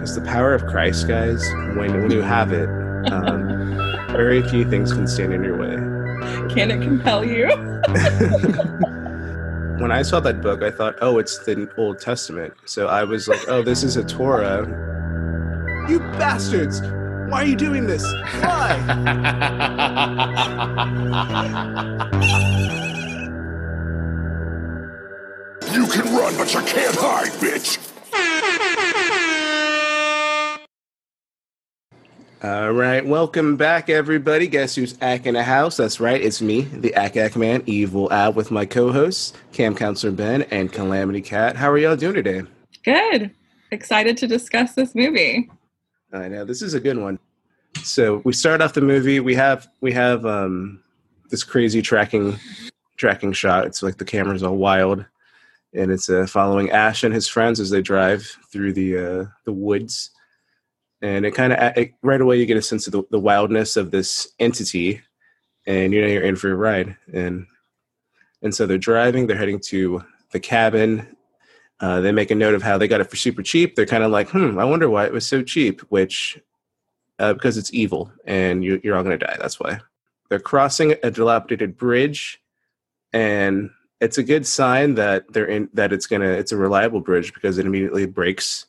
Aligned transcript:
Because 0.00 0.14
the 0.14 0.22
power 0.22 0.54
of 0.54 0.64
Christ, 0.64 1.08
guys, 1.08 1.46
when 1.76 2.00
when 2.00 2.10
you 2.10 2.22
have 2.22 2.52
it, 2.52 2.70
um, 3.12 3.46
very 4.08 4.42
few 4.48 4.64
things 4.64 4.94
can 4.94 5.06
stand 5.06 5.34
in 5.34 5.44
your 5.44 5.58
way. 5.58 5.74
Can 6.48 6.70
it 6.70 6.80
compel 6.80 7.22
you? 7.22 7.48
when 9.78 9.92
I 9.92 10.00
saw 10.00 10.18
that 10.20 10.40
book, 10.40 10.62
I 10.62 10.70
thought, 10.70 10.96
oh, 11.02 11.18
it's 11.18 11.44
the 11.44 11.70
Old 11.76 11.98
Testament. 11.98 12.54
So 12.64 12.86
I 12.86 13.04
was 13.04 13.28
like, 13.28 13.46
oh, 13.46 13.62
this 13.62 13.82
is 13.82 13.98
a 13.98 14.02
Torah. 14.02 14.66
You 15.86 15.98
bastards! 16.16 16.80
Why 17.30 17.42
are 17.42 17.44
you 17.44 17.56
doing 17.56 17.86
this? 17.86 18.02
Why? 18.40 18.78
You 25.70 25.86
can 25.86 26.16
run, 26.16 26.36
but 26.36 26.52
you 26.52 26.62
can't 26.62 26.96
hide, 26.96 27.30
bitch! 27.32 27.89
All 32.42 32.72
right, 32.72 33.04
welcome 33.04 33.58
back, 33.58 33.90
everybody. 33.90 34.46
Guess 34.46 34.74
who's 34.74 34.96
Ack 35.02 35.26
in 35.26 35.34
the 35.34 35.42
house? 35.42 35.76
That's 35.76 36.00
right, 36.00 36.18
it's 36.18 36.40
me, 36.40 36.62
the 36.62 36.94
Ack 36.94 37.18
Ack 37.18 37.36
Man, 37.36 37.62
Evil 37.66 38.10
Ab, 38.10 38.34
with 38.34 38.50
my 38.50 38.64
co-hosts, 38.64 39.34
Cam 39.52 39.74
Counselor 39.74 40.14
Ben 40.14 40.42
and 40.44 40.72
Calamity 40.72 41.20
Cat. 41.20 41.54
How 41.54 41.70
are 41.70 41.76
y'all 41.76 41.96
doing 41.96 42.14
today? 42.14 42.40
Good. 42.82 43.30
Excited 43.72 44.16
to 44.16 44.26
discuss 44.26 44.72
this 44.72 44.94
movie. 44.94 45.50
I 46.14 46.28
know 46.28 46.46
this 46.46 46.62
is 46.62 46.72
a 46.72 46.80
good 46.80 46.96
one. 46.96 47.18
So 47.82 48.22
we 48.24 48.32
start 48.32 48.62
off 48.62 48.72
the 48.72 48.80
movie. 48.80 49.20
We 49.20 49.34
have 49.34 49.68
we 49.82 49.92
have 49.92 50.24
um, 50.24 50.82
this 51.28 51.44
crazy 51.44 51.82
tracking 51.82 52.38
tracking 52.96 53.34
shot. 53.34 53.66
It's 53.66 53.82
like 53.82 53.98
the 53.98 54.06
camera's 54.06 54.42
all 54.42 54.56
wild, 54.56 55.04
and 55.74 55.90
it's 55.90 56.08
uh, 56.08 56.26
following 56.26 56.70
Ash 56.70 57.04
and 57.04 57.12
his 57.12 57.28
friends 57.28 57.60
as 57.60 57.68
they 57.68 57.82
drive 57.82 58.22
through 58.50 58.72
the 58.72 58.96
uh, 58.96 59.24
the 59.44 59.52
woods. 59.52 60.12
And 61.02 61.24
it 61.24 61.32
kind 61.32 61.52
of 61.52 61.88
right 62.02 62.20
away 62.20 62.38
you 62.38 62.46
get 62.46 62.56
a 62.56 62.62
sense 62.62 62.86
of 62.86 62.92
the, 62.92 63.02
the 63.10 63.18
wildness 63.18 63.76
of 63.76 63.90
this 63.90 64.32
entity, 64.38 65.00
and 65.66 65.92
you 65.92 66.00
know 66.00 66.06
you're 66.06 66.22
in 66.22 66.36
for 66.36 66.50
a 66.50 66.56
ride. 66.56 66.96
And 67.12 67.46
and 68.42 68.54
so 68.54 68.66
they're 68.66 68.78
driving. 68.78 69.26
They're 69.26 69.36
heading 69.36 69.60
to 69.66 70.04
the 70.32 70.40
cabin. 70.40 71.16
Uh, 71.80 72.00
they 72.00 72.12
make 72.12 72.30
a 72.30 72.34
note 72.34 72.54
of 72.54 72.62
how 72.62 72.76
they 72.76 72.88
got 72.88 73.00
it 73.00 73.08
for 73.08 73.16
super 73.16 73.42
cheap. 73.42 73.74
They're 73.74 73.86
kind 73.86 74.04
of 74.04 74.10
like, 74.10 74.28
hmm, 74.28 74.58
I 74.58 74.64
wonder 74.64 74.90
why 74.90 75.06
it 75.06 75.12
was 75.12 75.26
so 75.26 75.42
cheap. 75.42 75.80
Which 75.88 76.38
uh, 77.20 77.34
because 77.34 77.56
it's 77.56 77.72
evil 77.72 78.10
and 78.24 78.64
you, 78.64 78.80
you're 78.82 78.96
all 78.96 79.04
going 79.04 79.18
to 79.18 79.24
die. 79.24 79.36
That's 79.38 79.60
why. 79.60 79.78
They're 80.28 80.40
crossing 80.40 80.94
a 81.02 81.10
dilapidated 81.10 81.76
bridge, 81.76 82.40
and 83.12 83.70
it's 84.00 84.16
a 84.16 84.22
good 84.22 84.46
sign 84.46 84.94
that 84.94 85.30
they're 85.32 85.46
in 85.46 85.68
that 85.74 85.92
it's 85.92 86.06
gonna 86.06 86.30
it's 86.30 86.52
a 86.52 86.56
reliable 86.56 87.00
bridge 87.00 87.34
because 87.34 87.58
it 87.58 87.66
immediately 87.66 88.06
breaks 88.06 88.66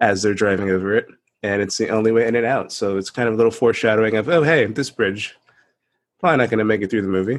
as 0.00 0.22
they're 0.22 0.34
driving 0.34 0.70
over 0.70 0.96
it, 0.96 1.06
and 1.44 1.60
it's 1.60 1.76
the 1.76 1.90
only 1.90 2.10
way 2.10 2.26
in 2.26 2.34
and 2.34 2.46
out. 2.46 2.72
So 2.72 2.96
it's 2.96 3.10
kind 3.10 3.28
of 3.28 3.34
a 3.34 3.36
little 3.36 3.52
foreshadowing 3.52 4.16
of 4.16 4.28
oh 4.28 4.42
hey 4.42 4.64
this 4.66 4.90
bridge 4.90 5.36
probably 6.18 6.38
not 6.38 6.48
going 6.48 6.58
to 6.58 6.64
make 6.64 6.80
it 6.80 6.88
through 6.88 7.02
the 7.02 7.08
movie. 7.08 7.38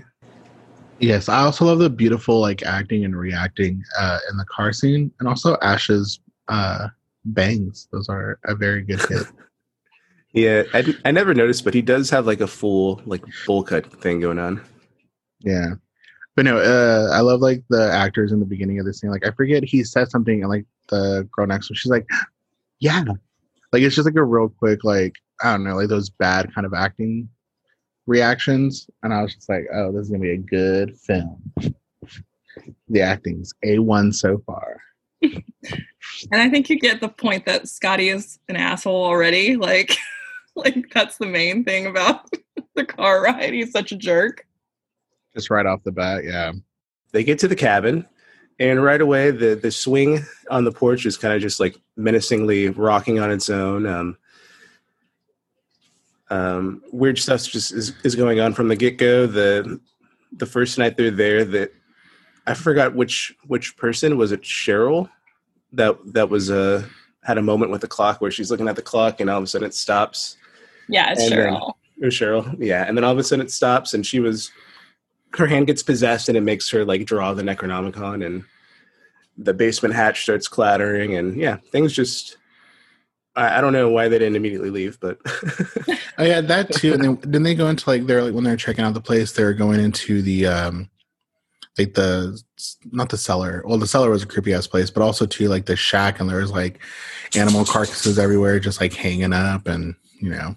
Yes, 1.00 1.28
I 1.28 1.42
also 1.42 1.66
love 1.66 1.80
the 1.80 1.90
beautiful 1.90 2.40
like 2.40 2.64
acting 2.64 3.04
and 3.04 3.18
reacting 3.18 3.84
uh, 4.00 4.20
in 4.30 4.38
the 4.38 4.46
car 4.46 4.72
scene, 4.72 5.12
and 5.20 5.28
also 5.28 5.58
Ash's 5.62 6.20
uh, 6.48 6.88
bangs. 7.26 7.88
Those 7.92 8.08
are 8.08 8.40
a 8.46 8.56
very 8.56 8.84
good 8.84 9.02
hit. 9.10 9.26
Yeah, 10.34 10.64
I, 10.74 10.96
I 11.04 11.12
never 11.12 11.34
noticed, 11.34 11.64
but 11.64 11.74
he 11.74 11.82
does 11.82 12.10
have 12.12 12.28
like 12.28 12.42
a 12.42 12.48
full 12.48 13.02
like 13.06 13.24
bowl 13.48 13.64
cut 13.64 13.92
thing 14.02 14.20
going 14.20 14.40
on. 14.40 14.62
Yeah, 15.40 15.74
but 16.36 16.46
no, 16.46 16.58
uh, 16.60 17.10
I 17.12 17.22
love 17.22 17.42
like 17.42 17.64
the 17.70 17.92
actors 17.92 18.32
in 18.32 18.40
the 18.40 18.46
beginning 18.46 18.80
of 18.80 18.86
the 18.86 18.94
scene. 18.94 19.10
Like 19.10 19.26
I 19.26 19.32
forget 19.32 19.64
he 19.64 19.84
said 19.84 20.12
something, 20.12 20.42
and 20.42 20.50
like 20.50 20.66
the 20.90 21.28
girl 21.32 21.48
next 21.48 21.68
to 21.68 21.74
him, 21.74 21.76
she's 21.76 21.92
like, 21.92 22.08
"Yeah," 22.80 23.04
like 23.72 23.82
it's 23.82 23.96
just 23.96 24.06
like 24.06 24.16
a 24.16 24.24
real 24.24 24.50
quick 24.50 24.84
like 24.84 25.14
I 25.42 25.52
don't 25.52 25.64
know, 25.64 25.76
like 25.76 25.90
those 25.90 26.10
bad 26.10 26.54
kind 26.54 26.66
of 26.66 26.74
acting 26.74 27.30
reactions, 28.08 28.90
and 29.04 29.14
I 29.14 29.22
was 29.22 29.36
just 29.36 29.50
like, 29.50 29.66
"Oh, 29.74 29.92
this 29.92 30.04
is 30.04 30.10
gonna 30.10 30.22
be 30.22 30.32
a 30.32 30.38
good 30.38 30.98
film." 30.98 31.54
The 32.88 33.02
acting's 33.02 33.54
a 33.64 33.80
one 33.80 34.14
so 34.14 34.42
far. 34.46 34.82
and 35.22 35.44
I 36.32 36.50
think 36.50 36.70
you 36.70 36.80
get 36.80 37.02
the 37.02 37.10
point 37.10 37.46
that 37.46 37.68
Scotty 37.68 38.10
is 38.10 38.40
an 38.48 38.56
asshole 38.56 39.04
already. 39.04 39.56
Like. 39.56 39.96
like 40.56 40.90
that's 40.94 41.18
the 41.18 41.26
main 41.26 41.64
thing 41.64 41.86
about 41.86 42.30
the 42.76 42.86
car 42.86 43.22
ride. 43.24 43.54
He's 43.54 43.72
such 43.72 43.92
a 43.92 43.98
jerk. 43.98 44.46
Just 45.34 45.50
right 45.50 45.66
off 45.66 45.84
the 45.84 45.92
bat, 45.92 46.24
yeah. 46.24 46.54
They 47.12 47.24
get 47.24 47.40
to 47.40 47.48
the 47.48 47.56
cabin, 47.56 48.06
and 48.60 48.84
right 48.84 49.02
away 49.02 49.32
the 49.32 49.56
the 49.56 49.72
swing 49.72 50.26
on 50.50 50.64
the 50.64 50.72
porch 50.72 51.06
is 51.06 51.18
kind 51.18 51.34
of 51.34 51.42
just 51.42 51.60
like 51.60 51.76
menacingly 51.96 52.70
rocking 52.70 53.20
on 53.20 53.32
its 53.32 53.50
own. 53.50 53.86
Um, 53.86 54.18
um, 56.30 56.84
weird 56.92 57.20
stuff 57.20 57.44
just 57.44 57.72
is, 57.72 57.94
is 58.04 58.16
going 58.16 58.40
on 58.40 58.54
from 58.54 58.68
the 58.68 58.76
get 58.76 58.98
go. 58.98 59.28
The 59.28 59.80
the 60.32 60.46
first 60.46 60.78
night 60.78 60.98
they're 60.98 61.12
there, 61.12 61.46
that 61.46 61.74
I 62.48 62.54
forgot 62.54 62.96
which 62.96 63.36
which 63.48 63.78
person 63.78 64.18
was 64.18 64.32
it. 64.32 64.42
Cheryl 64.42 65.10
that 65.74 65.98
that 66.14 66.30
was 66.30 66.50
a 66.50 66.58
uh, 66.58 66.84
had 67.24 67.38
a 67.38 67.42
moment 67.42 67.72
with 67.72 67.82
the 67.82 67.88
clock 67.88 68.22
where 68.22 68.32
she's 68.32 68.52
looking 68.52 68.68
at 68.68 68.76
the 68.76 68.82
clock 68.82 69.20
and 69.20 69.30
all 69.30 69.38
of 69.38 69.44
a 69.44 69.48
sudden 69.48 69.68
it 69.68 69.74
stops 69.74 70.38
yeah, 70.88 71.12
it's 71.12 71.24
and 71.24 71.34
Cheryl. 71.34 71.74
Then, 71.98 72.10
Cheryl. 72.10 72.56
Yeah. 72.60 72.86
And 72.88 72.98
then 72.98 73.04
all 73.04 73.12
of 73.12 73.18
a 73.18 73.24
sudden 73.24 73.46
it 73.46 73.52
stops 73.52 73.94
and 73.94 74.06
she 74.06 74.20
was 74.20 74.52
her 75.38 75.48
hand 75.48 75.68
gets 75.68 75.84
possessed 75.84 76.30
and 76.30 76.38
it 76.38 76.42
makes 76.42 76.70
her 76.70 76.86
like 76.86 77.06
draw 77.06 77.34
the 77.34 77.44
Necronomicon 77.44 78.26
and 78.26 78.44
the 79.38 79.54
basement 79.54 79.94
hatch 79.94 80.24
starts 80.24 80.48
clattering 80.48 81.16
and 81.16 81.38
yeah, 81.38 81.58
things 81.72 81.94
just 81.94 82.38
I, 83.36 83.58
I 83.58 83.62
don't 83.62 83.74
know 83.74 83.90
why 83.90 84.08
they 84.08 84.20
didn't 84.20 84.36
immediately 84.36 84.70
leave, 84.70 85.00
but 85.00 85.20
oh 86.18 86.24
yeah, 86.24 86.42
that 86.42 86.72
too. 86.72 86.94
And 86.94 87.04
then 87.04 87.16
didn't 87.16 87.44
they 87.44 87.56
go 87.56 87.68
into 87.68 87.90
like 87.90 88.06
they're 88.06 88.24
like 88.24 88.34
when 88.34 88.44
they're 88.44 88.56
checking 88.56 88.84
out 88.84 88.94
the 88.94 89.02
place, 89.02 89.32
they're 89.32 89.54
going 89.54 89.80
into 89.80 90.22
the 90.22 90.48
um 90.48 90.90
like 91.78 91.94
the 91.94 92.42
not 92.92 93.10
the 93.10 93.18
cellar. 93.18 93.64
Well, 93.66 93.78
the 93.78 93.88
cellar 93.88 94.10
was 94.10 94.24
a 94.24 94.28
creepy 94.28 94.54
ass 94.54 94.68
place, 94.68 94.90
but 94.90 95.04
also 95.04 95.26
too 95.26 95.50
like 95.50 95.66
the 95.66 95.76
shack, 95.76 96.20
and 96.20 96.30
there 96.30 96.40
was 96.40 96.52
like 96.52 96.80
animal 97.36 97.66
carcasses 97.66 98.18
everywhere, 98.18 98.60
just 98.60 98.80
like 98.80 98.94
hanging 98.94 99.34
up, 99.34 99.68
and 99.68 99.96
you 100.20 100.30
know 100.30 100.56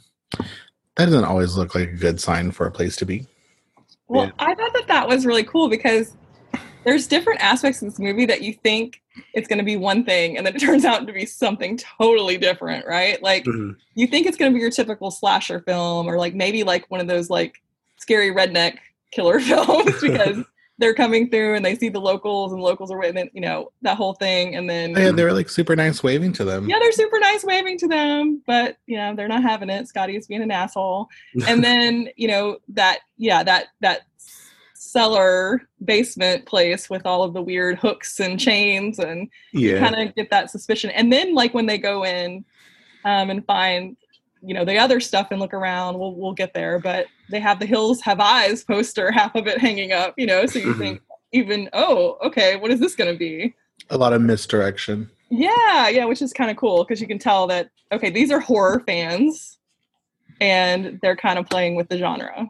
that 0.97 1.07
doesn't 1.07 1.25
always 1.25 1.57
look 1.57 1.75
like 1.75 1.89
a 1.89 1.97
good 1.97 2.21
sign 2.21 2.51
for 2.51 2.67
a 2.67 2.71
place 2.71 2.97
to 2.97 3.07
be. 3.07 3.27
Well, 4.09 4.27
yeah. 4.27 4.33
I 4.39 4.55
thought 4.55 4.73
that 4.75 4.89
that 4.89 5.09
was 5.09 5.27
really 5.27 5.45
cool 5.45 5.69
because 5.69 6.17
there's 6.85 7.07
different 7.07 7.41
aspects 7.43 7.83
of 7.83 7.89
this 7.91 7.99
movie 7.99 8.27
that 8.27 8.43
you 8.43 8.55
think 8.55 9.03
it's 9.35 9.49
going 9.49 9.59
to 9.59 9.65
be 9.65 9.77
one 9.77 10.05
thing 10.05 10.37
and 10.37 10.47
then 10.47 10.57
it 10.57 10.59
turns 10.65 10.85
out 10.85 11.07
to 11.07 11.13
be 11.13 11.27
something 11.27 11.79
totally 11.99 12.39
different, 12.39 12.87
right? 12.87 13.23
Like 13.23 13.45
mm-hmm. 13.45 13.73
you 13.95 14.07
think 14.07 14.27
it's 14.27 14.37
going 14.37 14.53
to 14.53 14.55
be 14.55 14.61
your 14.61 14.71
typical 14.71 15.11
slasher 15.11 15.61
film 15.61 16.09
or 16.09 16.19
like 16.19 16.35
maybe 16.35 16.63
like 16.63 16.91
one 16.91 17.01
of 17.01 17.07
those 17.07 17.31
like 17.31 17.63
scary 17.99 18.33
redneck 18.33 18.79
killer 19.11 19.41
films 19.41 20.01
because 20.01 20.45
they're 20.79 20.95
coming 20.95 21.29
through 21.29 21.57
and 21.57 21.65
they 21.65 21.75
see 21.75 21.89
the 21.89 22.01
locals 22.01 22.53
and 22.53 22.63
locals 22.63 22.91
are 22.91 22.99
waiting, 22.99 23.29
you 23.33 23.41
know, 23.41 23.73
that 23.83 23.97
whole 23.97 24.15
thing. 24.15 24.55
And 24.55 24.71
then 24.71 24.97
oh, 24.97 25.01
yeah, 25.01 25.11
they're 25.11 25.33
like 25.33 25.49
super 25.49 25.75
nice 25.75 26.03
waving 26.03 26.33
to 26.35 26.45
them. 26.45 26.69
Yeah, 26.69 26.79
they're 26.79 26.93
super 26.93 27.19
nice 27.19 27.45
waving 27.45 27.79
to 27.79 27.89
them, 27.89 28.43
but 28.47 28.79
you 28.87 28.97
know, 28.97 29.15
they're 29.15 29.29
not 29.29 29.43
having 29.43 29.71
it. 29.71 29.89
Scotty 29.89 30.17
is 30.17 30.29
being 30.29 30.43
an 30.43 30.53
asshole. 30.53 31.09
and 31.47 31.63
then, 31.65 32.09
you 32.17 32.29
know, 32.29 32.59
that 32.69 33.01
yeah, 33.17 33.43
that 33.43 33.67
that 33.81 34.03
cellar 34.75 35.69
basement 35.85 36.47
place 36.47 36.89
with 36.89 37.05
all 37.05 37.25
of 37.25 37.35
the 37.35 37.43
weird 37.43 37.77
hooks 37.79 38.21
and 38.21 38.39
chains 38.39 39.01
and 39.01 39.29
yeah. 39.53 39.81
kind 39.81 40.09
of 40.09 40.15
get 40.15 40.31
that 40.31 40.51
suspicion. 40.51 40.91
And 40.91 41.13
then 41.13 41.35
like 41.35 41.53
when 41.55 41.67
they 41.67 41.79
go 41.79 42.05
in 42.05 42.45
um, 43.05 43.31
and 43.31 43.45
find 43.47 43.97
you 44.43 44.55
know 44.55 44.65
the 44.65 44.79
other 44.79 45.01
stuff 45.01 45.29
and 45.33 45.41
look 45.41 45.53
around 45.53 45.99
we'll 45.99 46.15
we'll 46.15 46.33
get 46.33 46.55
there 46.55 46.79
but 46.79 47.07
they 47.31 47.41
have 47.41 47.59
the 47.59 47.67
hills 47.67 48.01
have 48.01 48.21
eyes 48.21 48.65
poster 48.65 49.11
half 49.13 49.35
of 49.35 49.47
it 49.47 49.59
hanging 49.59 49.93
up 49.93 50.15
you 50.17 50.27
know 50.27 50.47
so 50.47 50.59
you 50.59 50.67
mm-hmm. 50.67 50.79
think 50.79 51.03
even 51.33 51.69
oh 51.73 52.17
okay 52.23 52.57
what 52.57 52.71
is 52.71 52.81
this 52.81 52.95
going 52.95 53.13
to 53.13 53.19
be 53.19 53.55
a 53.91 53.99
lot 53.99 54.13
of 54.13 54.23
misdirection 54.23 55.09
yeah 55.31 55.89
yeah 55.89 56.05
which 56.05 56.23
is 56.23 56.33
kind 56.33 56.51
of 56.51 56.57
cool 56.57 56.85
because 56.85 57.01
you 57.01 57.07
can 57.07 57.19
tell 57.19 57.47
that 57.47 57.71
okay 57.93 58.11
these 58.11 58.31
are 58.31 58.41
horror 58.41 58.83
fans 58.87 59.59
and 60.41 60.99
they're 61.03 61.17
kind 61.17 61.39
of 61.39 61.49
playing 61.49 61.75
with 61.75 61.89
the 61.89 61.99
genre 61.99 62.49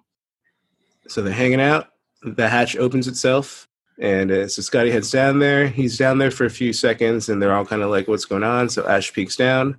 so 1.06 1.22
they're 1.22 1.32
hanging 1.32 1.60
out 1.60 1.88
the 2.22 2.48
hatch 2.48 2.76
opens 2.76 3.08
itself 3.08 3.69
and 4.00 4.31
uh, 4.31 4.46
so 4.46 4.62
scotty 4.62 4.90
heads 4.90 5.10
down 5.10 5.40
there 5.40 5.66
he's 5.66 5.98
down 5.98 6.19
there 6.19 6.31
for 6.31 6.44
a 6.44 6.50
few 6.50 6.72
seconds 6.72 7.28
and 7.28 7.42
they're 7.42 7.54
all 7.54 7.64
kind 7.64 7.82
of 7.82 7.90
like 7.90 8.06
what's 8.06 8.24
going 8.24 8.44
on 8.44 8.69
so 8.69 8.86
ash 8.86 9.12
peeks 9.12 9.34
down 9.34 9.76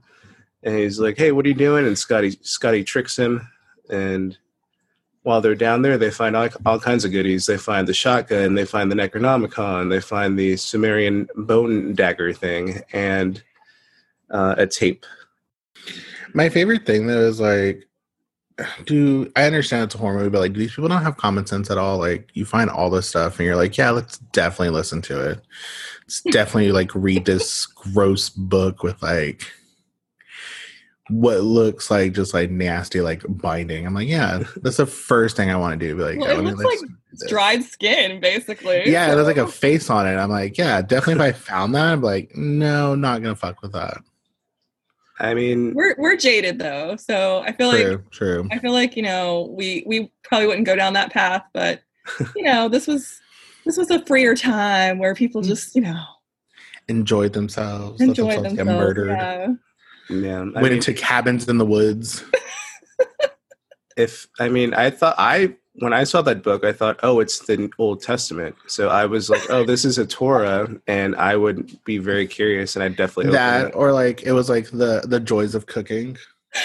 and 0.64 0.78
he's 0.78 1.00
like, 1.00 1.18
"Hey, 1.18 1.32
what 1.32 1.46
are 1.46 1.50
you 1.50 1.56
doing?" 1.56 1.86
And 1.86 1.98
Scotty 1.98 2.38
Scotty 2.42 2.84
tricks 2.84 3.18
him, 3.18 3.48
and 3.90 4.38
while 5.24 5.42
they're 5.42 5.56
down 5.56 5.82
there, 5.82 5.98
they 5.98 6.12
find 6.12 6.36
all, 6.36 6.50
all 6.66 6.80
kinds 6.80 7.04
of 7.04 7.12
goodies. 7.12 7.46
They 7.46 7.58
find 7.58 7.88
the 7.88 7.94
shotgun, 7.94 8.56
they 8.56 8.66
find 8.66 8.92
the 8.92 8.96
Necronomicon, 8.96 9.90
they 9.90 10.00
find 10.00 10.40
the 10.40 10.56
Sumerian 10.58 11.28
bone 11.36 11.94
dagger 11.94 12.34
thing, 12.34 12.82
and 12.94 13.42
uh, 14.32 14.56
a 14.58 14.66
tape. 14.66 15.06
My 16.34 16.50
favorite 16.50 16.86
thing 16.86 17.08
though 17.08 17.28
is 17.28 17.40
like, 17.40 17.88
do 18.86 19.32
I 19.36 19.44
understand 19.44 19.84
it's 19.84 19.96
a 19.96 19.98
horror 19.98 20.18
movie, 20.18 20.30
but 20.30 20.40
like, 20.40 20.54
these 20.54 20.72
people 20.74 20.90
don't 20.90 21.04
have 21.04 21.18
common 21.18 21.46
sense 21.46 21.70
at 21.70 21.78
all? 21.78 21.98
Like, 21.98 22.30
you 22.34 22.46
find 22.46 22.70
all 22.70 22.90
this 22.90 23.10
stuff, 23.10 23.40
and 23.40 23.46
you're 23.46 23.56
like, 23.56 23.78
yeah, 23.78 23.92
let's 23.92 24.18
definitely 24.18 24.70
listen 24.70 25.02
to 25.04 25.32
it. 25.32 25.42
Let's 26.04 26.22
definitely 26.32 26.72
like 26.72 26.94
read 26.96 27.26
this 27.26 27.66
gross 27.66 28.30
book 28.30 28.84
with 28.84 29.02
like 29.02 29.46
what 31.10 31.42
looks 31.42 31.92
like 31.92 32.14
just 32.14 32.34
like 32.34 32.50
nasty 32.50 33.02
like 33.02 33.24
binding. 33.28 33.86
I'm 33.86 33.94
like, 33.94 34.08
yeah, 34.08 34.44
that's 34.58 34.78
the 34.78 34.86
first 34.86 35.36
thing 35.36 35.50
I 35.50 35.56
want 35.56 35.80
to 35.80 35.88
do. 35.88 35.96
Be 35.96 36.04
like, 36.04 36.20
Well, 36.20 36.38
"Oh, 36.38 36.40
it 36.40 36.44
looks 36.44 36.64
like, 36.64 36.80
like 36.82 36.90
do 36.90 36.96
this." 37.14 37.30
dried 37.30 37.64
skin, 37.64 38.20
basically. 38.20 38.90
Yeah, 38.90 39.14
there's 39.14 39.28
like 39.28 39.38
a 39.38 39.48
face 39.48 39.90
on 39.90 40.08
it. 40.08 40.16
I'm 40.16 40.30
like, 40.30 40.58
yeah, 40.58 40.82
definitely. 40.82 41.26
If 41.26 41.36
I 41.36 41.38
found 41.38 41.76
that, 41.76 41.94
I'm 41.94 42.02
like, 42.02 42.36
no, 42.36 42.96
not 42.96 43.22
gonna 43.22 43.36
fuck 43.36 43.62
with 43.62 43.74
that. 43.74 43.98
I 45.20 45.34
mean, 45.34 45.74
we're 45.74 45.96
we're 45.98 46.16
jaded 46.16 46.60
though, 46.60 46.96
so 46.96 47.44
I 47.46 47.52
feel 47.52 47.68
like 47.68 47.82
True, 47.82 48.04
true. 48.12 48.48
I 48.52 48.60
feel 48.60 48.72
like 48.72 48.96
you 48.96 49.04
know 49.04 49.54
we 49.58 49.84
we 49.86 50.12
probably 50.24 50.48
wouldn't 50.48 50.66
go 50.66 50.76
down 50.76 50.94
that 50.94 51.12
path, 51.12 51.44
but 51.54 51.82
you 52.36 52.44
know 52.44 52.70
this 52.70 52.88
was 52.88 53.20
this 53.66 53.78
was 53.78 53.92
a 53.92 54.06
freer 54.06 54.36
time 54.36 54.98
where 54.98 55.14
people 55.14 55.42
mm. 55.42 55.48
just 55.48 55.76
you 55.76 55.82
know 55.82 56.02
Enjoyed 56.88 57.34
themselves. 57.34 58.00
let 58.00 58.10
enjoyed 58.10 58.44
themselves 58.44 58.56
themselves. 58.56 58.70
Get 58.70 58.80
murdered. 58.80 59.10
Yeah. 59.10 59.48
Yeah. 60.10 60.40
I 60.40 60.44
Went 60.44 60.56
mean, 60.64 60.74
into 60.74 60.94
cabins 60.94 61.48
in 61.48 61.58
the 61.58 61.66
woods. 61.66 62.24
if 63.98 64.28
I 64.40 64.50
mean, 64.50 64.74
I 64.74 64.90
thought 64.90 65.16
I 65.18 65.56
when 65.76 65.94
I 65.94 66.04
saw 66.04 66.22
that 66.24 66.44
book, 66.44 66.66
I 66.66 66.74
thought, 66.74 67.00
oh, 67.04 67.20
it's 67.20 67.40
the 67.40 67.70
Old 67.78 68.02
Testament. 68.02 68.56
So 68.68 68.90
I 68.90 69.06
was 69.06 69.30
like, 69.30 69.50
oh, 69.50 69.66
this 69.66 69.86
is 69.86 69.98
a 69.98 70.06
Torah, 70.06 70.70
and 70.88 71.16
I 71.16 71.36
would 71.36 71.84
be 71.86 71.98
very 71.98 72.28
curious, 72.28 72.76
and 72.76 72.84
I'd 72.84 72.96
definitely 72.96 73.28
open 73.28 73.34
that 73.34 73.68
it. 73.70 73.76
or 73.76 73.92
like 73.94 74.24
it 74.24 74.34
was 74.34 74.50
like 74.50 74.70
the 74.72 75.04
the 75.06 75.20
joys 75.20 75.56
of 75.56 75.66
cooking. 75.66 76.18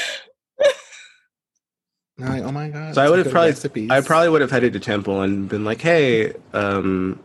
Like, 2.17 2.45
oh 2.45 2.53
my 2.53 2.69
god! 2.69 2.95
So 2.95 3.03
I 3.03 3.11
would 3.11 3.19
have 3.19 3.33
probably- 3.33 3.51
recipes. 3.51 3.91
I 3.91 4.01
probably 4.01 4.29
would 4.29 4.41
have 4.41 4.51
headed 4.53 4.73
to 4.75 4.79
temple 4.79 5.23
and 5.23 5.49
been 5.49 5.65
like, 5.65 5.81
hey, 5.81 6.33
um, 6.53 7.19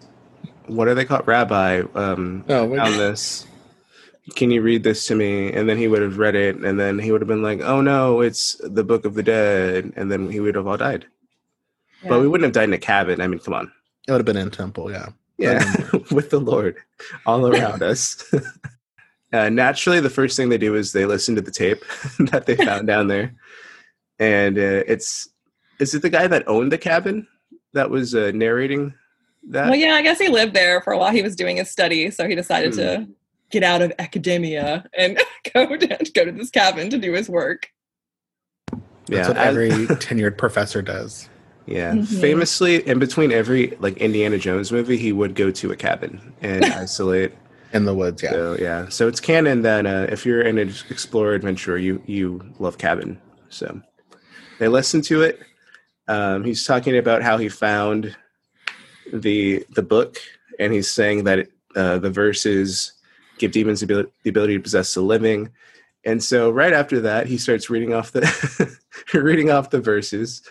what 0.65 0.87
are 0.87 0.95
they 0.95 1.05
called, 1.05 1.27
Rabbi? 1.27 1.83
Um, 1.93 2.43
oh 2.49 2.75
found 2.75 2.95
this. 2.95 3.45
Can 4.35 4.51
you 4.51 4.61
read 4.61 4.83
this 4.83 5.05
to 5.07 5.15
me? 5.15 5.51
And 5.51 5.67
then 5.69 5.77
he 5.77 5.87
would 5.87 6.01
have 6.01 6.17
read 6.17 6.35
it, 6.35 6.57
and 6.57 6.79
then 6.79 6.99
he 6.99 7.11
would 7.11 7.21
have 7.21 7.27
been 7.27 7.41
like, 7.43 7.61
"Oh 7.61 7.81
no, 7.81 8.21
it's 8.21 8.59
the 8.63 8.83
Book 8.83 9.05
of 9.05 9.13
the 9.15 9.23
Dead," 9.23 9.93
and 9.95 10.11
then 10.11 10.29
he 10.29 10.39
would 10.39 10.55
have 10.55 10.67
all 10.67 10.77
died. 10.77 11.05
But 12.07 12.21
we 12.21 12.27
wouldn't 12.27 12.45
have 12.45 12.53
died 12.53 12.69
in 12.69 12.73
a 12.73 12.77
cabin. 12.77 13.19
I 13.21 13.27
mean, 13.27 13.39
come 13.39 13.53
on, 13.53 13.71
it 14.07 14.11
would 14.11 14.19
have 14.19 14.25
been 14.25 14.37
in 14.37 14.51
temple. 14.51 14.91
Yeah. 14.91 15.09
yeah, 15.37 15.63
with 16.11 16.29
the 16.29 16.39
Lord 16.39 16.77
all 17.25 17.45
around 17.47 17.83
us. 17.83 18.23
uh, 19.33 19.49
naturally, 19.49 19.99
the 19.99 20.09
first 20.09 20.35
thing 20.37 20.49
they 20.49 20.57
do 20.57 20.75
is 20.75 20.91
they 20.91 21.05
listen 21.05 21.35
to 21.35 21.41
the 21.41 21.51
tape 21.51 21.83
that 22.19 22.45
they 22.45 22.55
found 22.55 22.87
down 22.87 23.07
there, 23.07 23.33
and 24.19 24.57
uh, 24.57 24.83
it's 24.87 25.29
is 25.79 25.93
it 25.93 26.01
the 26.01 26.09
guy 26.09 26.27
that 26.27 26.47
owned 26.47 26.71
the 26.71 26.77
cabin 26.77 27.27
that 27.73 27.89
was 27.89 28.15
uh, 28.15 28.31
narrating 28.33 28.93
that? 29.49 29.65
Well, 29.69 29.75
yeah, 29.79 29.93
I 29.93 30.01
guess 30.01 30.19
he 30.19 30.27
lived 30.29 30.53
there 30.53 30.81
for 30.81 30.93
a 30.93 30.97
while. 30.97 31.11
He 31.11 31.21
was 31.21 31.35
doing 31.35 31.57
his 31.57 31.69
study, 31.69 32.11
so 32.11 32.27
he 32.27 32.35
decided 32.35 32.73
Hmm. 32.73 32.79
to 32.79 33.07
get 33.49 33.63
out 33.63 33.81
of 33.81 33.91
academia 33.99 34.85
and 34.97 35.19
go 35.53 35.75
to 35.75 36.11
go 36.13 36.25
to 36.25 36.31
this 36.31 36.49
cabin 36.49 36.89
to 36.89 36.97
do 36.97 37.13
his 37.13 37.29
work. 37.29 37.69
That's 39.07 39.27
what 39.27 39.37
every 39.37 39.69
tenured 39.97 40.37
professor 40.37 40.81
does. 40.81 41.29
Yeah, 41.65 41.93
Mhm. 41.93 42.19
famously, 42.21 42.87
in 42.87 42.97
between 42.99 43.31
every 43.31 43.75
like 43.79 43.97
Indiana 43.97 44.37
Jones 44.39 44.71
movie, 44.71 44.97
he 44.97 45.11
would 45.11 45.35
go 45.35 45.51
to 45.51 45.71
a 45.71 45.75
cabin 45.75 46.33
and 46.41 46.65
isolate. 46.83 47.33
In 47.71 47.85
the 47.85 47.93
woods, 47.93 48.23
yeah. 48.23 48.31
So 48.31 48.57
yeah, 48.59 48.89
so 48.89 49.07
it's 49.07 49.19
canon 49.19 49.61
that 49.61 49.85
uh, 49.85 50.07
if 50.09 50.25
you're 50.25 50.41
an 50.41 50.57
explorer 50.57 51.33
adventurer, 51.35 51.77
you 51.77 52.01
you 52.07 52.41
love 52.57 52.79
cabin. 52.79 53.21
So 53.49 53.79
they 54.57 54.67
listen 54.67 55.01
to 55.03 55.21
it. 55.21 55.39
Um, 56.07 56.43
he's 56.43 56.65
talking 56.65 56.97
about 56.97 57.21
how 57.21 57.37
he 57.37 57.47
found 57.49 58.15
the 59.13 59.63
the 59.75 59.83
book, 59.83 60.17
and 60.59 60.73
he's 60.73 60.89
saying 60.89 61.25
that 61.25 61.47
uh, 61.75 61.99
the 61.99 62.09
verses 62.09 62.93
give 63.39 63.51
demons 63.51 63.79
the 63.81 63.85
abil- 63.85 64.11
the 64.23 64.29
ability 64.29 64.55
to 64.55 64.61
possess 64.61 64.93
the 64.93 65.01
living. 65.01 65.49
And 66.05 66.23
so 66.23 66.49
right 66.51 66.71
after 66.73 67.01
that, 67.01 67.27
he 67.27 67.37
starts 67.37 67.69
reading 67.69 67.93
off 67.93 68.11
the 68.11 68.77
reading 69.13 69.49
off 69.51 69.69
the 69.71 69.81
verses, 69.81 70.41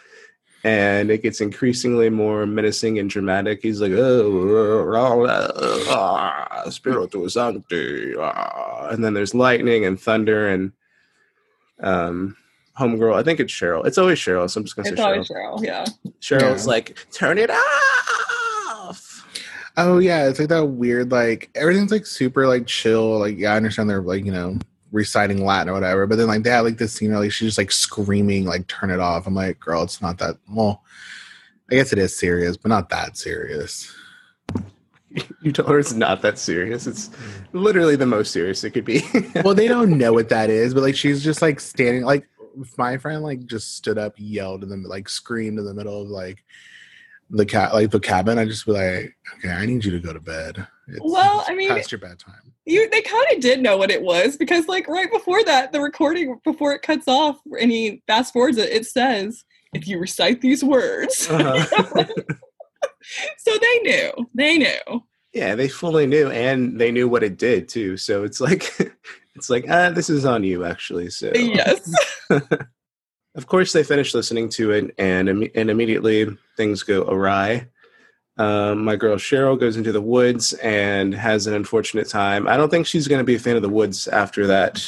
and 0.65 1.11
it 1.11 1.23
gets 1.23 1.41
increasingly 1.41 2.11
more 2.11 2.45
menacing 2.45 2.99
and 2.99 3.09
dramatic. 3.09 3.61
He's 3.63 3.81
like, 3.81 3.93
"Oh, 3.93 5.25
ah, 5.89 6.65
Spiritu 6.69 7.29
Sancti," 7.29 8.15
ah," 8.19 8.89
and 8.91 9.03
then 9.05 9.15
there's 9.15 9.35
lightning 9.35 9.85
and 9.87 9.99
thunder 10.01 10.49
and 10.49 10.73
um, 11.81 12.37
homegirl. 12.79 13.15
I 13.15 13.23
think 13.23 13.41
it's 13.41 13.53
Cheryl. 13.53 13.87
It's 13.87 13.99
always 13.99 14.19
Cheryl, 14.19 14.51
so 14.51 14.61
I'm 14.61 14.65
just 14.65 14.77
gonna 14.77 14.89
It's 14.91 14.99
say 14.99 15.03
Cheryl. 15.05 15.21
It's 15.21 15.31
always 15.31 15.63
Cheryl, 15.63 15.65
yeah. 15.65 15.85
Cheryl's 16.21 16.65
Yeah. 16.67 16.71
like, 16.71 17.07
"Turn 17.13 17.39
it 17.39 17.51
off." 17.51 18.28
Oh 19.81 19.99
yeah, 19.99 20.29
it's 20.29 20.41
like 20.41 20.49
that 20.49 20.67
weird 20.67 21.13
like 21.13 21.51
everything's 21.55 21.93
like 21.93 22.05
super 22.05 22.49
like 22.49 22.67
chill. 22.67 23.21
Like 23.21 23.39
yeah, 23.39 23.53
I 23.53 23.57
understand 23.57 23.89
they're 23.89 24.03
like 24.03 24.25
you 24.25 24.33
know 24.33 24.59
reciting 24.91 25.45
Latin 25.45 25.69
or 25.69 25.75
whatever, 25.75 26.05
but 26.09 26.17
then 26.17 26.27
like 26.27 26.43
they 26.43 26.51
had 26.51 26.63
like 26.63 26.79
this 26.79 26.93
scene 26.93 27.11
where 27.13 27.21
like 27.21 27.31
she's 27.31 27.51
just 27.51 27.59
like 27.59 27.71
screaming 27.71 28.45
like 28.45 28.67
turn 28.67 28.91
it 28.91 28.99
off. 28.99 29.29
I'm 29.29 29.37
like, 29.37 29.61
girl, 29.61 29.85
it's 29.85 30.03
not 30.03 30.19
that. 30.19 30.37
Well, 30.51 30.83
I 31.71 31.77
guess 31.77 31.93
it 31.93 31.99
is 32.01 32.19
serious, 32.19 32.57
but 32.57 32.71
not 32.71 32.89
that 32.91 33.17
serious. 33.17 33.95
You 35.41 35.53
told 35.53 35.71
her 35.71 35.79
it's 35.79 35.95
not 35.95 36.21
that 36.21 36.39
serious. 36.39 36.87
It's 36.87 37.09
literally 37.55 37.97
the 37.97 38.05
most 38.05 38.31
serious 38.31 38.63
it 38.63 38.71
could 38.73 38.85
be. 38.85 39.03
well, 39.43 39.55
they 39.55 39.67
don't 39.67 39.97
know 39.97 40.13
what 40.13 40.29
that 40.29 40.51
is, 40.51 40.75
but 40.75 40.83
like 40.83 40.95
she's 40.95 41.25
just 41.25 41.41
like 41.41 41.61
standing 41.61 42.05
like 42.05 42.29
my 42.77 42.99
friend 42.99 43.23
like 43.23 43.47
just 43.47 43.75
stood 43.75 43.97
up, 43.97 44.15
yelled, 44.19 44.63
and 44.63 44.71
then 44.71 44.83
like 44.83 45.09
screamed 45.09 45.59
in 45.59 45.65
the 45.65 45.73
middle 45.73 46.03
of 46.03 46.09
like 46.09 46.45
the 47.31 47.47
cat 47.47 47.75
like 47.75 47.91
the 47.91 48.01
cabin. 48.01 48.39
I 48.39 48.45
just 48.45 48.67
be 48.67 48.73
like, 48.73 49.17
okay, 49.39 49.51
I 49.51 49.67
need 49.67 49.85
you 49.85 49.91
to 49.93 50.01
go 50.01 50.13
to 50.13 50.21
bed. 50.21 50.67
It's, 50.89 50.99
Well, 51.03 51.41
it's 51.41 51.51
I 51.51 51.55
mean- 51.55 51.69
past 51.69 51.93
your 51.93 52.01
bedtime. 52.01 52.53
You 52.65 52.89
they 52.91 53.01
kind 53.01 53.27
of 53.35 53.41
did 53.41 53.61
know 53.63 53.79
what 53.79 53.91
it 53.91 54.03
was 54.03 54.37
because 54.37 54.69
like 54.69 54.87
right 54.89 55.11
before 55.11 55.43
that, 55.45 55.73
the 55.73 55.81
recording 55.81 56.39
before 56.45 56.73
it 56.75 56.83
cuts 56.83 57.09
off 57.09 57.39
and 57.59 57.71
he 57.71 58.03
fast 58.07 58.33
forwards 58.35 58.59
it, 58.59 58.69
it 58.71 58.85
says, 58.87 59.43
if 59.73 59.89
you 59.89 59.99
recite 59.99 60.43
these 60.43 60.63
words. 60.63 61.29
Uh-huh. 61.31 62.05
so 63.39 63.53
they 63.59 63.79
knew. 63.91 64.13
They 64.35 64.59
knew. 64.59 65.03
yeah, 65.33 65.55
they 65.55 65.69
fully 65.69 66.07
knew, 66.07 66.31
and 66.31 66.79
they 66.79 66.91
knew 66.93 67.09
what 67.09 67.23
it 67.23 67.39
did 67.39 67.69
too. 67.71 67.97
So 67.97 68.25
it's 68.25 68.41
like, 68.41 68.71
it's 69.35 69.49
like, 69.49 69.65
ah, 69.71 69.91
this 69.91 70.11
is 70.11 70.27
on 70.27 70.45
you, 70.45 70.65
actually. 70.67 71.09
So 71.11 71.33
Yes. 71.35 71.91
of 73.35 73.47
course, 73.47 73.73
they 73.73 73.85
finish 73.85 74.15
listening 74.15 74.49
to 74.51 74.71
it, 74.73 74.95
and 74.99 75.29
and 75.29 75.71
immediately 75.71 76.27
things 76.57 76.83
go 76.83 77.03
awry. 77.05 77.69
Um, 78.37 78.85
my 78.85 78.95
girl 78.97 79.17
Cheryl 79.17 79.59
goes 79.59 79.77
into 79.77 79.91
the 79.91 80.01
woods 80.01 80.53
and 80.55 81.13
has 81.13 81.47
an 81.49 81.55
unfortunate 81.55 82.09
time. 82.09 82.47
I 82.47 82.57
don't 82.57 82.69
think 82.71 82.87
she's 82.87 83.09
going 83.09 83.19
to 83.19 83.25
be 83.25 83.35
a 83.35 83.39
fan 83.39 83.57
of 83.57 83.63
the 83.63 83.69
woods 83.69 84.07
after 84.09 84.47
that. 84.47 84.81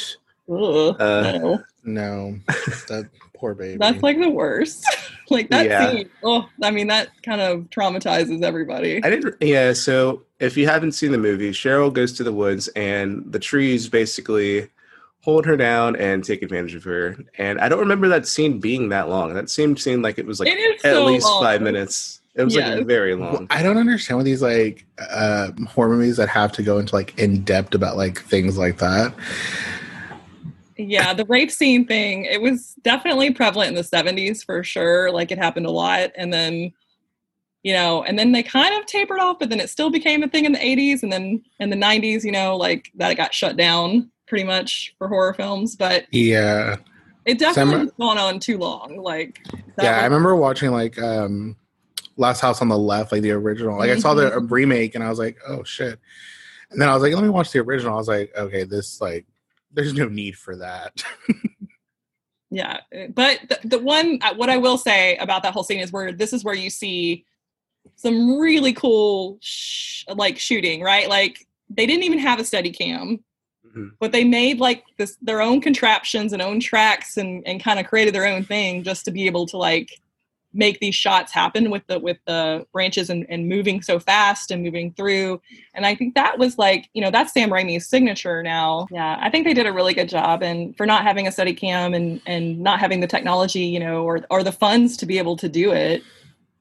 Ugh, 0.49 0.95
Uh, 0.99 1.21
no. 1.37 1.63
No, 1.83 2.39
that 2.87 3.09
poor 3.35 3.53
baby. 3.55 3.77
That's 3.77 4.01
like 4.03 4.19
the 4.19 4.29
worst. 4.29 4.85
like 5.29 5.49
that 5.49 5.65
Yeah. 5.65 5.91
scene. 5.91 6.09
Oh, 6.23 6.47
I 6.61 6.71
mean 6.71 6.87
that 6.87 7.09
kind 7.23 7.41
of 7.41 7.69
traumatizes 7.71 8.41
everybody. 8.43 9.03
I 9.03 9.09
didn't. 9.09 9.35
Yeah. 9.41 9.73
So 9.73 10.23
if 10.39 10.55
you 10.55 10.67
haven't 10.67 10.91
seen 10.93 11.11
the 11.11 11.17
movie, 11.17 11.51
Cheryl 11.51 11.91
goes 11.91 12.13
to 12.13 12.23
the 12.23 12.31
woods, 12.33 12.67
and 12.69 13.23
the 13.31 13.39
trees 13.39 13.89
basically 13.89 14.69
hold 15.21 15.45
her 15.45 15.55
down 15.55 15.95
and 15.95 16.23
take 16.23 16.41
advantage 16.41 16.75
of 16.75 16.83
her. 16.83 17.17
And 17.37 17.59
I 17.59 17.69
don't 17.69 17.79
remember 17.79 18.07
that 18.09 18.27
scene 18.27 18.59
being 18.59 18.89
that 18.89 19.07
long. 19.09 19.33
That 19.33 19.49
scene 19.49 19.77
seemed 19.77 20.03
like 20.03 20.17
it 20.17 20.25
was 20.25 20.39
like 20.39 20.49
it 20.49 20.57
is 20.57 20.83
at 20.83 20.93
so 20.93 21.05
least 21.05 21.25
long. 21.25 21.43
five 21.43 21.61
minutes. 21.61 22.21
It 22.33 22.43
was 22.43 22.55
Yes. 22.55 22.77
like 22.77 22.87
very 22.87 23.13
Well, 23.15 23.33
long. 23.33 23.47
I 23.49 23.61
don't 23.61 23.77
understand 23.77 24.17
what 24.17 24.23
these 24.25 24.41
like 24.41 24.85
uh 24.99 25.51
horror 25.67 25.89
movies 25.95 26.17
that 26.17 26.29
have 26.29 26.51
to 26.53 26.63
go 26.63 26.79
into 26.79 26.95
like 26.95 27.17
in 27.19 27.43
depth 27.43 27.75
about 27.75 27.97
like 27.97 28.19
things 28.21 28.57
like 28.57 28.77
that. 28.79 29.13
Yeah, 30.77 31.13
the 31.13 31.25
rape 31.25 31.51
scene 31.51 31.85
thing, 31.85 32.25
it 32.25 32.41
was 32.41 32.73
definitely 32.81 33.31
prevalent 33.31 33.69
in 33.69 33.75
the 33.75 33.81
70s 33.83 34.43
for 34.43 34.63
sure. 34.63 35.11
Like 35.11 35.31
it 35.31 35.37
happened 35.37 35.67
a 35.67 35.71
lot. 35.71 36.09
And 36.15 36.33
then, 36.33 36.71
you 37.61 37.73
know, 37.73 38.01
and 38.03 38.17
then 38.17 38.31
they 38.31 38.41
kind 38.41 38.73
of 38.79 38.87
tapered 38.87 39.19
off, 39.19 39.37
but 39.37 39.49
then 39.49 39.59
it 39.59 39.69
still 39.69 39.91
became 39.91 40.23
a 40.23 40.27
thing 40.27 40.45
in 40.45 40.53
the 40.53 40.57
80s. 40.59 41.03
And 41.03 41.11
then 41.11 41.43
in 41.59 41.69
the 41.69 41.75
90s, 41.75 42.23
you 42.23 42.31
know, 42.31 42.55
like 42.57 42.89
that 42.95 43.11
it 43.11 43.15
got 43.15 43.33
shut 43.33 43.57
down 43.57 44.09
pretty 44.31 44.45
much 44.45 44.95
for 44.97 45.09
horror 45.09 45.33
films. 45.33 45.75
But 45.75 46.05
Yeah, 46.09 46.77
it 47.25 47.37
definitely 47.37 47.79
has 47.79 47.91
gone 47.99 48.17
on 48.17 48.39
too 48.39 48.57
long. 48.57 48.95
Like, 48.97 49.41
yeah. 49.77 49.99
I 49.99 50.05
remember 50.05 50.37
watching 50.37 50.71
like 50.71 50.97
um 50.97 51.57
Last 52.15 52.39
House 52.39 52.61
on 52.61 52.69
the 52.69 52.77
Left, 52.77 53.11
like 53.11 53.23
the 53.23 53.31
original. 53.31 53.77
Like 53.77 53.89
I 53.89 53.97
saw 53.99 54.13
the 54.13 54.31
Mhm. 54.31 54.49
remake 54.49 54.95
and 54.95 55.03
I 55.03 55.09
was 55.09 55.19
like, 55.19 55.37
oh 55.45 55.63
shit. 55.65 55.99
And 56.69 56.81
then 56.81 56.87
I 56.87 56.93
was 56.93 57.03
like, 57.03 57.13
let 57.13 57.23
me 57.23 57.29
watch 57.29 57.51
the 57.51 57.59
original. 57.59 57.93
I 57.93 57.97
was 57.97 58.07
like, 58.07 58.31
okay, 58.37 58.63
this 58.63 59.01
like 59.01 59.25
there's 59.73 59.93
no 59.93 60.07
need 60.07 60.37
for 60.37 60.55
that. 60.55 61.03
Yeah, 62.53 62.81
uh, 62.93 63.07
but 63.13 63.39
the, 63.47 63.59
the 63.65 63.79
one 63.79 64.19
uh, 64.21 64.33
what 64.35 64.49
I 64.49 64.57
will 64.57 64.77
say 64.77 65.15
about 65.17 65.41
that 65.43 65.53
whole 65.53 65.63
scene 65.63 65.79
is 65.79 65.93
where 65.93 66.11
this 66.11 66.33
is 66.33 66.43
where 66.43 66.53
you 66.53 66.69
see 66.69 67.23
some 67.95 68.37
really 68.37 68.73
cool 68.73 69.37
sh- 69.41 70.03
like 70.13 70.37
shooting, 70.37 70.81
right? 70.81 71.07
Like 71.07 71.47
they 71.69 71.85
didn't 71.85 72.03
even 72.03 72.19
have 72.19 72.41
a 72.41 72.43
steady 72.43 72.71
cam, 72.71 73.23
Mhm. 73.75 73.91
but 73.99 74.11
they 74.11 74.23
made 74.23 74.59
like 74.59 74.83
this 74.97 75.17
their 75.21 75.41
own 75.41 75.61
contraptions 75.61 76.33
and 76.33 76.41
own 76.41 76.59
tracks 76.59 77.17
and 77.17 77.41
and 77.47 77.63
kind 77.63 77.79
of 77.79 77.87
created 77.87 78.13
their 78.13 78.25
own 78.25 78.43
thing 78.43 78.83
just 78.83 79.05
to 79.05 79.11
be 79.11 79.25
able 79.25 79.45
to 79.47 79.57
like 79.57 79.99
make 80.53 80.81
these 80.81 80.93
shots 80.95 81.31
happen 81.31 81.69
with 81.69 81.81
the 81.87 81.97
with 81.97 82.17
the 82.25 82.65
branches 82.73 83.09
and, 83.09 83.25
and 83.29 83.47
moving 83.47 83.81
so 83.81 83.97
fast 83.99 84.51
and 84.51 84.61
moving 84.61 84.91
through. 84.91 85.41
And 85.73 85.85
i 85.85 85.95
think 85.95 86.13
that 86.15 86.37
was 86.37 86.57
like 86.57 86.89
you 86.93 87.01
know 87.01 87.09
that's 87.09 87.31
sam 87.33 87.49
raimi's 87.49 87.87
signature 87.87 88.43
now. 88.43 88.87
Yeah 88.91 89.17
i 89.21 89.29
think 89.29 89.45
they 89.45 89.53
did 89.53 89.65
a 89.65 89.71
really 89.71 89.93
good 89.93 90.09
job 90.09 90.43
and 90.43 90.75
for 90.75 90.85
not 90.85 91.03
having 91.03 91.25
a 91.25 91.31
steady 91.31 91.53
cam 91.53 91.93
and 91.93 92.19
and 92.25 92.59
not 92.59 92.79
having 92.81 92.99
the 92.99 93.07
technology 93.07 93.61
you 93.61 93.79
know 93.79 94.03
or 94.03 94.19
or 94.29 94.43
the 94.43 94.51
funds 94.51 94.97
to 94.97 95.05
be 95.05 95.17
able 95.17 95.37
to 95.37 95.47
do 95.47 95.71
it. 95.71 96.03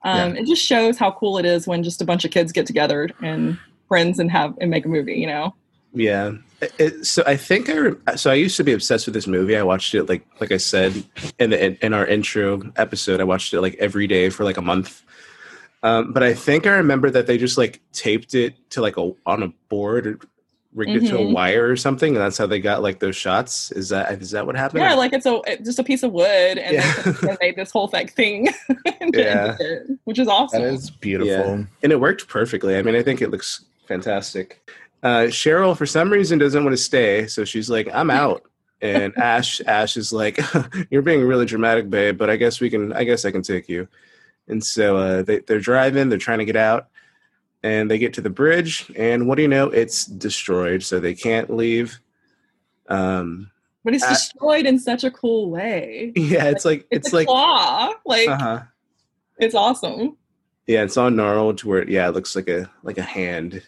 Um, 0.02 0.34
it 0.36 0.46
just 0.46 0.64
shows 0.64 0.96
how 0.96 1.10
cool 1.10 1.36
it 1.36 1.44
is 1.44 1.66
when 1.66 1.82
just 1.82 2.00
a 2.00 2.06
bunch 2.06 2.24
of 2.24 2.30
kids 2.30 2.52
get 2.52 2.66
together 2.66 3.10
and 3.20 3.58
friends 3.88 4.18
and 4.18 4.30
have 4.30 4.54
and 4.60 4.70
make 4.70 4.86
a 4.86 4.88
movie 4.88 5.14
you 5.14 5.26
know? 5.26 5.54
Yeah. 5.92 6.32
It, 6.78 7.06
so 7.06 7.22
I 7.26 7.36
think 7.36 7.68
I 7.70 7.74
re- 7.76 7.96
so 8.16 8.30
I 8.30 8.34
used 8.34 8.56
to 8.58 8.64
be 8.64 8.72
obsessed 8.72 9.06
with 9.06 9.14
this 9.14 9.26
movie. 9.26 9.56
I 9.56 9.62
watched 9.62 9.94
it 9.94 10.04
like 10.08 10.26
like 10.40 10.52
I 10.52 10.58
said 10.58 10.92
in 11.38 11.50
the 11.50 11.64
in, 11.64 11.78
in 11.80 11.94
our 11.94 12.06
intro 12.06 12.60
episode. 12.76 13.20
I 13.20 13.24
watched 13.24 13.54
it 13.54 13.60
like 13.60 13.74
every 13.78 14.06
day 14.06 14.28
for 14.30 14.44
like 14.44 14.56
a 14.58 14.62
month. 14.62 15.02
Um, 15.82 16.12
but 16.12 16.22
I 16.22 16.34
think 16.34 16.66
I 16.66 16.72
remember 16.72 17.10
that 17.10 17.26
they 17.26 17.38
just 17.38 17.56
like 17.56 17.80
taped 17.92 18.34
it 18.34 18.54
to 18.70 18.82
like 18.82 18.98
a 18.98 19.12
on 19.24 19.42
a 19.42 19.48
board 19.70 20.06
or 20.06 20.18
rigged 20.74 21.02
it 21.02 21.08
to 21.08 21.16
a 21.16 21.20
Mhm. 21.22 21.32
wire 21.32 21.68
or 21.68 21.74
something, 21.76 22.14
and 22.14 22.22
that's 22.22 22.36
how 22.38 22.46
they 22.46 22.60
got 22.60 22.82
like 22.82 23.00
those 23.00 23.16
shots. 23.16 23.72
Is 23.72 23.88
that 23.88 24.20
is 24.20 24.30
that 24.32 24.44
what 24.46 24.54
happened? 24.56 24.82
yeah 24.82 24.94
like 24.94 25.14
it's 25.14 25.24
a 25.26 25.40
it- 25.46 25.64
just 25.64 25.78
a 25.78 25.82
piece 25.84 26.02
of 26.02 26.12
wood 26.12 26.58
and 26.58 26.74
Yeah. 26.76 27.02
then 27.02 27.16
they 27.22 27.36
made 27.40 27.56
this 27.56 27.70
whole 27.70 27.88
like 27.92 28.12
thing 28.12 28.48
Yeah. 29.14 29.56
it, 29.58 29.86
which 30.04 30.18
is 30.18 30.28
awesome 30.28 30.60
That 30.62 30.74
is 30.74 30.90
beautiful. 30.90 31.64
and 31.82 31.92
it 31.92 31.98
worked 32.00 32.28
perfectly. 32.28 32.76
I 32.76 32.82
mean, 32.82 32.94
I 32.94 33.02
think 33.02 33.22
it 33.22 33.30
looks 33.30 33.64
fantastic. 33.88 34.60
Uh, 35.02 35.26
Cheryl, 35.28 35.76
for 35.76 35.86
some 35.86 36.10
reason, 36.10 36.38
doesn't 36.38 36.62
want 36.62 36.76
to 36.76 36.82
stay, 36.82 37.26
so 37.26 37.44
she's 37.44 37.70
like, 37.70 37.88
"I'm 37.92 38.10
out." 38.24 38.42
And 38.82 39.16
Ash, 39.18 39.60
Ash 39.66 39.96
is 39.96 40.12
like, 40.12 40.38
"You're 40.90 41.02
being 41.02 41.24
really 41.24 41.46
dramatic, 41.46 41.90
babe, 41.90 42.18
but 42.18 42.30
I 42.30 42.36
guess 42.36 42.60
we 42.60 42.70
can. 42.70 42.92
I 42.92 43.04
guess 43.04 43.24
I 43.24 43.30
can 43.30 43.42
take 43.42 43.68
you." 43.68 43.88
And 44.48 44.64
so 44.64 44.96
uh, 44.96 45.22
they, 45.22 45.40
they're 45.40 45.60
driving. 45.60 46.08
They're 46.08 46.18
trying 46.18 46.38
to 46.38 46.44
get 46.44 46.56
out, 46.56 46.88
and 47.62 47.90
they 47.90 47.98
get 47.98 48.14
to 48.14 48.20
the 48.20 48.30
bridge. 48.30 48.90
And 48.96 49.28
what 49.28 49.36
do 49.36 49.42
you 49.42 49.48
know? 49.48 49.68
It's 49.68 50.06
destroyed, 50.06 50.82
so 50.82 51.00
they 51.00 51.14
can't 51.14 51.54
leave. 51.54 52.00
Um, 52.88 53.50
but 53.84 53.94
it's 53.94 54.06
destroyed 54.06 54.66
in 54.66 54.78
such 54.78 55.04
a 55.04 55.10
cool 55.10 55.48
way 55.48 56.12
yeah, 56.14 56.46
it's 56.46 56.66
like 56.66 56.86
it's, 56.90 57.06
it's 57.06 57.12
a 57.12 57.16
like 57.16 57.26
claw 57.28 57.94
like 58.04 58.28
uh-huh. 58.28 58.60
it's 59.38 59.54
awesome 59.54 60.18
Yeah, 60.70 60.84
it's 60.84 60.96
all 60.96 61.10
gnarled 61.10 61.58
to 61.58 61.68
where 61.68 61.90
yeah, 61.90 62.08
it 62.08 62.14
looks 62.14 62.36
like 62.36 62.48
a 62.48 62.70
like 62.84 62.96
a 62.96 63.02
hand. 63.02 63.60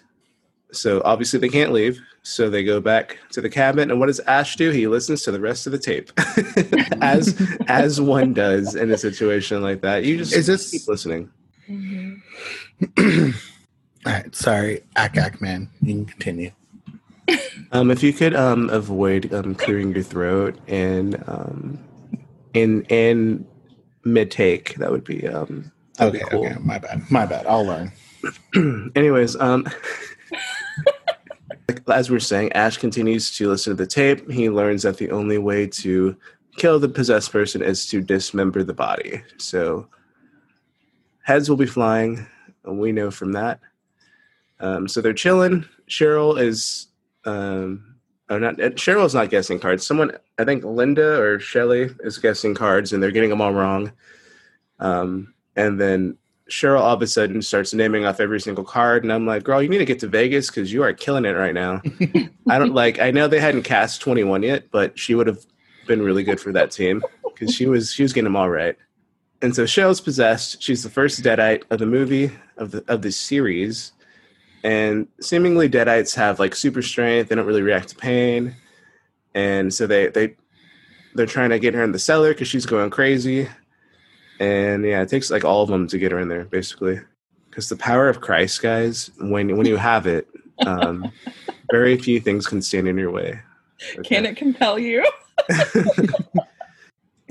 So 0.72 1.02
obviously 1.04 1.38
they 1.38 1.48
can't 1.48 1.72
leave. 1.72 2.00
So 2.22 2.48
they 2.48 2.62
go 2.64 2.80
back 2.80 3.18
to 3.32 3.40
the 3.40 3.50
cabin, 3.50 3.90
and 3.90 3.98
what 3.98 4.06
does 4.06 4.20
Ash 4.20 4.54
do? 4.56 4.70
He 4.70 4.86
listens 4.86 5.22
to 5.22 5.32
the 5.32 5.40
rest 5.40 5.66
of 5.66 5.72
the 5.72 5.78
tape, 5.78 6.12
as 7.02 7.34
as 7.66 8.00
one 8.00 8.32
does 8.32 8.74
in 8.76 8.90
a 8.92 8.96
situation 8.98 9.60
like 9.62 9.80
that. 9.82 10.04
You 10.04 10.16
just 10.18 10.32
Is 10.32 10.46
this- 10.46 10.70
keep 10.70 10.86
listening. 10.88 11.30
Mm-hmm. 11.68 13.30
All 14.06 14.12
right, 14.12 14.34
sorry, 14.34 14.82
Ack 14.96 15.16
Ack 15.16 15.40
man. 15.40 15.68
You 15.80 15.94
can 15.94 16.04
continue. 16.06 16.50
Um, 17.72 17.90
if 17.90 18.02
you 18.02 18.12
could 18.12 18.34
um, 18.34 18.68
avoid 18.70 19.32
um, 19.32 19.54
clearing 19.54 19.94
your 19.94 20.02
throat 20.04 20.58
and 20.68 21.22
um, 21.26 21.78
in 22.54 22.82
in 22.84 23.46
mid 24.04 24.30
take, 24.30 24.74
that 24.76 24.90
would 24.90 25.04
be 25.04 25.26
um, 25.26 25.70
Okay, 26.00 26.18
be 26.18 26.24
cool. 26.30 26.46
okay, 26.46 26.56
my 26.60 26.78
bad, 26.78 27.02
my 27.10 27.26
bad. 27.26 27.46
I'll 27.46 27.64
learn. 27.64 27.92
Anyways, 28.96 29.36
um, 29.36 29.66
as 31.88 32.10
we're 32.10 32.20
saying, 32.20 32.52
Ash 32.52 32.76
continues 32.76 33.34
to 33.36 33.48
listen 33.48 33.72
to 33.72 33.82
the 33.82 33.86
tape. 33.86 34.30
He 34.30 34.50
learns 34.50 34.82
that 34.82 34.98
the 34.98 35.10
only 35.10 35.38
way 35.38 35.66
to 35.68 36.16
kill 36.56 36.78
the 36.78 36.88
possessed 36.88 37.32
person 37.32 37.62
is 37.62 37.86
to 37.86 38.00
dismember 38.00 38.62
the 38.62 38.74
body. 38.74 39.22
So 39.38 39.88
heads 41.22 41.48
will 41.48 41.56
be 41.56 41.66
flying, 41.66 42.26
we 42.64 42.92
know 42.92 43.10
from 43.10 43.32
that. 43.32 43.60
Um, 44.60 44.86
so 44.86 45.00
they're 45.00 45.12
chilling. 45.12 45.64
Cheryl 45.88 46.40
is, 46.40 46.88
um, 47.24 47.96
oh, 48.28 48.38
not 48.38 48.60
uh, 48.60 48.70
Cheryl's 48.70 49.14
not 49.14 49.30
guessing 49.30 49.58
cards. 49.58 49.86
Someone, 49.86 50.12
I 50.38 50.44
think 50.44 50.64
Linda 50.64 51.20
or 51.20 51.38
Shelly 51.40 51.90
is 52.00 52.18
guessing 52.18 52.54
cards, 52.54 52.92
and 52.92 53.02
they're 53.02 53.10
getting 53.10 53.30
them 53.30 53.40
all 53.40 53.52
wrong. 53.52 53.92
Um, 54.78 55.34
and 55.56 55.80
then 55.80 56.16
Cheryl 56.52 56.80
all 56.80 56.94
of 56.94 57.00
a 57.00 57.06
sudden 57.06 57.40
starts 57.40 57.72
naming 57.72 58.04
off 58.04 58.20
every 58.20 58.38
single 58.38 58.62
card, 58.62 59.04
and 59.04 59.12
I'm 59.12 59.26
like, 59.26 59.42
"Girl, 59.42 59.62
you 59.62 59.70
need 59.70 59.78
to 59.78 59.86
get 59.86 60.00
to 60.00 60.06
Vegas 60.06 60.48
because 60.48 60.70
you 60.70 60.82
are 60.82 60.92
killing 60.92 61.24
it 61.24 61.30
right 61.30 61.54
now." 61.54 61.80
I 62.50 62.58
don't 62.58 62.74
like. 62.74 63.00
I 63.00 63.10
know 63.10 63.26
they 63.26 63.40
hadn't 63.40 63.62
cast 63.62 64.02
21 64.02 64.42
yet, 64.42 64.70
but 64.70 64.98
she 64.98 65.14
would 65.14 65.26
have 65.26 65.38
been 65.86 66.02
really 66.02 66.22
good 66.22 66.38
for 66.40 66.52
that 66.52 66.70
team 66.70 67.02
because 67.24 67.54
she 67.54 67.66
was 67.66 67.94
she 67.94 68.02
was 68.02 68.12
getting 68.12 68.26
them 68.26 68.36
all 68.36 68.50
right. 68.50 68.76
And 69.40 69.56
so 69.56 69.64
Cheryl's 69.64 70.02
possessed. 70.02 70.62
She's 70.62 70.82
the 70.82 70.90
first 70.90 71.22
Deadite 71.22 71.62
of 71.70 71.78
the 71.78 71.86
movie 71.86 72.30
of 72.58 72.70
the 72.70 72.84
of 72.86 73.00
the 73.00 73.12
series, 73.12 73.92
and 74.62 75.08
seemingly 75.22 75.70
Deadites 75.70 76.14
have 76.16 76.38
like 76.38 76.54
super 76.54 76.82
strength. 76.82 77.30
They 77.30 77.34
don't 77.34 77.46
really 77.46 77.62
react 77.62 77.88
to 77.88 77.96
pain, 77.96 78.54
and 79.34 79.72
so 79.72 79.86
they 79.86 80.08
they 80.08 80.36
they're 81.14 81.24
trying 81.24 81.50
to 81.50 81.58
get 81.58 81.72
her 81.72 81.82
in 81.82 81.92
the 81.92 81.98
cellar 81.98 82.34
because 82.34 82.48
she's 82.48 82.66
going 82.66 82.90
crazy. 82.90 83.48
And 84.42 84.84
yeah, 84.84 85.02
it 85.02 85.08
takes 85.08 85.30
like 85.30 85.44
all 85.44 85.62
of 85.62 85.68
them 85.68 85.86
to 85.86 85.98
get 85.98 86.10
her 86.10 86.18
in 86.18 86.28
there, 86.28 86.44
basically. 86.44 87.00
Because 87.48 87.68
the 87.68 87.76
power 87.76 88.08
of 88.08 88.20
Christ, 88.20 88.60
guys, 88.60 89.10
when 89.20 89.56
when 89.56 89.66
you 89.66 89.76
have 89.76 90.06
it, 90.06 90.28
um, 90.66 91.12
very 91.70 91.96
few 91.96 92.18
things 92.18 92.46
can 92.46 92.60
stand 92.60 92.88
in 92.88 92.98
your 92.98 93.10
way. 93.10 93.40
can 94.04 94.26
it 94.26 94.36
compel 94.36 94.78
you? 94.78 95.06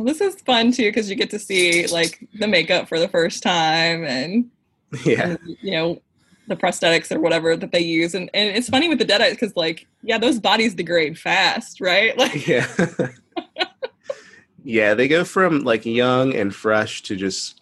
Well, 0.01 0.07
this 0.07 0.21
is 0.21 0.41
fun 0.41 0.71
too 0.71 0.89
because 0.89 1.11
you 1.11 1.15
get 1.15 1.29
to 1.29 1.37
see 1.37 1.85
like 1.85 2.27
the 2.39 2.47
makeup 2.47 2.87
for 2.87 2.97
the 2.97 3.07
first 3.07 3.43
time 3.43 4.03
and, 4.03 4.49
Yeah, 5.05 5.21
and, 5.27 5.39
you 5.61 5.71
know 5.73 6.01
the 6.47 6.55
prosthetics 6.55 7.15
or 7.15 7.19
whatever 7.19 7.55
that 7.55 7.71
they 7.71 7.81
use. 7.81 8.15
And, 8.15 8.27
and 8.33 8.49
it's 8.57 8.67
funny 8.67 8.89
with 8.89 8.97
the 8.97 9.05
deadites 9.05 9.31
because 9.31 9.55
like 9.55 9.85
yeah 10.01 10.17
those 10.17 10.39
bodies 10.39 10.73
degrade 10.73 11.19
fast 11.19 11.79
right? 11.79 12.17
Like 12.21 12.47
yeah, 12.47 12.65
yeah. 14.63 14.93
They 14.93 15.07
go 15.07 15.23
from 15.23 15.61
like 15.61 15.85
young 15.85 16.35
and 16.35 16.53
fresh 16.53 17.01
to 17.03 17.15
just 17.15 17.61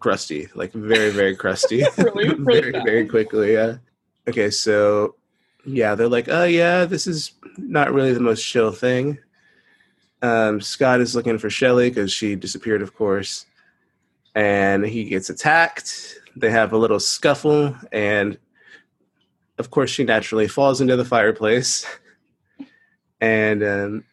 crusty, 0.00 0.48
like 0.54 0.72
very, 0.72 1.10
very 1.10 1.36
crusty, 1.36 1.84
Really, 1.98 2.28
really 2.34 2.44
very, 2.44 2.72
fast. 2.72 2.86
very 2.86 3.06
quickly. 3.06 3.52
Yeah. 3.54 3.76
Okay, 4.28 4.50
so 4.50 5.16
yeah, 5.64 5.94
they're 5.94 6.08
like, 6.08 6.28
oh 6.28 6.44
yeah, 6.44 6.84
this 6.84 7.06
is 7.06 7.32
not 7.56 7.92
really 7.92 8.12
the 8.12 8.20
most 8.20 8.42
chill 8.44 8.72
thing. 8.72 9.18
Um, 10.22 10.60
Scott 10.60 11.00
is 11.00 11.16
looking 11.16 11.38
for 11.38 11.50
Shelly 11.50 11.90
because 11.90 12.12
she 12.12 12.36
disappeared, 12.36 12.82
of 12.82 12.94
course, 12.94 13.46
and 14.34 14.84
he 14.84 15.04
gets 15.04 15.30
attacked. 15.30 16.18
They 16.36 16.50
have 16.50 16.72
a 16.72 16.78
little 16.78 17.00
scuffle, 17.00 17.76
and 17.90 18.38
of 19.58 19.70
course, 19.70 19.90
she 19.90 20.04
naturally 20.04 20.48
falls 20.48 20.80
into 20.80 20.96
the 20.96 21.04
fireplace. 21.04 21.86
And 23.20 23.62
um, 23.62 24.04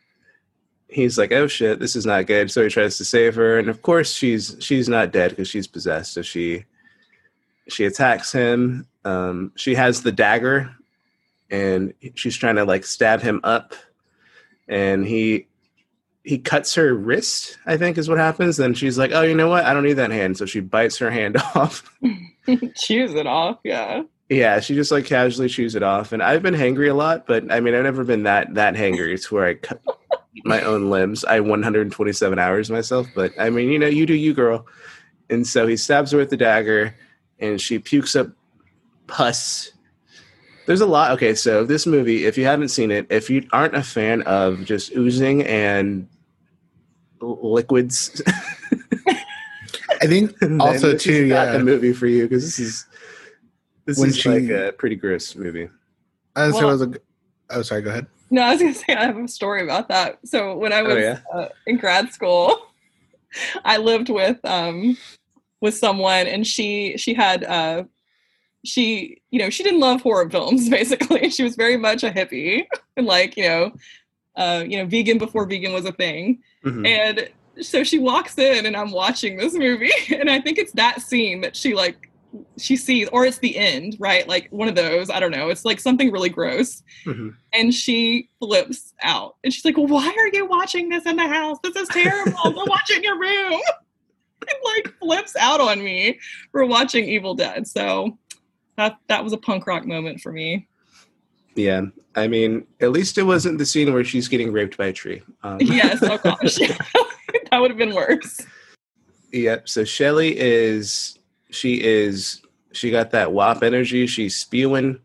he's 0.89 1.17
like, 1.17 1.31
"Oh 1.31 1.47
shit, 1.47 1.79
this 1.79 1.95
is 1.95 2.05
not 2.05 2.27
good." 2.27 2.51
So 2.51 2.63
he 2.63 2.69
tries 2.69 2.97
to 2.97 3.05
save 3.05 3.35
her, 3.35 3.57
and 3.57 3.69
of 3.69 3.81
course, 3.81 4.13
she's 4.13 4.55
she's 4.59 4.89
not 4.89 5.11
dead 5.11 5.31
because 5.31 5.47
she's 5.47 5.67
possessed. 5.67 6.13
So 6.13 6.21
she 6.21 6.65
she 7.67 7.85
attacks 7.85 8.31
him. 8.31 8.87
Um, 9.05 9.51
she 9.55 9.75
has 9.75 10.01
the 10.01 10.11
dagger, 10.11 10.75
and 11.49 11.93
she's 12.15 12.35
trying 12.35 12.55
to 12.55 12.65
like 12.65 12.85
stab 12.85 13.21
him 13.21 13.39
up, 13.43 13.73
and 14.67 15.05
he 15.05 15.47
he 16.23 16.37
cuts 16.37 16.75
her 16.75 16.93
wrist. 16.93 17.57
I 17.65 17.77
think 17.77 17.97
is 17.97 18.09
what 18.09 18.17
happens. 18.17 18.57
Then 18.57 18.73
she's 18.73 18.97
like, 18.97 19.11
"Oh, 19.13 19.21
you 19.21 19.35
know 19.35 19.49
what? 19.49 19.65
I 19.65 19.73
don't 19.73 19.83
need 19.83 19.93
that 19.93 20.11
hand." 20.11 20.37
So 20.37 20.45
she 20.45 20.59
bites 20.59 20.97
her 20.97 21.11
hand 21.11 21.37
off. 21.55 21.83
chews 22.75 23.13
it 23.13 23.27
off 23.27 23.59
yeah 23.63 24.01
Yeah, 24.27 24.59
she 24.59 24.73
just 24.73 24.91
like 24.91 25.05
casually 25.05 25.49
chews 25.49 25.75
it 25.75 25.83
off. 25.83 26.11
And 26.11 26.23
I've 26.23 26.41
been 26.41 26.55
hangry 26.55 26.89
a 26.89 26.95
lot, 26.95 27.27
but 27.27 27.51
I 27.51 27.59
mean, 27.59 27.75
I've 27.75 27.83
never 27.83 28.03
been 28.03 28.23
that 28.23 28.55
that 28.55 28.75
hangry 28.75 29.23
to 29.23 29.35
where 29.35 29.45
I 29.45 29.53
cut 29.55 29.81
my 30.43 30.61
own 30.61 30.89
limbs. 30.89 31.25
I 31.25 31.39
127 31.39 32.39
hours 32.39 32.69
myself, 32.69 33.07
but 33.15 33.33
I 33.39 33.49
mean, 33.49 33.69
you 33.69 33.79
know, 33.79 33.87
you 33.87 34.05
do 34.05 34.13
you, 34.13 34.33
girl. 34.33 34.65
And 35.29 35.45
so 35.45 35.67
he 35.67 35.77
stabs 35.77 36.11
her 36.11 36.17
with 36.17 36.29
the 36.29 36.37
dagger, 36.37 36.95
and 37.39 37.59
she 37.61 37.79
pukes 37.79 38.15
up 38.15 38.29
pus. 39.07 39.71
There's 40.65 40.81
a 40.81 40.85
lot. 40.85 41.11
Okay, 41.11 41.33
so 41.35 41.65
this 41.65 41.85
movie, 41.87 42.25
if 42.25 42.37
you 42.37 42.45
haven't 42.45 42.69
seen 42.69 42.91
it, 42.91 43.07
if 43.09 43.29
you 43.29 43.47
aren't 43.51 43.75
a 43.75 43.83
fan 43.83 44.21
of 44.23 44.65
just 44.65 44.95
oozing 44.95 45.43
and 45.43 46.07
liquids, 47.21 48.21
I 50.01 50.07
think 50.07 50.35
also 50.61 50.93
this 50.93 51.03
too, 51.03 51.11
is 51.11 51.29
not 51.29 51.47
yeah. 51.47 51.51
the 51.53 51.59
movie 51.63 51.93
for 51.93 52.07
you 52.07 52.27
because 52.27 52.43
this 52.45 52.59
is 52.59 52.85
this 53.85 53.97
When 53.97 54.09
is 54.09 54.17
she- 54.17 54.29
like 54.29 54.49
a 54.49 54.71
pretty 54.73 54.95
gross 54.95 55.35
movie. 55.35 55.69
As 56.35 56.53
Well- 56.53 56.63
it 56.69 56.71
was 56.71 56.81
a. 56.83 56.93
Oh, 57.49 57.61
sorry. 57.63 57.81
Go 57.81 57.89
ahead. 57.89 58.05
No 58.29 58.41
i 58.41 58.51
was 58.51 58.61
gonna 58.61 58.73
say 58.73 58.93
i 58.95 59.05
have 59.05 59.17
a 59.17 59.27
story 59.27 59.63
about 59.63 59.87
that 59.89 60.19
so 60.25 60.55
when 60.57 60.71
i 60.73 60.79
Oh, 60.81 60.95
was 60.95 61.03
yeah? 61.03 61.19
uh, 61.33 61.47
in 61.67 61.77
grad 61.77 62.11
school 62.13 62.55
i 63.65 63.77
lived 63.77 64.09
with 64.09 64.37
um 64.43 64.97
with 65.61 65.75
someone 65.75 66.27
and 66.27 66.45
she 66.47 66.97
she 66.97 67.13
had 67.13 67.43
uh 67.43 67.83
she 68.65 69.21
you 69.31 69.39
know 69.39 69.49
she 69.49 69.63
didn't 69.63 69.79
love 69.79 70.01
horror 70.01 70.29
films 70.29 70.69
basically 70.79 71.29
she 71.29 71.43
was 71.43 71.55
very 71.55 71.77
much 71.77 72.03
a 72.03 72.09
hippie 72.11 72.65
and 72.97 73.05
like 73.05 73.37
you 73.37 73.43
know 73.47 73.71
uh 74.35 74.63
you 74.67 74.77
know 74.77 74.85
vegan 74.85 75.17
before 75.17 75.45
vegan 75.45 75.73
was 75.73 75.85
a 75.85 75.91
thing 75.91 76.39
Mhm. 76.65 76.85
and 76.85 77.29
so 77.61 77.83
she 77.85 77.99
walks 77.99 78.37
in 78.37 78.65
and 78.65 78.75
I'm 78.75 78.91
watching 78.91 79.35
this 79.37 79.53
movie 79.53 79.91
and 80.17 80.29
I 80.29 80.39
think 80.41 80.57
it's 80.57 80.71
that 80.73 81.01
scene 81.01 81.41
that 81.41 81.55
she 81.55 81.73
like 81.73 82.08
she 82.57 82.75
sees 82.75 83.07
or 83.09 83.25
it's 83.25 83.39
the 83.39 83.57
end, 83.57 83.95
right? 83.99 84.27
Like 84.27 84.47
one 84.51 84.67
of 84.67 84.75
those, 84.75 85.09
I 85.09 85.19
don't 85.19 85.31
know. 85.31 85.49
It's 85.49 85.65
like 85.65 85.79
something 85.79 86.11
really 86.11 86.29
gross. 86.29 86.83
Mhm. 87.05 87.35
And 87.53 87.73
she 87.73 88.29
flips 88.39 88.93
out. 89.01 89.37
And 89.43 89.51
she's 89.53 89.65
like, 89.65 89.75
"Why 89.77 90.07
are 90.17 90.27
you 90.35 90.45
watching 90.45 90.89
this 90.89 91.05
in 91.05 91.15
the 91.15 91.27
house? 91.27 91.57
This 91.63 91.75
is 91.75 91.87
terrible. 91.89 92.51
Go 92.51 92.63
watch 92.67 92.89
it 92.91 92.97
in 92.97 93.03
your 93.03 93.19
room." 93.19 93.59
And 94.41 94.57
like 94.85 94.93
flips 94.99 95.35
out 95.35 95.59
on 95.59 95.83
me 95.83 96.17
for 96.53 96.65
watching 96.65 97.03
Evil 97.05 97.35
Dead. 97.35 97.67
So 97.67 98.17
that 98.77 98.97
that 99.07 99.21
was 99.23 99.33
a 99.33 99.37
punk 99.37 99.67
rock 99.67 99.85
moment 99.85 100.21
for 100.21 100.31
me. 100.31 100.65
Yeah, 101.55 101.81
I 102.15 102.27
mean, 102.29 102.65
at 102.79 102.91
least 102.91 103.17
it 103.17 103.23
wasn't 103.23 103.57
the 103.57 103.65
scene 103.65 103.91
where 103.93 104.03
she's 104.05 104.29
getting 104.29 104.51
raped 104.53 104.77
by 104.77 104.87
a 104.87 104.93
tree. 104.93 105.21
Um, 105.43 105.57
Yes, 105.61 105.99
oh 106.01 106.17
gosh. 106.17 106.55
that 106.55 107.57
would 107.59 107.69
have 107.69 107.77
been 107.77 107.93
worse. 107.93 108.39
Yep. 109.33 109.67
So 109.67 109.83
Shelly 109.83 110.39
is 110.39 111.18
she 111.49 111.81
is 111.83 112.41
she 112.71 112.91
got 112.91 113.11
that 113.11 113.31
WAP 113.31 113.63
energy. 113.63 114.07
She's 114.07 114.35
spewing, 114.35 114.99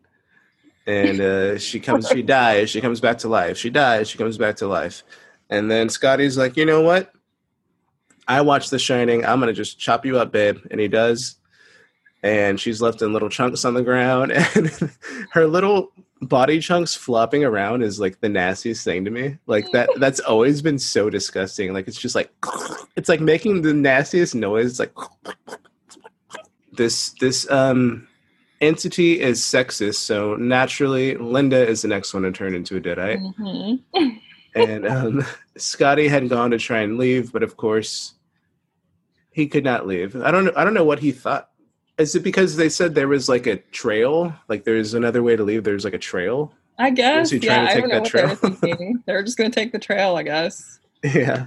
and 0.86 1.20
uh, 1.20 1.58
she 1.58 1.80
comes. 1.80 2.08
She 2.08 2.22
dies. 2.22 2.70
She 2.70 2.80
comes 2.80 3.00
back 3.00 3.18
to 3.18 3.28
life. 3.28 3.56
She 3.56 3.70
dies. 3.70 4.08
She 4.08 4.18
comes 4.18 4.38
back 4.38 4.56
to 4.56 4.66
life. 4.66 5.02
And 5.50 5.70
then 5.70 5.88
Scotty's 5.88 6.38
like, 6.38 6.56
you 6.56 6.64
know 6.64 6.80
what? 6.80 7.12
I 8.26 8.40
watched 8.40 8.70
The 8.70 8.78
Shining. 8.78 9.24
I'm 9.24 9.40
gonna 9.40 9.52
just 9.52 9.78
chop 9.78 10.06
you 10.06 10.18
up, 10.18 10.32
babe. 10.32 10.58
And 10.70 10.80
he 10.80 10.88
does. 10.88 11.36
And 12.22 12.58
she's 12.58 12.80
left 12.80 13.02
in 13.02 13.12
little 13.12 13.28
chunks 13.28 13.64
on 13.64 13.74
the 13.74 13.82
ground, 13.82 14.32
and 14.54 14.70
her 15.32 15.46
little 15.46 15.92
body 16.22 16.58
chunks 16.58 16.94
flopping 16.94 17.44
around 17.44 17.82
is 17.82 18.00
like 18.00 18.20
the 18.20 18.30
nastiest 18.30 18.82
thing 18.82 19.04
to 19.04 19.10
me. 19.10 19.36
Like 19.46 19.70
that. 19.72 19.90
That's 19.98 20.20
always 20.20 20.62
been 20.62 20.78
so 20.78 21.10
disgusting. 21.10 21.72
Like 21.72 21.86
it's 21.86 22.00
just 22.00 22.14
like 22.14 22.30
it's 22.96 23.08
like 23.08 23.20
making 23.20 23.62
the 23.62 23.74
nastiest 23.74 24.34
noise. 24.34 24.78
It's 24.78 24.80
like 24.80 24.94
this 26.76 27.11
this 27.21 27.50
um 27.50 28.09
entity 28.61 29.21
is 29.21 29.40
sexist, 29.40 29.97
so 29.97 30.37
naturally 30.37 31.16
Linda 31.16 31.66
is 31.66 31.83
the 31.83 31.88
next 31.88 32.14
one 32.14 32.23
to 32.23 32.33
turn 32.33 32.54
into 32.54 32.76
a 32.76 32.81
deadite. 32.81 33.21
Mhm. 33.38 34.21
and 34.54 34.87
um, 34.87 35.25
Scotty 35.57 36.09
had 36.09 36.28
gone 36.28 36.50
to 36.50 36.59
try 36.59 36.81
and 36.81 36.99
leave, 36.99 37.33
but 37.33 37.43
of 37.43 37.57
course 37.57 38.14
he 39.33 39.47
could 39.49 39.64
not 39.64 39.87
leave. 39.87 40.16
I 40.16 40.31
don't 40.31 40.45
know. 40.45 40.52
I 40.57 40.64
don't 40.64 40.75
know 40.75 40.85
what 40.85 41.00
he 41.00 41.12
thought. 41.12 41.50
Is 41.99 42.14
it 42.14 42.23
because 42.23 42.57
they 42.57 42.69
said 42.69 42.95
there 42.95 43.09
was 43.09 43.28
like 43.28 43.47
a 43.47 43.57
trail? 43.57 44.33
Like 44.49 44.64
there's 44.64 44.95
another 44.95 45.23
way 45.23 45.37
to 45.37 45.43
leave. 45.43 45.64
There's 45.64 45.85
like 45.85 45.95
a 45.95 45.99
trail. 45.99 46.52
I 46.78 46.90
guess. 46.90 47.31
he 47.31 47.38
Yeah, 47.38 47.54
trying 47.54 47.66
to 47.66 47.73
I 47.73 47.81
don't 47.81 47.88
know 47.88 47.95
that 47.95 48.02
what 48.02 48.40
they 48.40 48.49
were 48.49 48.54
thinking. 48.54 49.02
They're 49.07 49.23
just 49.23 49.37
going 49.37 49.50
to 49.50 49.54
take 49.54 49.73
the 49.73 49.78
trail, 49.78 50.16
I 50.16 50.23
guess. 50.23 50.81
Yeah. 51.02 51.47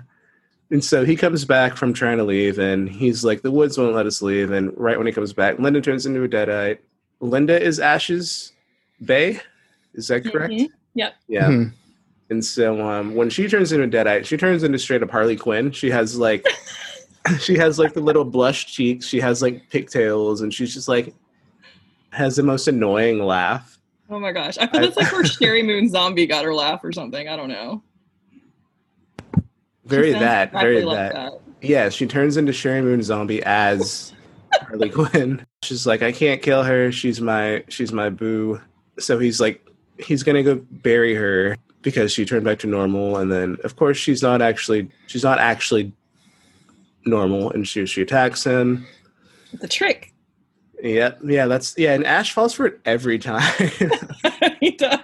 And 0.69 0.83
so 0.83 1.05
he 1.05 1.15
comes 1.15 1.45
back 1.45 1.77
from 1.77 1.93
trying 1.93 2.17
to 2.17 2.23
leave, 2.25 2.59
and 2.59 2.89
he's 2.89 3.23
like, 3.23 3.41
"The 3.41 3.51
woods 3.51 3.77
won't 3.77 3.95
let 3.95 4.05
us 4.05 4.21
leave." 4.21 4.51
And 4.51 4.71
right 4.77 4.97
when 4.97 5.07
he 5.07 5.13
comes 5.13 5.31
back, 5.33 5.59
Linda 5.59 5.79
turns 5.81 6.05
into 6.05 6.23
a 6.23 6.27
deadite. 6.27 6.79
Linda 7.21 7.61
is 7.61 7.79
Ash's 7.79 8.51
bae. 8.99 9.39
Is 9.93 10.07
that 10.09 10.29
correct? 10.29 10.53
Mhm. 10.53 10.67
Yep. 10.95 11.13
Yeah. 11.29 11.47
Mhm. 11.47 11.71
And 12.29 12.43
so 12.43 12.85
um, 12.85 13.15
when 13.15 13.29
she 13.29 13.47
turns 13.47 13.71
into 13.71 13.85
a 13.85 13.87
deadite, 14.03 14.25
she 14.25 14.35
turns 14.35 14.63
into 14.63 14.77
straight 14.77 15.01
up 15.01 15.09
Harley 15.09 15.37
Quinn. 15.37 15.71
She 15.71 15.89
has 15.89 16.17
like, 16.17 16.45
she 17.39 17.57
has 17.57 17.79
like 17.79 17.93
the 17.93 18.01
little 18.01 18.25
blush 18.25 18.65
cheeks. 18.65 19.05
She 19.07 19.21
has 19.21 19.41
like 19.41 19.69
pigtails, 19.69 20.41
and 20.41 20.53
she's 20.53 20.73
just 20.73 20.89
like, 20.89 21.13
has 22.11 22.35
the 22.35 22.43
most 22.43 22.67
annoying 22.67 23.19
laugh. 23.23 23.79
Oh 24.09 24.19
my 24.19 24.31
gosh. 24.33 24.57
I 24.57 24.67
feel 24.67 24.81
I- 24.81 24.83
that's 24.87 24.97
like 24.97 25.11
where 25.13 25.23
Sheri 25.23 25.65
Moon 25.65 25.89
Zombie 25.89 26.27
got 26.27 26.43
her 26.43 26.53
laugh 26.53 26.83
or 26.83 26.91
something. 26.91 27.27
I 27.29 27.37
don't 27.37 27.49
know. 27.49 27.81
Very 29.87 30.11
that, 30.13 30.51
very 30.51 30.79
exactly 30.79 30.95
that. 30.95 31.31
like 31.31 31.41
Yeah, 31.61 31.89
she 31.89 32.05
turns 32.05 32.37
into 32.37 32.51
Sheri 32.51 32.83
Moon 32.83 33.01
Zombie 33.01 33.43
as 33.43 34.13
Harley 34.53 34.89
Quinn. 34.89 35.45
She's 35.63 35.87
like, 35.87 36.01
I 36.01 36.11
can't 36.11 36.41
kill 36.41 36.63
her. 36.63 36.91
She's 36.91 37.21
my 37.21 37.63
she's 37.69 37.91
my 37.91 38.09
boo. 38.09 38.61
So 38.99 39.19
he's 39.19 39.39
like, 39.39 39.65
he's 39.97 40.23
gonna 40.23 40.43
go 40.43 40.55
bury 40.71 41.15
her 41.15 41.57
because 41.81 42.11
she 42.11 42.25
turned 42.25 42.45
back 42.45 42.59
to 42.59 42.67
normal. 42.67 43.17
And 43.17 43.31
then, 43.31 43.57
of 43.63 43.75
course, 43.75 43.97
she's 43.97 44.21
not 44.21 44.41
actually 44.41 44.89
she's 45.07 45.23
not 45.23 45.39
actually 45.39 45.93
normal, 47.05 47.51
and 47.51 47.67
she 47.67 47.85
she 47.85 48.01
attacks 48.01 48.43
him. 48.43 48.85
The 49.53 49.67
trick. 49.67 50.13
Yeah, 50.81 51.13
yeah, 51.23 51.47
that's 51.47 51.75
yeah. 51.77 51.93
And 51.93 52.05
Ash 52.05 52.33
falls 52.33 52.53
for 52.53 52.67
it 52.67 52.79
every 52.85 53.17
time. 53.17 53.41
he 54.59 54.71
does. 54.71 54.99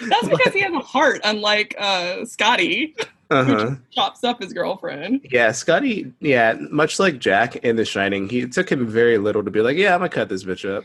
That's 0.00 0.28
because 0.28 0.52
he 0.52 0.60
has 0.60 0.72
a 0.72 0.80
heart, 0.80 1.20
unlike 1.24 1.74
uh, 1.78 2.24
Scotty, 2.24 2.94
uh 3.30 3.44
who 3.44 3.52
huh. 3.52 3.64
just 3.70 3.90
chops 3.90 4.24
up 4.24 4.42
his 4.42 4.52
girlfriend. 4.52 5.20
Yeah, 5.30 5.52
Scotty. 5.52 6.12
Yeah, 6.20 6.54
much 6.70 6.98
like 6.98 7.18
Jack 7.18 7.56
in 7.56 7.76
The 7.76 7.84
Shining, 7.84 8.28
he 8.28 8.40
it 8.40 8.52
took 8.52 8.70
him 8.70 8.86
very 8.86 9.18
little 9.18 9.44
to 9.44 9.50
be 9.50 9.60
like, 9.60 9.76
"Yeah, 9.76 9.94
I'm 9.94 10.00
gonna 10.00 10.08
cut 10.08 10.28
this 10.28 10.44
bitch 10.44 10.64
up." 10.64 10.84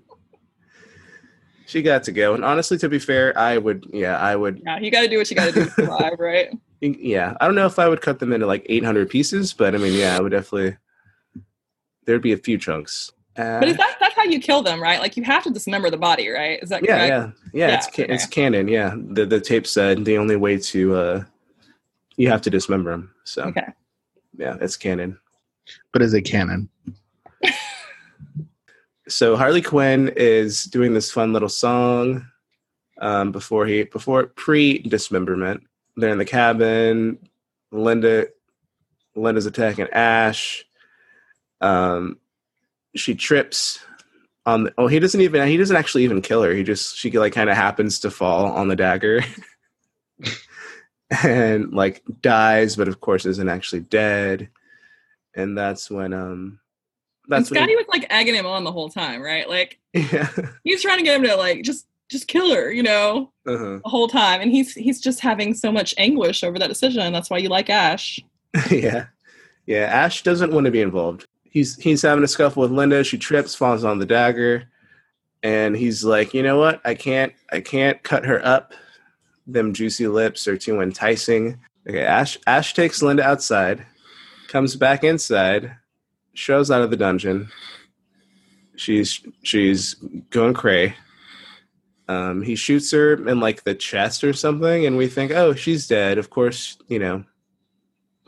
she 1.68 1.82
got 1.82 2.02
to 2.04 2.12
go, 2.12 2.34
and 2.34 2.44
honestly, 2.44 2.78
to 2.78 2.88
be 2.88 2.98
fair, 2.98 3.36
I 3.38 3.58
would. 3.58 3.86
Yeah, 3.92 4.18
I 4.18 4.36
would. 4.36 4.62
Yeah, 4.64 4.78
you 4.78 4.90
got 4.90 5.02
to 5.02 5.08
do 5.08 5.18
what 5.18 5.28
you 5.28 5.36
got 5.36 5.46
to 5.46 5.52
do 5.52 5.64
to 5.64 5.70
survive, 5.70 6.18
right? 6.18 6.50
Yeah, 6.80 7.34
I 7.40 7.46
don't 7.46 7.56
know 7.56 7.66
if 7.66 7.80
I 7.80 7.88
would 7.88 8.02
cut 8.02 8.20
them 8.20 8.32
into 8.32 8.46
like 8.46 8.64
800 8.68 9.10
pieces, 9.10 9.52
but 9.52 9.74
I 9.74 9.78
mean, 9.78 9.94
yeah, 9.94 10.16
I 10.16 10.20
would 10.20 10.30
definitely. 10.30 10.76
There'd 12.04 12.22
be 12.22 12.30
a 12.30 12.36
few 12.36 12.56
chunks. 12.56 13.10
Uh, 13.38 13.60
But 13.60 13.68
is 13.68 13.76
that 13.76 13.96
that's 14.00 14.16
how 14.16 14.24
you 14.24 14.40
kill 14.40 14.62
them, 14.62 14.82
right? 14.82 15.00
Like 15.00 15.16
you 15.16 15.22
have 15.22 15.44
to 15.44 15.50
dismember 15.50 15.90
the 15.90 15.96
body, 15.96 16.28
right? 16.28 16.60
Is 16.62 16.68
that 16.70 16.82
yeah, 16.84 17.06
correct? 17.06 17.08
yeah, 17.08 17.30
yeah. 17.52 17.68
Yeah, 17.68 17.74
It's 17.76 17.86
ca- 17.86 18.02
okay. 18.04 18.12
it's 18.14 18.26
canon. 18.26 18.66
Yeah, 18.68 18.94
the 18.96 19.24
the 19.26 19.40
tape 19.40 19.66
said 19.66 20.04
the 20.04 20.18
only 20.18 20.36
way 20.36 20.58
to 20.58 20.94
uh, 20.96 21.24
you 22.16 22.28
have 22.28 22.42
to 22.42 22.50
dismember 22.50 22.90
them. 22.90 23.14
So 23.24 23.44
Okay. 23.44 23.66
yeah, 24.36 24.56
it's 24.60 24.76
canon. 24.76 25.18
But 25.92 26.02
is 26.02 26.14
it 26.14 26.22
canon? 26.22 26.68
so 29.08 29.36
Harley 29.36 29.62
Quinn 29.62 30.12
is 30.16 30.64
doing 30.64 30.94
this 30.94 31.10
fun 31.10 31.32
little 31.32 31.48
song 31.48 32.26
um, 33.00 33.32
before 33.32 33.66
he 33.66 33.84
before 33.84 34.26
pre 34.26 34.78
dismemberment. 34.80 35.62
They're 35.96 36.10
in 36.10 36.18
the 36.18 36.24
cabin. 36.24 37.18
Linda 37.70 38.26
Linda's 39.14 39.46
attacking 39.46 39.88
Ash. 39.92 40.64
Um, 41.60 42.18
she 42.94 43.14
trips 43.14 43.78
on 44.46 44.64
the, 44.64 44.74
oh 44.78 44.86
he 44.86 44.98
doesn't 44.98 45.20
even 45.20 45.46
he 45.46 45.56
doesn't 45.56 45.76
actually 45.76 46.04
even 46.04 46.22
kill 46.22 46.42
her. 46.42 46.52
He 46.52 46.62
just 46.62 46.96
she 46.96 47.10
like 47.10 47.32
kind 47.34 47.50
of 47.50 47.56
happens 47.56 48.00
to 48.00 48.10
fall 48.10 48.46
on 48.46 48.68
the 48.68 48.76
dagger. 48.76 49.22
and 51.24 51.72
like 51.72 52.02
dies, 52.20 52.76
but 52.76 52.88
of 52.88 53.00
course 53.00 53.26
isn't 53.26 53.48
actually 53.48 53.80
dead. 53.80 54.48
And 55.34 55.56
that's 55.56 55.90
when 55.90 56.12
um 56.12 56.60
that's 57.28 57.50
when 57.50 57.58
Scotty 57.58 57.76
was 57.76 57.86
like 57.88 58.06
egging 58.10 58.34
him 58.34 58.46
on 58.46 58.64
the 58.64 58.72
whole 58.72 58.88
time, 58.88 59.22
right? 59.22 59.48
Like 59.48 59.78
yeah. 59.92 60.28
he's 60.64 60.82
trying 60.82 60.98
to 60.98 61.04
get 61.04 61.16
him 61.16 61.26
to 61.28 61.36
like 61.36 61.62
just 61.62 61.86
just 62.10 62.26
kill 62.26 62.54
her, 62.54 62.72
you 62.72 62.82
know, 62.82 63.30
Uh-huh. 63.46 63.80
the 63.82 63.88
whole 63.88 64.08
time, 64.08 64.40
and 64.40 64.50
he's 64.50 64.72
he's 64.74 64.98
just 65.00 65.20
having 65.20 65.52
so 65.52 65.70
much 65.70 65.94
anguish 65.98 66.42
over 66.42 66.58
that 66.58 66.68
decision. 66.68 67.12
That's 67.12 67.28
why 67.28 67.36
you 67.38 67.50
like 67.50 67.68
Ash. 67.68 68.18
yeah. 68.70 69.06
Yeah. 69.66 69.80
Ash 69.84 70.22
doesn't 70.22 70.52
want 70.52 70.64
to 70.64 70.70
be 70.70 70.80
involved. 70.80 71.26
He's 71.50 71.76
he's 71.76 72.02
having 72.02 72.24
a 72.24 72.28
scuffle 72.28 72.62
with 72.62 72.70
Linda. 72.70 73.04
She 73.04 73.18
trips, 73.18 73.54
falls 73.54 73.84
on 73.84 73.98
the 73.98 74.06
dagger, 74.06 74.64
and 75.42 75.76
he's 75.76 76.04
like, 76.04 76.34
you 76.34 76.42
know 76.42 76.58
what? 76.58 76.80
I 76.84 76.94
can't 76.94 77.32
I 77.52 77.60
can't 77.60 78.02
cut 78.02 78.24
her 78.26 78.44
up. 78.44 78.74
Them 79.46 79.72
juicy 79.72 80.08
lips 80.08 80.46
are 80.46 80.58
too 80.58 80.80
enticing. 80.80 81.58
Okay, 81.88 82.04
Ash 82.04 82.38
Ash 82.46 82.74
takes 82.74 83.02
Linda 83.02 83.22
outside, 83.22 83.86
comes 84.48 84.76
back 84.76 85.04
inside, 85.04 85.76
shows 86.34 86.70
out 86.70 86.82
of 86.82 86.90
the 86.90 86.96
dungeon. 86.96 87.48
She's 88.76 89.20
she's 89.42 89.94
going 90.30 90.54
cray. 90.54 90.94
Um, 92.08 92.42
he 92.42 92.56
shoots 92.56 92.90
her 92.92 93.14
in 93.28 93.40
like 93.40 93.64
the 93.64 93.74
chest 93.74 94.24
or 94.24 94.32
something, 94.32 94.86
and 94.86 94.96
we 94.96 95.08
think, 95.08 95.30
oh, 95.30 95.54
she's 95.54 95.86
dead. 95.86 96.16
Of 96.16 96.30
course, 96.30 96.78
you 96.88 96.98
know, 96.98 97.24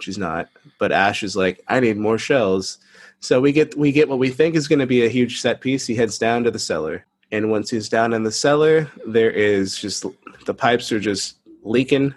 she's 0.00 0.18
not. 0.18 0.48
But 0.78 0.92
Ash 0.92 1.22
is 1.22 1.34
like, 1.34 1.62
I 1.68 1.80
need 1.80 1.96
more 1.96 2.18
shells. 2.18 2.78
So 3.20 3.40
we 3.40 3.52
get 3.52 3.76
we 3.76 3.92
get 3.92 4.08
what 4.08 4.18
we 4.18 4.30
think 4.30 4.54
is 4.54 4.66
going 4.66 4.78
to 4.78 4.86
be 4.86 5.04
a 5.04 5.08
huge 5.08 5.40
set 5.40 5.60
piece. 5.60 5.86
He 5.86 5.94
heads 5.94 6.18
down 6.18 6.44
to 6.44 6.50
the 6.50 6.58
cellar, 6.58 7.06
and 7.30 7.50
once 7.50 7.70
he's 7.70 7.88
down 7.88 8.12
in 8.12 8.22
the 8.22 8.32
cellar, 8.32 8.90
there 9.06 9.30
is 9.30 9.76
just 9.76 10.04
the 10.46 10.54
pipes 10.54 10.90
are 10.90 11.00
just 11.00 11.36
leaking. 11.62 12.14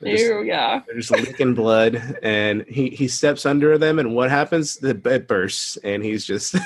They're 0.00 0.16
just, 0.16 0.24
Ew, 0.24 0.42
yeah. 0.42 0.82
they're 0.86 0.98
just 0.98 1.10
leaking 1.10 1.54
blood, 1.54 2.18
and 2.22 2.64
he 2.68 2.90
he 2.90 3.06
steps 3.06 3.46
under 3.46 3.76
them, 3.78 3.98
and 3.98 4.14
what 4.14 4.30
happens? 4.30 4.76
The 4.76 4.94
bed 4.94 5.26
bursts, 5.26 5.76
and 5.78 6.02
he's 6.02 6.24
just 6.24 6.56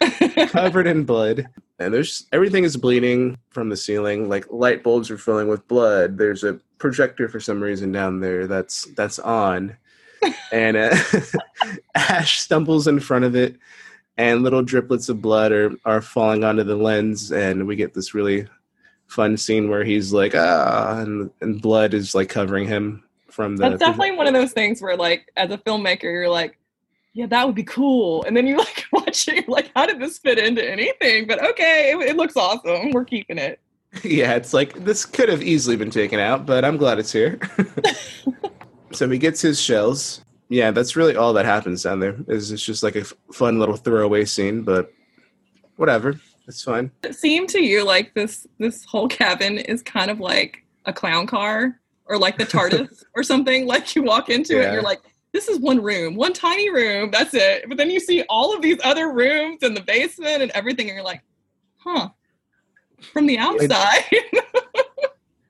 covered 0.48 0.86
in 0.86 1.04
blood. 1.04 1.48
And 1.78 1.94
there's 1.94 2.26
everything 2.32 2.64
is 2.64 2.76
bleeding 2.76 3.38
from 3.50 3.70
the 3.70 3.76
ceiling. 3.76 4.28
Like 4.28 4.46
light 4.50 4.82
bulbs 4.82 5.10
are 5.10 5.18
filling 5.18 5.48
with 5.48 5.66
blood. 5.66 6.18
There's 6.18 6.44
a 6.44 6.60
projector 6.78 7.28
for 7.28 7.40
some 7.40 7.62
reason 7.62 7.90
down 7.90 8.20
there 8.20 8.46
that's 8.46 8.84
that's 8.96 9.18
on, 9.18 9.76
and 10.52 10.76
uh, 10.76 10.96
Ash 11.94 12.40
stumbles 12.40 12.86
in 12.86 13.00
front 13.00 13.24
of 13.24 13.34
it, 13.34 13.56
and 14.16 14.42
little 14.42 14.64
driplets 14.64 15.08
of 15.08 15.22
blood 15.22 15.52
are 15.52 15.72
are 15.84 16.00
falling 16.00 16.44
onto 16.44 16.62
the 16.62 16.76
lens, 16.76 17.32
and 17.32 17.66
we 17.66 17.76
get 17.76 17.94
this 17.94 18.14
really 18.14 18.46
fun 19.06 19.36
scene 19.36 19.68
where 19.68 19.84
he's 19.84 20.12
like 20.12 20.34
ah, 20.34 21.00
and 21.00 21.30
and 21.40 21.60
blood 21.60 21.94
is 21.94 22.14
like 22.14 22.28
covering 22.28 22.66
him 22.66 23.02
from 23.30 23.56
the. 23.56 23.70
That's 23.70 23.80
definitely 23.80 24.16
one 24.16 24.26
of 24.26 24.34
those 24.34 24.52
things 24.52 24.82
where, 24.82 24.96
like, 24.96 25.30
as 25.36 25.50
a 25.50 25.58
filmmaker, 25.58 26.04
you're 26.04 26.28
like, 26.28 26.58
yeah, 27.12 27.26
that 27.26 27.46
would 27.46 27.54
be 27.54 27.64
cool. 27.64 28.22
And 28.24 28.36
then 28.36 28.46
you 28.46 28.58
like 28.58 28.84
watch 28.92 29.28
it, 29.28 29.48
like, 29.48 29.70
how 29.74 29.86
did 29.86 30.00
this 30.00 30.18
fit 30.18 30.38
into 30.38 30.68
anything? 30.68 31.26
But 31.26 31.44
okay, 31.50 31.92
it, 31.92 32.10
it 32.10 32.16
looks 32.16 32.36
awesome. 32.36 32.90
We're 32.90 33.04
keeping 33.04 33.38
it. 33.38 33.60
Yeah, 34.04 34.34
it's 34.36 34.54
like 34.54 34.84
this 34.84 35.04
could 35.04 35.28
have 35.28 35.42
easily 35.42 35.74
been 35.74 35.90
taken 35.90 36.20
out, 36.20 36.46
but 36.46 36.64
I'm 36.64 36.76
glad 36.76 37.00
it's 37.00 37.10
here. 37.10 37.40
So 38.92 39.08
he 39.08 39.18
gets 39.18 39.40
his 39.40 39.60
shells. 39.60 40.22
Yeah, 40.48 40.70
that's 40.72 40.96
really 40.96 41.14
all 41.16 41.32
that 41.34 41.44
happens 41.44 41.82
down 41.82 42.00
there. 42.00 42.16
Is 42.28 42.50
it's 42.50 42.64
just 42.64 42.82
like 42.82 42.96
a 42.96 43.00
f- 43.00 43.12
fun 43.32 43.58
little 43.58 43.76
throwaway 43.76 44.24
scene, 44.24 44.62
but 44.62 44.92
whatever, 45.76 46.20
it's 46.48 46.62
fine. 46.62 46.90
It 47.04 47.14
seemed 47.14 47.48
to 47.50 47.62
you 47.62 47.84
like 47.84 48.14
this 48.14 48.46
this 48.58 48.84
whole 48.84 49.06
cabin 49.08 49.58
is 49.58 49.82
kind 49.82 50.10
of 50.10 50.18
like 50.18 50.64
a 50.86 50.92
clown 50.92 51.26
car 51.26 51.78
or 52.06 52.18
like 52.18 52.36
the 52.38 52.44
TARDIS 52.56 53.04
or 53.14 53.22
something. 53.22 53.66
Like 53.66 53.94
you 53.94 54.02
walk 54.02 54.28
into 54.28 54.54
it, 54.56 54.62
Yeah. 54.62 54.64
and 54.64 54.72
you're 54.74 54.82
like, 54.82 55.00
this 55.32 55.48
is 55.48 55.60
one 55.60 55.80
room, 55.80 56.16
one 56.16 56.32
tiny 56.32 56.68
room, 56.70 57.12
that's 57.12 57.34
it. 57.34 57.66
But 57.68 57.76
then 57.78 57.88
you 57.90 58.00
see 58.00 58.24
all 58.28 58.52
of 58.54 58.60
these 58.62 58.78
other 58.82 59.12
rooms 59.12 59.62
and 59.62 59.76
the 59.76 59.82
basement 59.82 60.42
and 60.42 60.50
everything, 60.50 60.88
and 60.88 60.96
you're 60.96 61.04
like, 61.04 61.22
huh. 61.76 62.08
From 63.14 63.26
the 63.26 63.38
outside, 63.38 64.02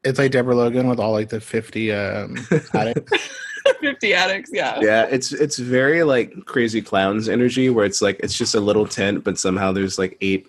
It's 0.04 0.18
like 0.18 0.30
Deborah 0.30 0.54
Logan 0.54 0.88
with 0.88 0.98
all 0.98 1.12
like 1.12 1.28
the 1.28 1.40
50 1.40 1.92
um 1.92 2.36
attics. 2.74 3.12
50 3.80 4.14
attics, 4.14 4.50
yeah. 4.52 4.78
Yeah, 4.80 5.06
it's 5.10 5.32
it's 5.32 5.58
very 5.58 6.02
like 6.02 6.32
crazy 6.46 6.80
clowns 6.82 7.28
energy, 7.28 7.70
where 7.70 7.84
it's 7.84 8.00
like 8.02 8.18
it's 8.22 8.36
just 8.36 8.54
a 8.54 8.60
little 8.60 8.86
tent, 8.86 9.24
but 9.24 9.38
somehow 9.38 9.72
there's 9.72 9.98
like 9.98 10.16
eight 10.20 10.46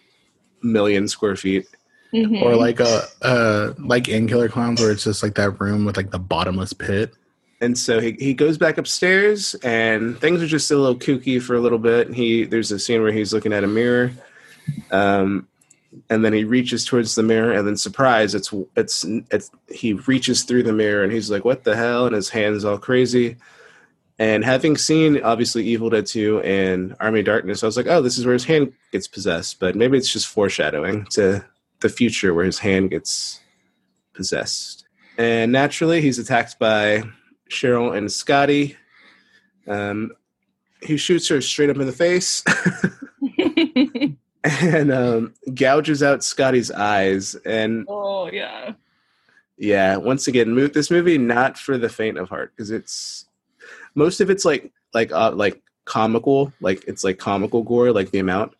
million 0.62 1.08
square 1.08 1.36
feet. 1.36 1.68
Mhm. 2.14 2.42
or 2.42 2.58
like 2.58 2.82
a 2.82 3.04
uh 3.22 3.74
like 3.80 4.10
in 4.10 4.28
Killer 4.28 4.50
Clowns 4.50 4.82
where 4.82 4.92
it's 4.92 5.06
just 5.06 5.24
like 5.24 5.36
that 5.36 5.62
room 5.62 5.86
with 5.86 5.96
like 5.96 6.12
the 6.12 6.20
bottomless 6.20 6.74
pit. 6.74 7.14
And 7.62 7.78
so 7.78 8.02
he, 8.02 8.14
he 8.20 8.34
goes 8.34 8.58
back 8.58 8.78
upstairs, 8.78 9.54
and 9.64 10.18
things 10.20 10.42
are 10.42 10.48
just 10.48 10.70
a 10.72 10.76
little 10.76 10.98
kooky 10.98 11.42
for 11.42 11.56
a 11.56 11.62
little 11.62 11.78
bit. 11.78 12.14
He 12.14 12.44
there's 12.44 12.72
a 12.72 12.80
scene 12.80 13.02
where 13.02 13.12
he's 13.14 13.34
looking 13.34 13.54
at 13.54 13.64
a 13.64 13.68
mirror, 13.68 14.12
um, 14.92 15.48
and 16.10 16.24
then 16.24 16.34
he 16.34 16.44
reaches 16.44 16.86
towards 16.86 17.16
the 17.16 17.24
mirror, 17.24 17.52
and 17.52 17.68
then 17.68 17.78
surprise, 17.78 18.34
it's 18.34 18.54
it's 18.76 19.06
it's 19.32 19.52
he 19.70 19.94
reaches 19.94 20.44
through 20.44 20.64
the 20.64 20.74
mirror, 20.74 21.04
and 21.04 21.12
he's 21.12 21.30
like, 21.30 21.46
"What 21.46 21.64
the 21.64 21.76
hell?" 21.76 22.06
And 22.06 22.16
his 22.16 22.30
hands 22.30 22.66
all 22.66 22.78
crazy. 22.78 23.38
And 24.20 24.46
having 24.46 24.78
seen 24.78 25.22
obviously 25.24 25.64
Evil 25.66 25.90
Dead 25.90 26.06
2 26.06 26.42
and 26.42 26.96
Army 27.00 27.24
Darkness, 27.24 27.64
I 27.64 27.66
was 27.66 27.76
like, 27.76 27.88
"Oh, 27.88 28.02
this 28.02 28.18
is 28.18 28.26
where 28.26 28.34
his 28.34 28.46
hand 28.46 28.74
gets 28.92 29.08
possessed." 29.08 29.60
But 29.60 29.76
maybe 29.76 29.98
it's 29.98 30.12
just 30.12 30.28
foreshadowing 30.28 31.06
to 31.12 31.44
the 31.80 31.90
future 31.90 32.34
where 32.34 32.46
his 32.46 32.60
hand 32.60 32.92
gets 32.92 33.40
possessed. 34.14 34.86
And 35.18 35.52
naturally, 35.52 36.02
he's 36.02 36.20
attacked 36.20 36.60
by 36.60 37.04
Cheryl 37.50 37.96
and 37.96 38.12
Scotty. 38.12 38.78
Um, 39.68 40.12
he 40.82 40.98
shoots 40.98 41.28
her 41.28 41.42
straight 41.42 41.70
up 41.70 41.78
in 41.78 41.86
the 41.86 41.92
face 41.92 42.44
and 44.44 44.92
um, 44.92 45.34
gouges 45.54 46.02
out 46.02 46.24
Scotty's 46.24 46.72
eyes. 46.72 47.36
And 47.46 47.86
oh, 47.88 48.30
yeah. 48.32 48.74
yeah, 49.58 49.98
once 49.98 50.28
again, 50.28 50.56
mo- 50.56 50.68
this 50.68 50.92
movie 50.92 51.18
not 51.18 51.58
for 51.58 51.78
the 51.78 51.90
faint 51.90 52.18
of 52.18 52.30
heart 52.30 52.52
because 52.56 52.72
it's 52.72 53.26
most 53.96 54.22
of 54.22 54.30
it's 54.30 54.46
like 54.46 54.72
like 54.94 55.12
uh, 55.12 55.32
like 55.32 55.62
comical, 55.86 56.54
like 56.62 56.84
it's 56.88 57.04
like 57.04 57.20
comical 57.20 57.64
gore, 57.64 57.92
like 57.92 58.12
the 58.12 58.20
amount. 58.20 58.54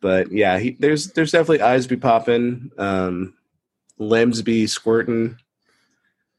But 0.00 0.32
yeah, 0.32 0.58
he, 0.58 0.76
there's 0.78 1.08
there's 1.12 1.32
definitely 1.32 1.60
eyes 1.62 1.86
be 1.86 1.96
popping, 1.96 2.72
um, 2.78 3.34
limbs 3.98 4.42
be 4.42 4.66
squirting. 4.66 5.38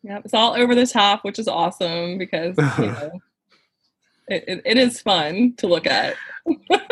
Yep, 0.04 0.26
it's 0.26 0.34
all 0.34 0.54
over 0.54 0.76
the 0.76 0.86
top, 0.86 1.24
which 1.24 1.39
is 1.39 1.48
awesome 1.48 2.17
because 2.17 2.58
you 2.58 2.63
know, 2.86 3.22
it, 4.28 4.43
it, 4.48 4.62
it 4.65 4.78
is 4.78 5.02
fun 5.02 5.54
to 5.58 5.67
look 5.67 5.88
at. 5.88 6.15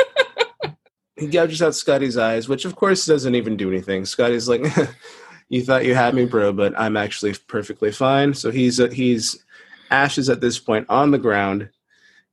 he 1.22 1.28
gouges 1.28 1.62
out 1.62 1.76
Scotty's 1.76 2.18
eyes, 2.18 2.50
which 2.50 2.66
of 2.66 2.76
course 2.76 3.06
doesn't 3.06 3.36
even 3.36 3.56
do 3.56 3.70
anything. 3.70 4.06
Scotty's 4.06 4.50
like, 4.50 4.66
"You 5.50 5.64
thought 5.64 5.86
you 5.86 5.94
had 5.94 6.16
me, 6.16 6.26
bro, 6.26 6.52
but 6.52 6.74
I'm 6.76 6.98
actually 6.98 7.36
perfectly 7.48 7.92
fine." 7.92 8.34
So 8.34 8.50
he's 8.50 8.80
uh, 8.80 8.90
he's 8.90 9.46
ashes 9.92 10.30
at 10.30 10.42
this 10.42 10.58
point 10.58 10.88
on 10.90 11.12
the 11.12 11.20
ground. 11.20 11.70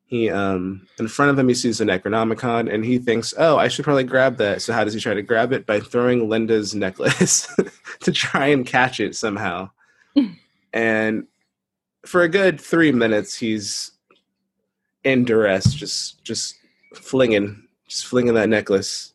He 0.07 0.31
um 0.31 0.88
in 0.98 1.07
front 1.07 1.31
of 1.31 1.38
him 1.38 1.48
he 1.48 1.55
sees 1.55 1.79
the 1.79 1.85
Necronomicon 1.85 2.72
and 2.72 2.83
he 2.83 2.98
thinks, 2.98 3.35
"Oh, 3.37 3.59
I 3.59 3.68
should 3.68 3.85
probably 3.85 4.05
grab 4.05 4.38
that." 4.38 4.62
So 4.62 4.72
how 4.72 4.85
does 4.85 4.94
he 4.94 5.01
try 5.01 5.12
to 5.12 5.22
grab 5.22 5.53
it? 5.53 5.66
By 5.66 5.81
throwing 5.81 6.31
Linda's 6.31 6.74
necklace 6.74 7.55
to 8.01 8.11
try 8.11 8.46
and 8.46 8.64
catch 8.66 9.01
it 9.01 9.14
somehow. 9.14 9.68
and 10.72 11.27
for 12.07 12.22
a 12.22 12.29
good 12.29 12.59
three 12.59 12.92
minutes, 12.92 13.37
he's 13.37 13.92
in 15.05 15.27
duress, 15.27 15.74
just 15.74 16.24
just 16.24 16.55
flinging 16.94 17.67
just 17.88 18.07
flinging 18.07 18.35
that 18.35 18.48
necklace 18.48 19.12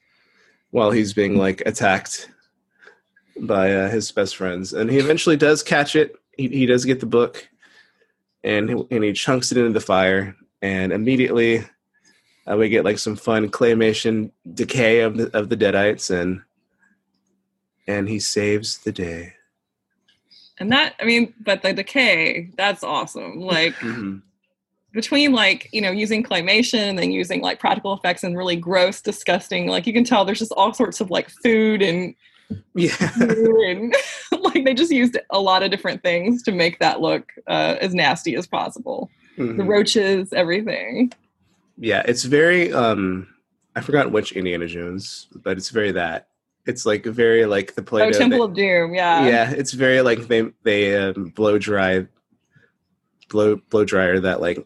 while 0.72 0.92
he's 0.92 1.14
being 1.14 1.38
like 1.38 1.62
attacked 1.66 2.30
by 3.40 3.74
uh, 3.74 3.90
his 3.90 4.12
best 4.12 4.36
friends. 4.36 4.74
And 4.74 4.90
he 4.90 4.98
eventually 4.98 5.38
does 5.38 5.64
catch 5.64 5.96
it. 5.96 6.16
He, 6.36 6.48
he 6.50 6.66
does 6.66 6.84
get 6.84 7.00
the 7.00 7.06
book, 7.06 7.48
and 8.44 8.70
he, 8.70 8.76
and 8.92 9.04
he 9.04 9.14
chunks 9.14 9.52
it 9.52 9.58
into 9.58 9.72
the 9.72 9.80
fire. 9.80 10.36
And 10.62 10.92
immediately, 10.92 11.64
uh, 12.50 12.58
we 12.58 12.70
get 12.70 12.86
like 12.86 12.98
some 13.00 13.16
fun 13.16 13.50
claymation 13.50 14.32
decay 14.54 15.02
of 15.02 15.18
the 15.18 15.38
of 15.38 15.50
the 15.50 15.58
deadites, 15.58 16.10
and 16.10 16.42
and 17.88 18.10
he 18.10 18.20
saves 18.20 18.80
the 18.80 18.92
day. 18.92 19.34
And 20.60 20.72
that, 20.72 20.94
I 21.00 21.06
mean, 21.06 21.34
but 21.40 21.62
the 21.62 21.74
decay, 21.74 22.50
that's 22.56 22.84
awesome. 22.84 23.40
Like, 23.40 23.74
Mhm. 23.80 24.22
Between 24.94 25.32
like 25.34 25.70
you 25.74 25.82
know 25.82 25.92
using 25.92 26.24
claymation 26.24 26.80
and 26.90 26.98
then 27.00 27.12
using 27.12 27.42
like 27.42 27.60
practical 27.60 27.94
effects 27.94 28.24
and 28.24 28.38
really 28.38 28.56
gross 28.56 29.02
disgusting 29.02 29.68
like 29.68 29.86
you 29.88 29.94
can 29.94 30.04
tell 30.04 30.24
there's 30.24 30.40
just 30.40 30.52
all 30.54 30.74
sorts 30.74 31.02
of 31.02 31.10
like 31.10 31.30
food 31.30 31.82
and, 31.82 32.14
Yeah, 32.76 32.96
and 33.20 33.96
like 34.42 34.64
they 34.66 34.74
just 34.74 34.92
used 34.92 35.18
a 35.32 35.40
lot 35.40 35.64
of 35.64 35.72
different 35.72 36.04
things 36.04 36.44
to 36.44 36.52
make 36.52 36.80
that 36.80 37.02
look 37.02 37.32
uh, 37.48 37.76
as 37.82 37.94
nasty 37.96 38.36
as 38.36 38.46
possible 38.48 39.10
the 39.38 39.44
Mhm. 39.44 39.68
roaches 39.68 40.32
everything 40.34 41.12
yeah. 41.80 42.04
It's 42.06 42.24
very 42.24 42.72
um, 42.72 43.28
I 43.76 43.82
forgot 43.82 44.12
which 44.12 44.34
Indiana 44.34 44.68
Jones, 44.68 45.28
but 45.44 45.58
it's 45.58 45.70
very 45.70 45.92
that. 45.94 46.28
It's 46.68 46.86
like 46.86 47.04
very 47.04 47.48
like 47.48 47.74
the 47.74 47.82
Play-Doh. 47.82 48.10
oh 48.16 48.20
temple 48.20 48.44
of 48.44 48.54
doom 48.54 48.94
yeah 48.94 49.28
yeah 49.28 49.50
it's 49.52 49.72
very 49.72 50.02
like 50.02 50.28
they 50.28 50.44
they 50.62 50.96
um, 50.96 51.30
blow 51.36 51.58
dry 51.58 52.06
blow 53.30 53.56
blow 53.72 53.84
dryer 53.86 54.20
that 54.20 54.40
like 54.40 54.64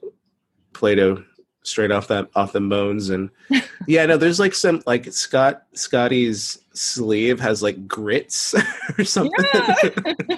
play-doh 0.73 1.23
straight 1.63 1.91
off 1.91 2.07
that 2.07 2.29
off 2.35 2.53
the 2.53 2.61
bones 2.61 3.09
and 3.09 3.29
yeah 3.87 4.05
no 4.05 4.15
there's 4.15 4.39
like 4.39 4.53
some 4.53 4.81
like 4.85 5.11
scott 5.11 5.63
scotty's 5.73 6.59
sleeve 6.73 7.39
has 7.41 7.61
like 7.61 7.85
grits 7.87 8.55
or 8.97 9.03
something 9.03 9.33
Yeah. 9.53 9.75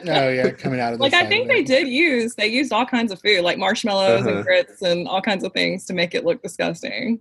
Oh 0.08 0.30
yeah, 0.30 0.50
coming 0.52 0.80
out 0.80 0.94
of 0.94 0.98
the 1.00 1.04
like 1.04 1.14
I 1.14 1.28
think 1.28 1.48
they 1.50 1.62
did 1.62 1.88
use 1.88 2.34
they 2.34 2.48
used 2.48 2.74
all 2.74 2.86
kinds 2.86 3.12
of 3.12 3.22
food 3.22 3.42
like 3.44 3.60
marshmallows 3.60 4.22
Uh-huh. 4.26 4.38
and 4.38 4.44
grits 4.46 4.82
and 4.82 5.08
all 5.08 5.22
kinds 5.22 5.44
of 5.44 5.54
things 5.54 5.86
to 5.86 5.94
make 5.94 6.16
it 6.16 6.26
look 6.26 6.42
disgusting. 6.42 7.20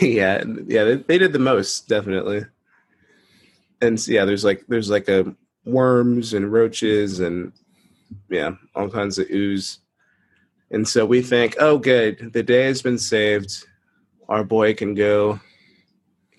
yeah 0.00 0.42
yeah 0.66 0.84
they, 0.84 0.96
they 0.96 1.16
did 1.18 1.32
the 1.32 1.38
most 1.38 1.88
definitely 1.88 2.44
and 3.80 3.98
so, 4.00 4.12
yeah 4.12 4.24
there's 4.24 4.44
like 4.44 4.64
there's 4.68 4.90
like 4.90 5.08
a 5.08 5.34
worms 5.64 6.34
and 6.34 6.52
roaches 6.52 7.20
and 7.20 7.52
yeah 8.28 8.50
all 8.74 8.88
kinds 8.90 9.18
of 9.18 9.28
ooze 9.30 9.78
and 10.70 10.86
so 10.86 11.04
we 11.04 11.22
think 11.22 11.56
oh 11.60 11.78
good 11.78 12.32
the 12.32 12.42
day 12.42 12.64
has 12.64 12.82
been 12.82 12.98
saved 12.98 13.64
our 14.28 14.44
boy 14.44 14.74
can 14.74 14.94
go 14.94 15.38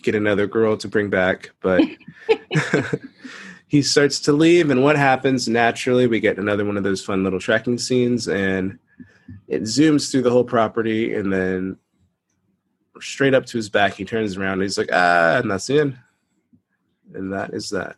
get 0.01 0.15
another 0.15 0.47
girl 0.47 0.77
to 0.77 0.87
bring 0.87 1.09
back 1.09 1.51
but 1.61 1.81
he 3.67 3.81
starts 3.81 4.19
to 4.19 4.31
leave 4.31 4.69
and 4.69 4.83
what 4.83 4.95
happens 4.95 5.47
naturally 5.47 6.07
we 6.07 6.19
get 6.19 6.37
another 6.37 6.65
one 6.65 6.77
of 6.77 6.83
those 6.83 7.03
fun 7.03 7.23
little 7.23 7.39
tracking 7.39 7.77
scenes 7.77 8.27
and 8.27 8.77
it 9.47 9.63
zooms 9.63 10.11
through 10.11 10.21
the 10.21 10.31
whole 10.31 10.43
property 10.43 11.13
and 11.13 11.31
then 11.31 11.77
straight 13.01 13.33
up 13.33 13.45
to 13.47 13.57
his 13.57 13.69
back. 13.69 13.93
He 13.93 14.05
turns 14.05 14.37
around 14.37 14.53
and 14.53 14.63
he's 14.63 14.77
like, 14.77 14.89
ah, 14.91 15.37
and 15.37 15.49
that's 15.49 15.69
in. 15.69 15.97
And 17.13 17.33
that 17.33 17.53
is 17.53 17.69
that. 17.69 17.95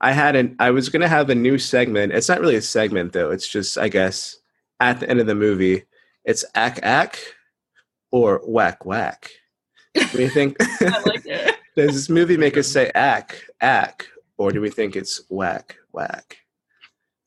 I 0.00 0.12
had 0.12 0.34
an 0.34 0.56
I 0.58 0.70
was 0.70 0.88
gonna 0.88 1.08
have 1.08 1.30
a 1.30 1.34
new 1.34 1.58
segment. 1.58 2.12
It's 2.12 2.28
not 2.28 2.40
really 2.40 2.56
a 2.56 2.62
segment 2.62 3.12
though. 3.12 3.30
It's 3.30 3.48
just 3.48 3.78
I 3.78 3.88
guess 3.88 4.36
at 4.82 5.00
the 5.00 5.08
end 5.08 5.20
of 5.20 5.26
the 5.26 5.34
movie, 5.34 5.84
it's 6.24 6.44
ack 6.54 6.80
ack 6.82 7.18
or 8.10 8.42
whack 8.44 8.84
whack. 8.84 9.30
Do 9.94 10.20
you 10.20 10.28
think 10.28 10.56
I 10.60 11.02
like 11.06 11.24
it. 11.24 11.56
does 11.76 11.94
this 11.94 12.08
movie 12.08 12.36
make 12.36 12.56
us 12.56 12.66
say 12.66 12.90
ack 12.94 13.40
ack 13.60 14.08
or 14.36 14.50
do 14.50 14.60
we 14.60 14.70
think 14.70 14.96
it's 14.96 15.22
whack 15.28 15.76
whack? 15.92 16.38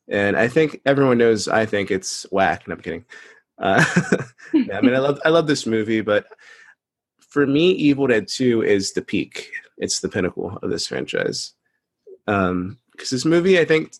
And 0.08 0.36
I 0.36 0.48
think 0.48 0.82
everyone 0.84 1.18
knows 1.18 1.48
I 1.48 1.64
think 1.66 1.90
it's 1.90 2.24
whack. 2.30 2.68
No, 2.68 2.74
I'm 2.74 2.82
kidding. 2.82 3.04
Uh, 3.58 3.84
yeah, 4.52 4.76
I 4.76 4.80
mean, 4.82 4.94
I 4.94 4.98
love 4.98 5.18
I 5.24 5.30
love 5.30 5.46
this 5.46 5.66
movie, 5.66 6.02
but 6.02 6.26
for 7.20 7.46
me, 7.46 7.70
Evil 7.72 8.06
Dead 8.06 8.28
Two 8.28 8.62
is 8.62 8.92
the 8.92 9.02
peak. 9.02 9.50
It's 9.78 10.00
the 10.00 10.10
pinnacle 10.10 10.58
of 10.62 10.70
this 10.70 10.86
franchise. 10.86 11.54
Um, 12.26 12.78
because 12.92 13.10
this 13.10 13.24
movie, 13.24 13.58
I 13.58 13.64
think, 13.64 13.92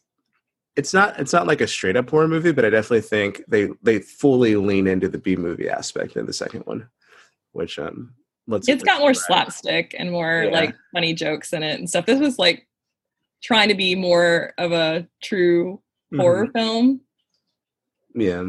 it's 0.77 0.93
not 0.95 1.19
it's 1.19 1.33
not 1.33 1.47
like 1.47 1.61
a 1.61 1.67
straight 1.67 1.97
up 1.97 2.09
horror 2.11 2.29
movie, 2.29 2.53
but 2.53 2.65
I 2.65 2.71
definitely 2.71 3.01
think 3.03 3.43
they 3.49 3.69
they 3.83 3.99
fully 4.01 4.57
lean 4.57 4.87
into 4.87 5.09
the 5.09 5.19
B 5.19 5.35
movie 5.37 5.69
aspect 5.69 6.17
in 6.17 6.27
the 6.27 6.33
second 6.33 6.61
one, 6.67 6.89
which 7.53 7.79
um 7.79 8.15
let's 8.47 8.69
It's 8.69 8.85
got 8.85 8.99
more 9.01 9.09
let's- 9.11 9.27
slapstick 9.27 9.95
and 9.99 10.11
more 10.11 10.45
Yeah. 10.45 10.51
like 10.51 10.75
funny 10.93 11.15
jokes 11.15 11.53
in 11.53 11.63
it 11.63 11.79
and 11.79 11.89
stuff. 11.89 12.07
This 12.07 12.21
was 12.21 12.39
like 12.39 12.67
trying 13.43 13.69
to 13.69 13.75
be 13.75 13.95
more 13.95 14.53
of 14.59 14.73
a 14.73 15.07
true 15.23 15.81
Mhm. 16.13 16.21
horror 16.21 16.47
film. 16.55 17.01
Yeah. 18.15 18.41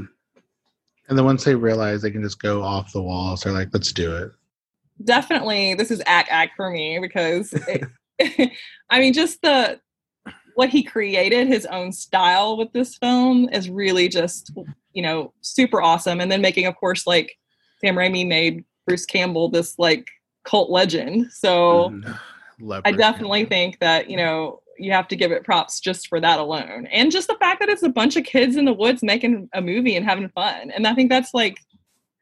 And 1.10 1.18
then 1.18 1.26
once 1.26 1.44
they 1.44 1.56
realize 1.56 2.02
they 2.02 2.12
can 2.12 2.24
just 2.24 2.42
go 2.42 2.62
off 2.62 2.92
the 2.92 3.02
walls, 3.02 3.42
they're 3.42 3.54
like, 3.54 3.70
let's 3.74 3.94
do 3.94 4.16
it. 4.16 4.32
Definitely, 5.04 5.74
this 5.76 5.92
is 5.92 6.02
ack 6.06 6.28
ack 6.30 6.56
for 6.58 6.70
me 6.70 7.00
because 7.00 7.54
it, 8.20 8.52
I 8.90 9.00
mean, 9.00 9.14
just 9.14 9.42
the 9.42 9.80
what 10.58 10.70
he 10.70 10.82
created, 10.82 11.48
his 11.48 11.68
own 11.68 11.92
style 11.92 12.58
with 12.58 12.74
this 12.74 12.98
film 12.98 13.48
is 13.50 13.70
really 13.70 14.10
just 14.10 14.52
you 14.94 15.04
know 15.04 15.32
super 15.42 15.80
awesome. 15.80 16.20
And 16.20 16.32
then 16.32 16.42
making, 16.42 16.66
of 16.66 16.76
course, 16.76 17.06
like 17.06 17.38
Sam 17.80 17.96
Raimi 17.96 18.28
made 18.28 18.66
Bruce 18.88 19.06
Campbell 19.06 19.50
this 19.50 19.78
like 19.78 20.08
cult 20.44 20.72
legend. 20.72 21.32
So. 21.32 21.94
Love 22.60 22.82
I 22.86 22.92
definitely 22.92 23.46
think 23.46 23.78
that, 23.82 24.10
you 24.10 24.18
know, 24.18 24.62
you 24.80 24.92
have 24.92 25.08
to 25.10 25.16
give 25.16 25.32
it 25.32 25.44
props 25.44 25.80
just 25.80 26.08
for 26.08 26.20
that 26.20 26.40
alone. 26.40 26.88
And 26.88 27.12
just 27.12 27.28
the 27.28 27.36
fact 27.36 27.60
that 27.60 27.70
it's 27.70 27.84
a 27.84 27.90
bunch 27.90 28.16
of 28.16 28.24
kids 28.24 28.56
in 28.56 28.66
the 28.66 28.74
woods 28.74 29.04
making 29.04 29.48
a 29.54 29.62
movie 29.62 29.96
and 29.96 30.04
having 30.04 30.28
fun. 30.30 30.72
And 30.72 30.88
I 30.88 30.96
think 30.96 31.12
that's 31.12 31.36
like, 31.36 31.60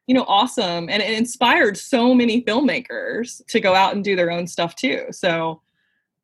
you 0.06 0.14
know, 0.14 0.26
awesome. 0.28 0.90
And 0.90 1.02
it 1.02 1.16
inspired 1.16 1.78
so 1.78 2.12
many 2.12 2.42
filmmakers 2.42 3.40
to 3.46 3.60
go 3.60 3.74
out 3.74 3.94
and 3.94 4.04
do 4.04 4.14
their 4.14 4.30
own 4.30 4.46
stuff 4.46 4.76
too. 4.76 5.06
So 5.10 5.62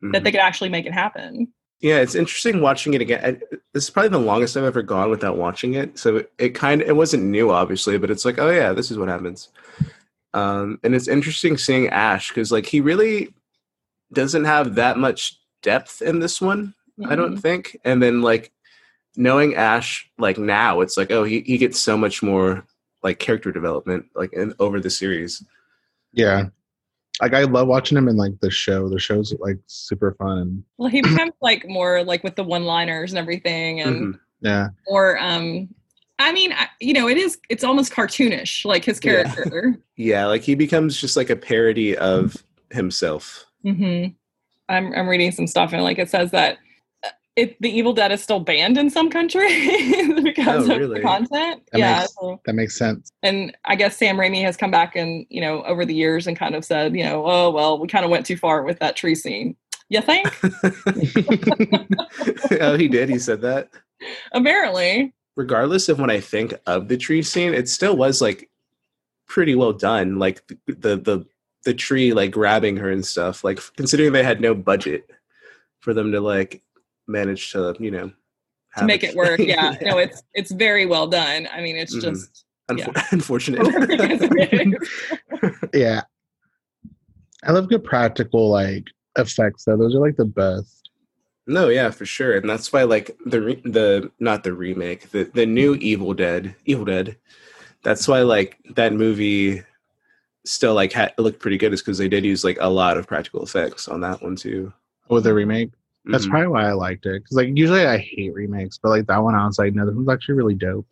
that 0.02 0.20
Mhm. 0.20 0.24
they 0.24 0.30
could 0.32 0.40
actually 0.40 0.68
make 0.68 0.84
it 0.84 0.92
happen. 0.92 1.48
Yeah, 1.82 1.96
it's 1.98 2.14
interesting 2.14 2.60
watching 2.62 2.94
it 2.94 3.00
again. 3.02 3.20
I- 3.24 3.56
This 3.74 3.84
is 3.84 3.90
probably 3.90 4.10
the 4.10 4.18
longest 4.18 4.56
I've 4.56 4.64
ever 4.64 4.82
gone 4.82 5.10
without 5.10 5.36
watching 5.36 5.74
it. 5.74 5.98
So 5.98 6.18
it, 6.18 6.32
it 6.38 6.48
kind 6.50 6.80
of 6.80 6.88
it 6.88 6.96
wasn't 6.96 7.24
new, 7.24 7.50
obviously, 7.50 7.98
but 7.98 8.10
it's 8.10 8.24
like, 8.24 8.38
oh 8.38 8.50
yeah, 8.50 8.72
this 8.72 8.90
is 8.90 8.96
what 8.98 9.08
happens. 9.08 9.48
Um, 10.34 10.78
and 10.82 10.94
it's 10.94 11.08
interesting 11.08 11.58
seeing 11.58 11.88
Ash 11.88 12.28
because 12.28 12.50
like 12.52 12.66
he 12.66 12.80
really 12.80 13.34
doesn't 14.12 14.44
have 14.44 14.76
that 14.76 14.96
much 14.96 15.38
depth 15.62 16.00
in 16.02 16.20
this 16.20 16.40
one. 16.40 16.74
I 17.06 17.16
don't 17.16 17.36
Mhm. 17.36 17.40
think. 17.42 17.76
And 17.84 18.02
then 18.02 18.22
like 18.22 18.52
knowing 19.16 19.54
Ash 19.56 20.08
like 20.18 20.38
now, 20.38 20.80
it's 20.82 20.96
like 20.96 21.10
oh 21.10 21.24
he 21.24 21.40
he 21.40 21.58
gets 21.58 21.78
so 21.80 21.96
much 21.98 22.22
more 22.22 22.64
like 23.02 23.18
character 23.18 23.50
development 23.50 24.06
like 24.14 24.32
in 24.32 24.54
over 24.60 24.78
the 24.80 24.90
series. 24.90 25.44
Yeah. 26.12 26.48
Like 27.20 27.34
I 27.34 27.42
love 27.42 27.68
watching 27.68 27.96
him 27.98 28.08
in 28.08 28.16
like 28.16 28.38
the 28.40 28.50
show. 28.50 28.88
The 28.88 28.98
show's 28.98 29.34
like 29.38 29.58
super 29.66 30.14
fun. 30.18 30.64
Well, 30.78 30.88
he 30.88 31.02
becomes 31.02 31.32
like 31.40 31.68
more 31.68 32.02
like 32.04 32.24
with 32.24 32.36
the 32.36 32.44
one 32.44 32.64
liners 32.64 33.12
and 33.12 33.18
everything 33.18 33.80
and 33.80 34.14
Mhm. 34.14 34.18
Yeah. 34.40 34.68
or, 34.86 35.18
um, 35.22 35.68
I 36.18 36.32
mean, 36.32 36.52
I- 36.52 36.68
you 36.80 36.94
know, 36.94 37.08
it 37.08 37.16
is, 37.16 37.38
it's 37.48 37.62
almost 37.64 37.92
cartoonish, 37.92 38.64
like 38.64 38.84
his 38.84 38.98
character. 39.00 39.76
Yeah, 39.96 40.26
like 40.26 40.42
he 40.42 40.54
becomes 40.54 41.00
just 41.00 41.16
like 41.16 41.30
a 41.30 41.36
parody 41.36 41.96
of 41.96 42.36
himself. 42.70 43.44
hmm 43.62 44.06
I'm 44.68 44.92
I'm 44.94 45.08
reading 45.08 45.30
some 45.32 45.46
stuff 45.46 45.72
and 45.72 45.82
like 45.82 45.98
it 45.98 46.08
says 46.08 46.30
that 46.30 46.58
it 47.36 47.60
the 47.62 47.70
Evil 47.70 47.92
Dead 47.92 48.12
is 48.12 48.22
still 48.22 48.40
banned 48.40 48.76
in 48.78 48.90
some 48.90 49.10
countries 49.10 50.14
because 50.22 50.68
Oh, 50.68 50.80
of 50.82 50.90
the 50.90 51.00
content. 51.00 51.62
That 51.72 51.78
yeah, 51.78 51.98
makes- 52.00 52.14
so, 52.14 52.40
That 52.44 52.54
makes 52.54 52.76
sense. 52.78 53.12
and 53.22 53.56
I 53.64 53.76
guess 53.76 53.96
Sam 53.96 54.16
Raimi 54.16 54.42
has 54.42 54.56
come 54.56 54.70
back 54.70 54.96
and 54.96 55.26
you 55.30 55.40
know 55.40 55.62
over 55.64 55.84
the 55.84 55.94
years 55.94 56.26
and 56.26 56.36
kind 56.38 56.54
of 56.54 56.64
said 56.64 56.94
you 56.94 57.04
know 57.04 57.24
oh 57.26 57.50
well 57.50 57.78
we 57.78 57.88
kind 57.88 58.04
of 58.04 58.10
went 58.10 58.26
too 58.26 58.36
far 58.36 58.62
with 58.62 58.78
that 58.80 58.96
tree 58.96 59.14
scene. 59.14 59.56
You 59.88 60.00
think? 60.00 60.26
oh, 62.60 62.76
he 62.78 62.88
did. 62.88 63.08
He 63.10 63.18
said 63.18 63.40
that. 63.42 63.68
Apparently, 64.32 65.12
Regardless 65.36 65.88
of 65.88 65.98
what 65.98 66.10
I 66.10 66.20
think 66.20 66.54
of 66.66 66.88
the 66.88 66.96
tree 66.96 67.22
scene, 67.22 67.54
it 67.54 67.68
still 67.68 67.96
was 67.96 68.20
like 68.20 68.50
pretty 69.26 69.54
well 69.54 69.72
done. 69.72 70.18
Like 70.18 70.46
the 70.66 70.96
the, 70.96 71.26
the 71.64 71.74
tree 71.74 72.12
like 72.12 72.30
grabbing 72.30 72.76
her 72.78 72.90
and 72.90 73.04
stuff. 73.04 73.44
Like 73.44 73.60
considering 73.76 74.12
they 74.12 74.24
had 74.24 74.40
no 74.40 74.54
budget 74.54 75.10
for 75.80 75.94
them 75.94 76.12
to 76.12 76.20
like 76.20 76.62
manage 77.08 77.52
to 77.52 77.74
you 77.78 77.90
know 77.90 78.10
to 78.78 78.84
make 78.84 79.04
it 79.04 79.14
work. 79.14 79.38
Yeah, 79.40 79.76
no, 79.82 79.98
it's 79.98 80.18
it's 80.18 80.22
it's 80.34 80.52
very 80.52 80.86
well 80.86 81.06
done. 81.06 81.48
I 81.52 81.60
mean, 81.60 81.76
it's 81.76 81.94
Mhm. 81.96 82.02
just 82.02 82.44
unfortunate. 83.12 83.62
yeah. 85.74 86.02
I 87.44 87.52
love 87.52 87.68
good 87.68 87.84
practical 87.84 88.50
like 88.50 88.86
effects 89.16 89.64
though. 89.64 89.76
Those 89.76 89.94
are 89.94 89.98
like 90.00 90.16
the 90.16 90.24
best. 90.24 90.78
No, 91.48 91.68
yeah, 91.68 91.90
for 91.90 92.06
sure, 92.06 92.36
and 92.36 92.48
that's 92.48 92.72
why 92.72 92.84
like 92.84 93.16
the 93.26 93.42
re- 93.42 93.62
the 93.64 94.10
not 94.20 94.44
the 94.44 94.52
remake, 94.54 95.10
the 95.10 95.24
the 95.24 95.44
new 95.44 95.74
Evil 95.74 96.14
Dead, 96.14 96.54
Evil 96.66 96.84
Dead. 96.84 97.16
That's 97.82 98.06
why 98.06 98.22
like 98.22 98.58
that 98.76 98.92
movie 98.92 99.62
still 100.46 100.74
like 100.74 100.92
had 100.92 101.12
looked 101.18 101.40
pretty 101.40 101.58
good, 101.58 101.72
is 101.72 101.82
because 101.82 101.98
they 101.98 102.08
did 102.08 102.24
use 102.24 102.44
like 102.44 102.58
a 102.60 102.70
lot 102.70 102.96
of 102.96 103.08
practical 103.08 103.42
effects 103.42 103.88
on 103.88 104.00
that 104.02 104.22
one 104.22 104.36
too. 104.36 104.72
With 105.08 105.24
the 105.24 105.34
remake. 105.34 105.70
That's 106.04 106.26
Mhm. 106.26 106.30
probably 106.30 106.48
why 106.48 106.68
I 106.68 106.72
liked 106.72 107.06
it. 107.06 107.22
Because 107.22 107.36
like 107.36 107.48
usually 107.54 107.86
I 107.86 107.96
hate 107.98 108.34
remakes, 108.34 108.78
but 108.78 108.88
like 108.90 109.06
that 109.06 109.22
one 109.22 109.34
I 109.34 109.46
was 109.46 109.58
like, 109.58 109.72
no, 109.74 109.86
this 109.86 109.94
one's 109.94 110.08
actually 110.08 110.34
really 110.34 110.54
dope. 110.54 110.86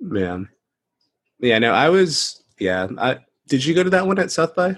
Man. 0.00 0.48
yeah. 1.40 1.58
No, 1.58 1.72
I 1.72 1.88
was 1.88 2.42
yeah. 2.58 2.86
I 2.98 3.18
did 3.48 3.64
you 3.64 3.74
go 3.74 3.82
to 3.82 3.90
that 3.90 4.06
one 4.06 4.18
at 4.18 4.30
South 4.30 4.54
by? 4.54 4.76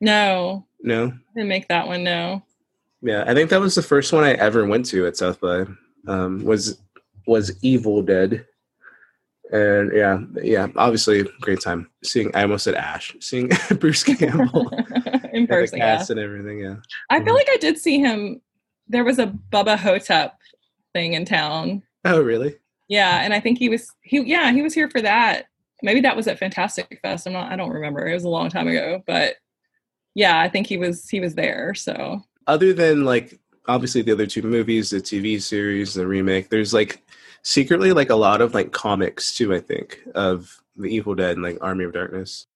no, 0.00 0.66
No. 0.82 1.06
I 1.08 1.10
didn't 1.34 1.48
make 1.48 1.68
that 1.68 1.86
one. 1.86 2.04
No, 2.04 2.42
Yeah, 3.02 3.24
I 3.26 3.34
think 3.34 3.50
that 3.50 3.60
was 3.60 3.74
the 3.74 3.82
first 3.82 4.12
one 4.12 4.24
I 4.24 4.32
ever 4.34 4.64
went 4.66 4.86
to 4.86 5.06
at 5.06 5.16
South 5.16 5.40
by. 5.40 5.64
Um, 6.06 6.44
was 6.44 6.80
was 7.26 7.52
Evil 7.62 8.00
Dead, 8.02 8.46
and 9.52 9.92
yeah, 9.92 10.20
yeah, 10.42 10.68
obviously 10.76 11.24
great 11.40 11.60
time 11.60 11.90
seeing. 12.04 12.34
I 12.34 12.42
almost 12.42 12.64
said 12.64 12.74
Ash, 12.76 13.14
seeing 13.20 13.50
Bruce 13.80 14.04
Campbell 14.04 14.70
in 15.38 15.46
person. 15.46 15.78
Yeah. 15.78 15.96
cast 15.96 16.10
and 16.10 16.20
everything. 16.20 16.58
Yeah, 16.60 16.76
I 17.10 17.22
feel 17.22 17.34
Mhm. 17.34 17.38
like 17.38 17.48
I 17.50 17.56
did 17.56 17.78
see 17.78 17.98
him. 17.98 18.40
There 18.88 19.04
was 19.04 19.18
a 19.18 19.26
Bubba 19.52 19.76
Ho-Tep 19.78 20.34
thing 20.94 21.12
in 21.14 21.24
town. 21.24 21.82
Oh, 22.04 22.20
really? 22.22 22.56
Yeah, 22.88 23.20
and 23.22 23.34
I 23.34 23.40
think 23.40 23.58
he 23.58 23.68
was 23.68 23.90
he 24.02 24.20
yeah, 24.20 24.50
he 24.52 24.62
was 24.62 24.74
here 24.74 24.88
for 24.90 25.00
that. 25.02 25.46
Maybe 25.82 26.00
that 26.00 26.16
was 26.16 26.26
at 26.26 26.38
Fantastic 26.38 26.98
Fest. 27.02 27.26
I'm 27.26 27.32
not 27.34 27.52
I 27.52 27.56
don't 27.56 27.70
remember. 27.70 28.06
It 28.06 28.14
was 28.14 28.24
a 28.24 28.28
long 28.28 28.48
time 28.50 28.66
ago, 28.68 29.02
but 29.06 29.36
yeah, 30.14 30.40
I 30.40 30.48
think 30.48 30.66
he 30.66 30.76
was 30.78 31.08
he 31.08 31.20
was 31.20 31.34
there. 31.34 31.74
So 31.74 32.22
Other 32.46 32.72
than 32.72 33.04
like 33.04 33.38
obviously 33.66 34.00
the 34.02 34.12
other 34.12 34.26
two 34.26 34.40
movies, 34.42 34.88
the 34.90 34.98
TV 35.00 35.40
series, 35.40 35.92
the 35.94 36.06
remake, 36.06 36.48
there's 36.48 36.72
like 36.72 37.02
secretly 37.42 37.92
like 37.92 38.08
a 38.10 38.16
lot 38.16 38.40
of 38.40 38.54
like 38.54 38.72
comics 38.72 39.36
too. 39.36 39.54
I 39.54 39.60
think 39.60 40.00
of 40.14 40.58
the 40.76 40.88
Evil 40.88 41.14
Dead 41.14 41.32
and 41.36 41.42
like 41.42 41.58
Army 41.60 41.84
of 41.84 41.92
Darkness. 41.92 42.46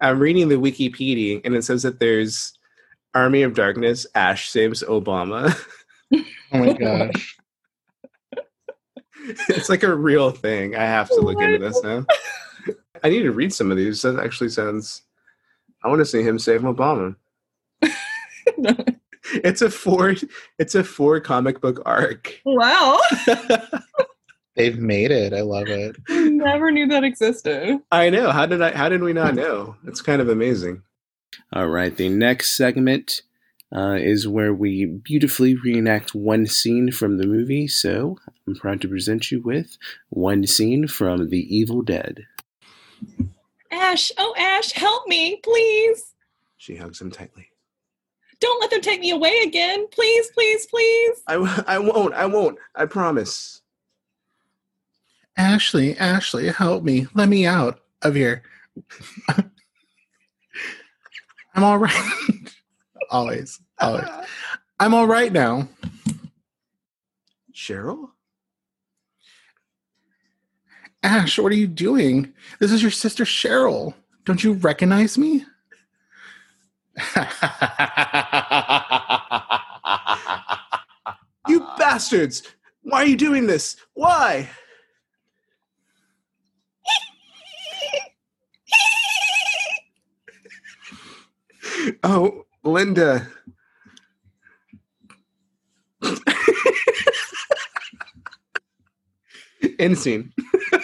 I'm 0.00 0.20
reading 0.20 0.48
the 0.48 0.56
Wikipedia 0.56 1.40
and 1.44 1.54
it 1.54 1.64
says 1.64 1.82
that 1.82 2.00
there's 2.00 2.52
Army 3.14 3.42
of 3.42 3.54
Darkness, 3.54 4.06
Ash 4.14 4.48
saves 4.50 4.82
Obama. 4.82 5.56
Oh 6.12 6.24
my 6.52 6.72
gosh. 6.78 7.36
it's 9.48 9.68
like 9.68 9.82
a 9.82 9.94
real 9.94 10.30
thing. 10.30 10.76
I 10.76 10.84
have 10.84 11.08
to 11.08 11.20
look 11.20 11.40
into 11.40 11.58
this 11.58 11.82
now. 11.82 12.04
I 13.04 13.08
need 13.08 13.22
to 13.22 13.32
read 13.32 13.52
some 13.52 13.70
of 13.70 13.76
these. 13.76 14.02
That 14.02 14.18
actually 14.18 14.50
sounds. 14.50 15.02
I 15.84 15.88
want 15.88 15.98
to 16.00 16.04
see 16.04 16.22
him 16.22 16.38
save 16.38 16.62
Obama. 16.62 17.16
It's 19.34 19.62
a 19.62 19.70
four. 19.70 20.14
It's 20.58 20.74
a 20.74 20.84
four 20.84 21.20
comic 21.20 21.60
book 21.60 21.80
arc. 21.86 22.40
wow. 22.44 23.00
They've 24.54 24.78
made 24.78 25.10
it. 25.10 25.32
I 25.32 25.40
love 25.40 25.68
it. 25.68 25.96
Never 26.08 26.70
knew 26.70 26.86
that 26.88 27.04
existed. 27.04 27.78
I 27.90 28.10
know. 28.10 28.30
How 28.30 28.46
did 28.46 28.60
I? 28.60 28.72
How 28.76 28.88
did 28.88 29.02
we 29.02 29.12
not 29.12 29.34
know? 29.34 29.76
It's 29.86 30.02
kind 30.02 30.20
of 30.20 30.28
amazing. 30.28 30.82
All 31.52 31.68
right. 31.68 31.96
The 31.96 32.10
next 32.10 32.50
segment 32.56 33.22
uh, 33.74 33.96
is 33.98 34.28
where 34.28 34.52
we 34.52 34.84
beautifully 34.84 35.54
reenact 35.56 36.14
one 36.14 36.46
scene 36.46 36.92
from 36.92 37.16
the 37.16 37.26
movie. 37.26 37.66
So 37.66 38.18
I'm 38.46 38.54
proud 38.54 38.82
to 38.82 38.88
present 38.88 39.30
you 39.30 39.40
with 39.40 39.78
one 40.10 40.46
scene 40.46 40.86
from 40.86 41.30
The 41.30 41.56
Evil 41.56 41.80
Dead. 41.82 42.26
Ash, 43.70 44.12
oh 44.18 44.34
Ash, 44.36 44.72
help 44.72 45.08
me, 45.08 45.36
please. 45.42 46.14
She 46.58 46.76
hugs 46.76 47.00
him 47.00 47.10
tightly. 47.10 47.48
Don't 48.38 48.60
let 48.60 48.70
them 48.70 48.80
take 48.82 49.00
me 49.00 49.10
away 49.10 49.40
again. 49.44 49.86
Please, 49.88 50.30
please, 50.32 50.66
please. 50.66 51.22
I, 51.26 51.32
w- 51.34 51.64
I 51.66 51.78
won't. 51.78 52.12
I 52.12 52.26
won't. 52.26 52.58
I 52.74 52.84
promise. 52.86 53.61
Ashley, 55.36 55.96
Ashley, 55.96 56.48
help 56.48 56.84
me. 56.84 57.06
Let 57.14 57.28
me 57.28 57.46
out 57.46 57.80
of 58.02 58.14
here. 58.14 58.42
I'm 61.54 61.64
all 61.64 61.78
right. 61.78 62.54
always. 63.10 63.60
Always. 63.78 64.08
I'm 64.80 64.94
all 64.94 65.06
right 65.06 65.32
now. 65.32 65.68
Cheryl. 67.54 68.08
Ash, 71.02 71.38
what 71.38 71.52
are 71.52 71.56
you 71.56 71.66
doing? 71.66 72.32
This 72.60 72.72
is 72.72 72.82
your 72.82 72.90
sister 72.90 73.24
Cheryl. 73.24 73.94
Don't 74.24 74.42
you 74.42 74.52
recognize 74.54 75.18
me? 75.18 75.44
You 81.48 81.60
bastards! 81.78 82.42
Why 82.82 83.02
are 83.02 83.06
you 83.06 83.16
doing 83.16 83.46
this? 83.46 83.76
Why? 83.94 84.48
Oh, 92.02 92.44
Linda. 92.64 93.26
End 99.78 99.96
scene. 99.98 100.32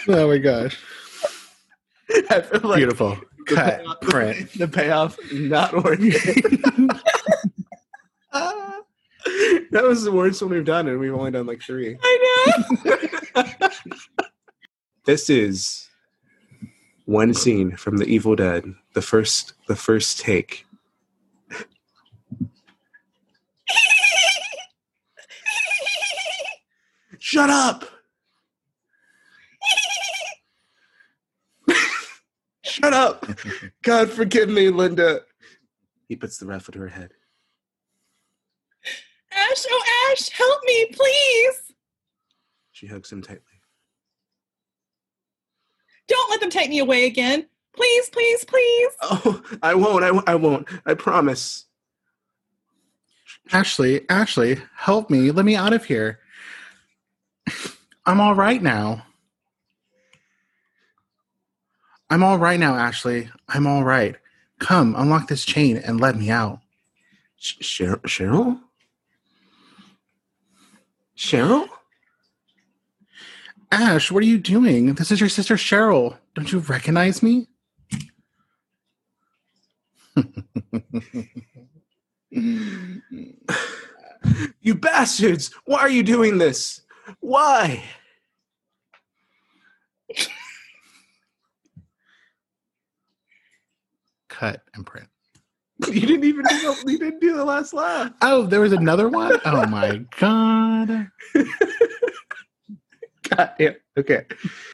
Oh 0.07 0.27
my 0.27 0.37
gosh. 0.37 0.77
I 2.29 2.41
feel 2.41 2.61
like 2.61 2.77
Beautiful. 2.77 3.17
the 3.47 3.55
Cut. 3.55 3.79
payoff- 3.79 4.01
Print. 4.01 4.53
The 4.53 4.67
payoff 4.67 5.17
not 5.33 5.83
working. 5.83 6.13
Ah. 8.31 8.77
that 9.71 9.83
was 9.83 10.03
the 10.03 10.11
worst 10.11 10.41
one 10.41 10.51
we've 10.51 10.65
done, 10.65 10.87
and 10.87 10.99
we've 10.99 11.13
only 11.13 11.31
done 11.31 11.45
like 11.45 11.61
three. 11.61 11.97
I 12.01 12.63
know. 13.35 13.69
This 15.05 15.27
is 15.27 15.87
one 17.05 17.33
scene 17.33 17.75
from 17.75 17.97
The 17.97 18.05
Evil 18.05 18.35
Dead. 18.35 18.63
The 18.93 19.01
first, 19.01 19.53
the 19.67 19.75
first 19.75 20.19
take. 20.19 20.67
Shut 27.29 27.51
up! 27.51 27.85
Shut 32.63 32.91
up! 32.91 33.23
God 33.83 34.09
forgive 34.09 34.49
me, 34.49 34.69
Linda. 34.69 35.19
He 36.07 36.15
puts 36.15 36.39
the 36.39 36.47
rifle 36.47 36.71
to 36.71 36.79
her 36.79 36.87
head. 36.87 37.11
Ash, 39.31 39.63
oh 39.69 40.09
Ash, 40.11 40.27
help 40.29 40.59
me, 40.65 40.87
please. 40.91 41.73
She 42.71 42.87
hugs 42.87 43.11
him 43.11 43.21
tightly. 43.21 43.43
Don't 46.07 46.31
let 46.31 46.39
them 46.39 46.49
take 46.49 46.71
me 46.71 46.79
away 46.79 47.05
again. 47.05 47.45
Please, 47.75 48.09
please, 48.09 48.43
please. 48.43 48.89
Oh, 49.03 49.43
I 49.61 49.75
won't. 49.75 50.03
I, 50.03 50.09
won't- 50.09 50.27
I 50.29 50.33
won't. 50.33 50.67
I 50.87 50.95
promise. 50.95 51.65
Ashley, 53.51 54.09
Ashley, 54.09 54.57
help 54.75 55.11
me. 55.11 55.29
Let 55.29 55.45
me 55.45 55.55
out 55.55 55.73
of 55.73 55.85
here. 55.85 56.21
I'm 58.05 58.19
all 58.19 58.35
right 58.35 58.61
now. 58.61 59.05
I'm 62.09 62.23
all 62.23 62.37
right 62.37 62.59
now, 62.59 62.75
Ashley. 62.75 63.29
I'm 63.47 63.67
all 63.67 63.83
right. 63.83 64.15
Come, 64.59 64.95
unlock 64.97 65.27
this 65.27 65.45
chain 65.45 65.77
and 65.77 66.01
let 66.01 66.17
me 66.17 66.29
out. 66.29 66.59
Cheryl? 67.39 68.59
Cheryl? 71.15 71.69
Ash, 73.71 74.11
what 74.11 74.23
are 74.23 74.27
you 74.27 74.39
doing? 74.39 74.95
This 74.95 75.11
is 75.11 75.19
your 75.19 75.29
sister 75.29 75.55
Cheryl. 75.55 76.17
Don't 76.33 76.51
you 76.51 76.59
recognize 76.59 77.21
me? 77.21 77.47
You 84.61 84.75
bastards! 84.75 85.51
Why 85.65 85.79
are 85.79 85.89
you 85.89 86.03
doing 86.03 86.37
this? 86.37 86.81
Why? 87.19 87.83
Cut 94.27 94.63
and 94.73 94.85
print. 94.85 95.07
You 95.87 96.01
didn't 96.01 96.25
even 96.25 96.43
do 96.45 96.59
the, 96.59 96.91
you 96.91 96.99
didn't 96.99 97.21
do 97.21 97.35
the 97.37 97.45
last 97.45 97.73
laugh. 97.73 98.11
Oh, 98.21 98.43
there 98.45 98.59
was 98.59 98.73
another 98.73 99.07
one? 99.07 99.39
Oh 99.45 99.65
my 99.67 100.03
god. 100.19 101.09
God, 103.29 103.53
yeah. 103.57 103.71
Okay. 103.97 104.25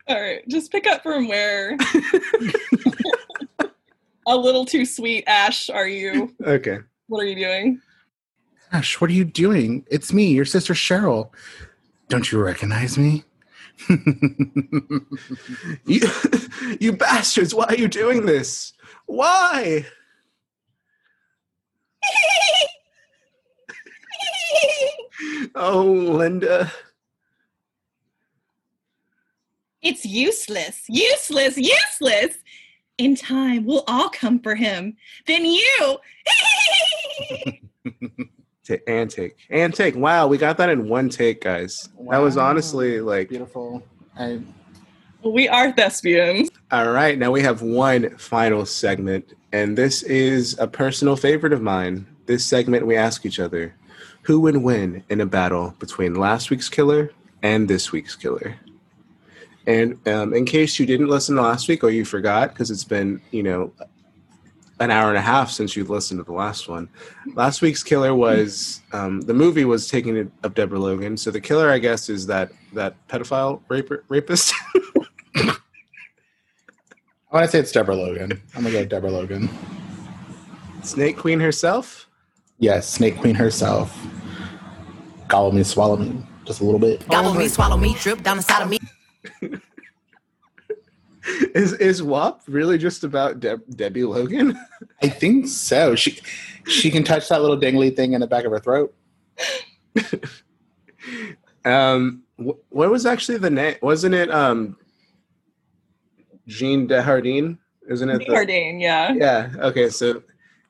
All 0.08 0.20
right, 0.20 0.48
just 0.48 0.72
pick 0.72 0.88
up 0.88 1.04
from 1.04 1.28
where. 1.28 1.78
A 4.28 4.36
little 4.36 4.66
too 4.66 4.86
sweet, 4.86 5.24
Ash. 5.28 5.70
Are 5.70 5.88
you? 5.88 6.34
Okay. 6.44 6.80
What 7.08 7.20
are 7.20 7.28
you 7.28 7.36
doing? 7.36 7.80
Ash, 8.72 9.00
what 9.00 9.12
are 9.12 9.14
you 9.14 9.26
doing? 9.26 9.86
It's 9.92 10.12
me, 10.12 10.34
your 10.34 10.46
sister 10.46 10.74
Cheryl. 10.74 11.30
Don't 12.08 12.32
you 12.32 12.42
recognize 12.42 12.98
me? 12.98 13.24
You, 15.86 16.02
you 16.80 16.94
bastards! 16.94 17.54
Why 17.54 17.66
are 17.66 17.76
you 17.76 17.88
doing 17.88 18.26
this? 18.26 18.74
Why? 19.06 19.86
Oh, 25.56 25.84
Linda. 25.84 26.72
It's 29.82 30.06
useless, 30.06 30.84
useless, 30.90 31.58
useless. 31.58 32.38
In 32.98 33.16
time, 33.16 33.66
we'll 33.66 33.84
all 33.88 34.10
come 34.10 34.40
for 34.40 34.56
him. 34.56 34.98
Then 35.26 35.46
you. 35.46 35.98
Ta- 38.68 38.76
and 38.88 39.12
take 39.12 39.36
and 39.50 39.74
take. 39.74 39.96
Wow, 39.96 40.28
we 40.28 40.38
got 40.38 40.58
that 40.58 40.70
in 40.70 40.88
one 40.90 41.10
take, 41.10 41.42
guys. 41.42 41.90
That 42.10 42.18
was 42.18 42.36
honestly 42.36 43.00
like 43.00 43.30
Beautiful. 43.30 43.84
I 44.18 44.42
we 45.24 45.48
are 45.48 45.72
thespians. 45.72 46.50
all 46.72 46.92
right. 46.92 47.18
Now 47.18 47.32
we 47.32 47.42
have 47.42 47.62
one 47.62 48.16
final 48.18 48.66
segment, 48.66 49.34
and 49.52 49.78
this 49.78 50.04
is 50.04 50.58
a 50.60 50.68
personal 50.68 51.16
favorite 51.16 51.54
of 51.54 51.62
mine. 51.62 52.08
This 52.26 52.46
segment, 52.46 52.88
we 52.88 52.96
ask 52.96 53.26
each 53.26 53.40
other, 53.40 53.76
who 54.24 54.40
would 54.42 54.58
win 54.58 55.04
in 55.10 55.22
a 55.22 55.26
battle 55.26 55.76
between 55.80 56.16
last 56.16 56.50
week's 56.50 56.70
killer 56.70 57.12
and 57.44 57.68
this 57.68 57.92
week's 57.92 58.16
killer. 58.16 58.56
And 59.68 60.00
um, 60.08 60.34
in 60.34 60.46
case 60.46 60.80
you 60.80 60.86
didn't 60.86 61.08
listen 61.08 61.36
to 61.36 61.42
last 61.42 61.68
week 61.68 61.84
or 61.84 61.90
you 61.90 62.06
forgot, 62.06 62.50
because 62.54 62.70
it's 62.72 62.84
been 62.84 63.22
you 63.32 63.44
know 63.44 63.74
an 64.80 64.92
hour 64.92 65.10
and 65.10 65.18
a 65.18 65.22
half 65.22 65.50
since 65.50 65.76
you've 65.76 65.90
listened 65.90 66.20
to 66.20 66.24
the 66.24 66.34
last 66.34 66.68
one. 66.68 66.90
Last 67.34 67.62
week's 67.62 67.84
killer 67.84 68.14
was 68.14 68.82
um, 68.92 69.22
the 69.22 69.34
movie 69.34 69.66
was 69.66 69.88
taking 69.88 70.18
it 70.18 70.30
of 70.44 70.54
Deborah 70.54 70.80
Logan. 70.80 71.18
So 71.18 71.32
the 71.32 71.42
killer, 71.42 71.70
I 71.70 71.80
guess, 71.80 72.10
is 72.10 72.28
that 72.28 72.52
that 72.74 72.96
pedophile 73.08 73.62
raper, 73.70 74.04
rapist. 74.10 74.54
I 75.36 75.58
want 77.32 77.46
to 77.46 77.52
say 77.52 77.60
it's 77.60 77.72
Deborah 77.72 77.96
Logan. 77.96 78.42
I'm 78.56 78.64
gonna 78.64 78.72
go 78.72 78.86
Deborah 78.86 79.12
Logan. 79.12 79.50
Snake 80.84 81.18
Queen 81.18 81.40
herself. 81.40 82.08
Yes, 82.60 82.88
Snake 82.88 83.18
Queen 83.18 83.36
herself. 83.36 83.98
Gobble 85.28 85.52
me, 85.52 85.64
swallow 85.64 85.98
me, 85.98 86.22
just 86.46 86.62
a 86.62 86.64
little 86.64 86.80
bit. 86.80 87.08
Gobble 87.10 87.34
me, 87.34 87.48
swallow 87.48 87.78
me, 87.78 87.96
drip 88.00 88.24
down 88.24 88.38
the 88.38 88.44
side 88.44 88.62
of 88.62 88.70
me. 88.70 88.80
Is 91.56 91.74
is 91.74 92.04
WAP 92.04 92.42
really 92.48 92.78
just 92.78 93.04
about 93.04 93.40
Deb- 93.40 93.64
Debbie 93.76 94.04
Logan? 94.04 94.58
I 95.02 95.10
think 95.10 95.48
so. 95.48 95.96
She 95.96 96.20
she 96.68 96.92
can 96.92 97.04
touch 97.04 97.30
that 97.30 97.42
little 97.42 97.58
dangly 97.58 97.96
thing 97.96 98.14
in 98.14 98.22
the 98.22 98.28
back 98.28 98.46
of 98.46 98.52
her 98.52 98.60
throat. 98.60 98.94
Um, 101.64 102.24
wh- 102.38 102.60
what 102.72 102.92
was 102.92 103.06
actually 103.06 103.40
the 103.40 103.50
name? 103.50 103.76
Wasn't 103.82 104.14
it 104.14 104.30
um, 104.32 104.78
Jean 106.48 106.88
Dehardine? 106.88 107.58
Isn't 107.90 108.10
it? 108.10 108.20
the- 108.20 108.26
Hardane, 108.26 108.80
yeah. 108.82 109.14
Yeah. 109.14 109.50
Okay. 109.58 109.90
So 109.90 110.22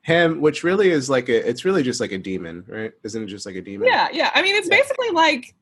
him, 0.02 0.40
which 0.40 0.64
really 0.64 0.90
is 0.90 1.10
like 1.10 1.28
a, 1.28 1.46
it's 1.48 1.64
really 1.64 1.82
just 1.82 2.00
like 2.00 2.12
a 2.12 2.18
demon, 2.18 2.64
right? 2.66 2.92
Isn't 3.02 3.24
it 3.24 3.26
just 3.26 3.44
like 3.46 3.56
a 3.56 3.62
demon? 3.62 3.88
Yeah, 3.88 4.08
yeah. 4.12 4.30
I 4.34 4.42
mean, 4.42 4.54
it's 4.56 4.68
Yeah. 4.70 4.76
basically 4.78 5.10
like 5.10 5.54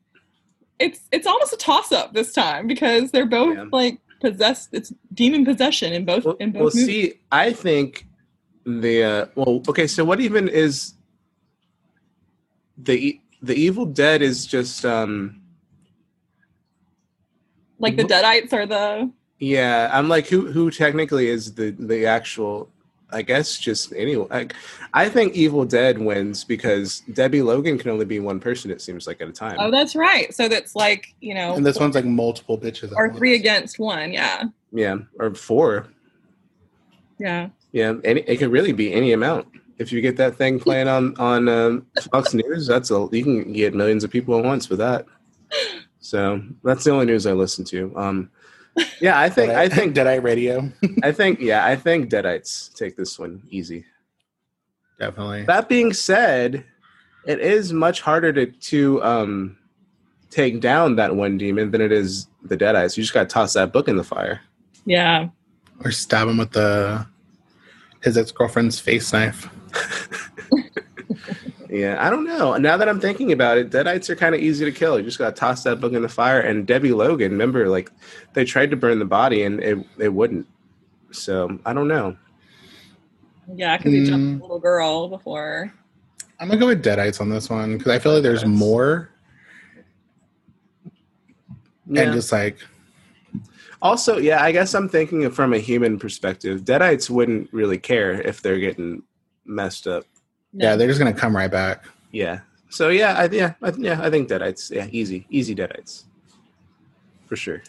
it's 0.79 1.01
it's 1.11 1.27
almost 1.27 1.53
a 1.53 1.57
toss 1.57 1.91
up 1.91 2.13
this 2.13 2.31
time 2.33 2.67
because 2.67 3.11
they're 3.11 3.25
both 3.25 3.55
Yeah. 3.57 3.65
like 3.71 3.99
possessed. 4.19 4.69
It's 4.73 4.93
demon 5.13 5.45
possession 5.45 5.93
in 5.93 6.05
both 6.05 6.25
Well, 6.25 6.35
in 6.39 6.51
both 6.51 6.61
well 6.61 6.65
movies. 6.73 6.85
see, 6.85 7.13
I 7.31 7.53
think 7.53 8.07
the 8.65 9.03
uh, 9.03 9.25
well, 9.35 9.61
okay. 9.69 9.87
So 9.87 10.03
what 10.05 10.19
even 10.19 10.47
is 10.47 10.93
the 12.77 13.19
the 13.41 13.55
Evil 13.55 13.85
Dead 13.85 14.21
is 14.21 14.45
just 14.45 14.85
um 14.85 15.41
like 17.79 17.95
the 17.97 18.03
Deadites 18.03 18.53
are 18.53 18.65
the 18.65 19.11
yeah. 19.39 19.89
I'm 19.91 20.07
like 20.07 20.27
who 20.27 20.51
who 20.51 20.71
technically 20.71 21.27
is 21.27 21.53
the 21.55 21.71
the 21.71 22.05
actual. 22.05 22.69
I 23.11 23.21
guess 23.21 23.57
just 23.57 23.93
anyone. 23.95 24.27
I, 24.31 24.47
I 24.93 25.09
think 25.09 25.35
Evil 25.35 25.63
Dead 25.65 25.97
wins 25.97 26.43
because 26.43 27.01
Debbie 27.13 27.41
Logan 27.41 27.77
can 27.77 27.91
only 27.91 28.05
be 28.05 28.19
one 28.19 28.39
person. 28.39 28.71
It 28.71 28.81
seems 28.81 29.07
like 29.07 29.21
at 29.21 29.27
a 29.27 29.31
time. 29.31 29.57
oh, 29.59 29.69
that's 29.71 29.95
right. 29.95 30.33
So 30.33 30.47
that's 30.47 30.75
like 30.75 31.13
you 31.21 31.33
know, 31.33 31.55
And 31.55 31.65
this 31.65 31.79
one's 31.79 31.95
like 31.95 32.05
multiple 32.05 32.57
bitches. 32.57 32.91
at 32.91 32.93
or 32.97 33.07
once. 33.07 33.17
three 33.17 33.35
against 33.35 33.79
one. 33.79 34.11
Yeah, 34.11 34.43
yeah, 34.71 34.97
or 35.19 35.33
four. 35.35 35.87
yeah. 37.19 37.49
Yeah, 37.71 37.95
any, 38.05 38.21
it 38.21 38.37
could 38.37 38.51
really 38.51 38.71
be 38.71 38.93
any 38.93 39.11
amount. 39.11 39.47
If 39.77 39.91
you 39.91 39.99
get 39.99 40.15
that 40.15 40.35
thing 40.37 40.59
playing 40.59 40.87
on 40.87 41.15
on 41.17 41.49
um, 41.49 41.85
Fox 42.11 42.33
News, 42.33 42.65
that's 42.67 42.89
a 42.91 43.07
you 43.11 43.23
can 43.23 43.51
get 43.51 43.73
millions 43.73 44.03
of 44.05 44.09
people 44.11 44.37
at 44.39 44.45
once 44.45 44.69
with 44.69 44.79
that. 44.79 45.05
So 45.99 46.41
that's 46.63 46.83
the 46.85 46.91
only 46.91 47.05
news 47.07 47.25
I 47.25 47.33
listen 47.33 47.65
to. 47.65 47.91
Um, 47.97 48.29
yeah, 48.99 49.19
I 49.19 49.29
think 49.29 49.51
I 49.51 49.69
think 49.69 49.95
Deadite 49.97 50.23
Radio. 50.23 50.71
I 51.03 51.11
think 51.11 51.39
yeah, 51.39 51.65
I 51.65 51.75
think 51.75 52.09
Deadites 52.09 52.73
take 52.73 52.95
this 52.95 53.17
one 53.17 53.43
easy. 53.49 53.85
Definitely. 54.99 55.43
That 55.43 55.67
being 55.67 55.93
said, 55.93 56.65
it 57.25 57.39
is 57.39 57.73
much 57.73 58.01
harder 58.01 58.31
to 58.33 58.45
to 58.45 59.03
um, 59.03 59.57
take 60.29 60.59
down 60.59 60.95
that 60.97 61.15
one 61.15 61.37
demon 61.37 61.71
than 61.71 61.81
it 61.81 61.91
is 61.91 62.27
the 62.43 62.57
Deadites. 62.57 62.97
You 62.97 63.03
just 63.03 63.13
got 63.13 63.29
to 63.29 63.33
toss 63.33 63.53
that 63.53 63.71
book 63.71 63.87
in 63.87 63.97
the 63.97 64.03
fire. 64.03 64.41
Yeah. 64.85 65.29
Or 65.83 65.91
stab 65.91 66.27
him 66.27 66.37
with 66.37 66.51
the 66.51 67.05
his 68.03 68.17
ex 68.17 68.31
girlfriend's 68.31 68.79
face 68.79 69.11
knife. 69.11 69.49
Yeah, 71.75 71.97
I 71.99 72.09
don't 72.09 72.23
know. 72.23 72.55
Now 72.55 72.77
that 72.77 72.87
I'm 72.87 73.01
thinking 73.01 73.33
about 73.33 73.57
it, 73.57 73.69
Deadites 73.69 74.09
are 74.09 74.15
kind 74.15 74.33
of 74.33 74.39
easy 74.39 74.63
to 74.63 74.71
kill. 74.71 74.97
You 74.97 75.03
just 75.03 75.17
got 75.17 75.35
to 75.35 75.39
toss 75.39 75.63
that 75.63 75.81
book 75.81 75.91
in 75.91 76.01
the 76.01 76.07
fire. 76.07 76.39
And 76.39 76.65
Debbie 76.65 76.93
Logan, 76.93 77.33
remember, 77.33 77.67
like 77.67 77.91
they 78.33 78.45
tried 78.45 78.71
to 78.71 78.77
burn 78.77 78.97
the 78.99 79.03
body 79.05 79.43
and 79.43 79.59
it 79.61 79.77
it 79.97 80.07
wouldn't. 80.13 80.47
So 81.11 81.59
I 81.65 81.73
don't 81.73 81.89
know. 81.89 82.15
Yeah, 83.53 83.75
because 83.77 83.91
he 83.91 84.05
jumped 84.05 84.25
Mm. 84.25 84.39
a 84.39 84.41
little 84.43 84.59
girl 84.59 85.09
before. 85.09 85.73
I'm 86.39 86.47
gonna 86.47 86.59
go 86.59 86.67
with 86.67 86.83
Deadites 86.83 87.19
on 87.19 87.29
this 87.29 87.49
one 87.49 87.77
because 87.77 87.91
I 87.91 87.99
feel 87.99 88.13
like 88.13 88.23
there's 88.23 88.45
more 88.45 89.09
Yeah. 91.87 92.03
and 92.03 92.13
just 92.13 92.31
like 92.31 92.57
Also, 93.81 94.17
yeah, 94.17 94.41
I 94.41 94.51
guess 94.51 94.73
I'm 94.73 94.87
thinking 94.89 95.29
from 95.29 95.53
a 95.53 95.59
human 95.59 95.99
perspective. 95.99 96.61
Deadites 96.61 97.09
wouldn't 97.09 97.51
really 97.53 97.77
care 97.77 98.13
if 98.21 98.41
they're 98.41 98.59
getting 98.59 99.03
messed 99.45 99.85
up. 99.87 100.05
No. 100.55 100.69
yeah, 100.69 100.75
they're 100.77 100.87
just 100.87 100.99
gonna 100.99 101.13
come 101.13 101.35
right 101.35 101.51
back. 101.51 101.83
Yeah. 102.11 102.39
So 102.69 102.89
yeah, 102.89 103.13
I, 103.13 103.25
yeah, 103.25 103.53
I, 103.61 103.71
yeah, 103.77 103.99
I 104.01 104.09
think 104.09 104.29
Deadites. 104.29 104.71
Yeah, 104.71 104.87
easy, 104.91 105.27
easy 105.29 105.53
Deadites, 105.53 106.05
for 107.27 107.35
sure. 107.35 107.61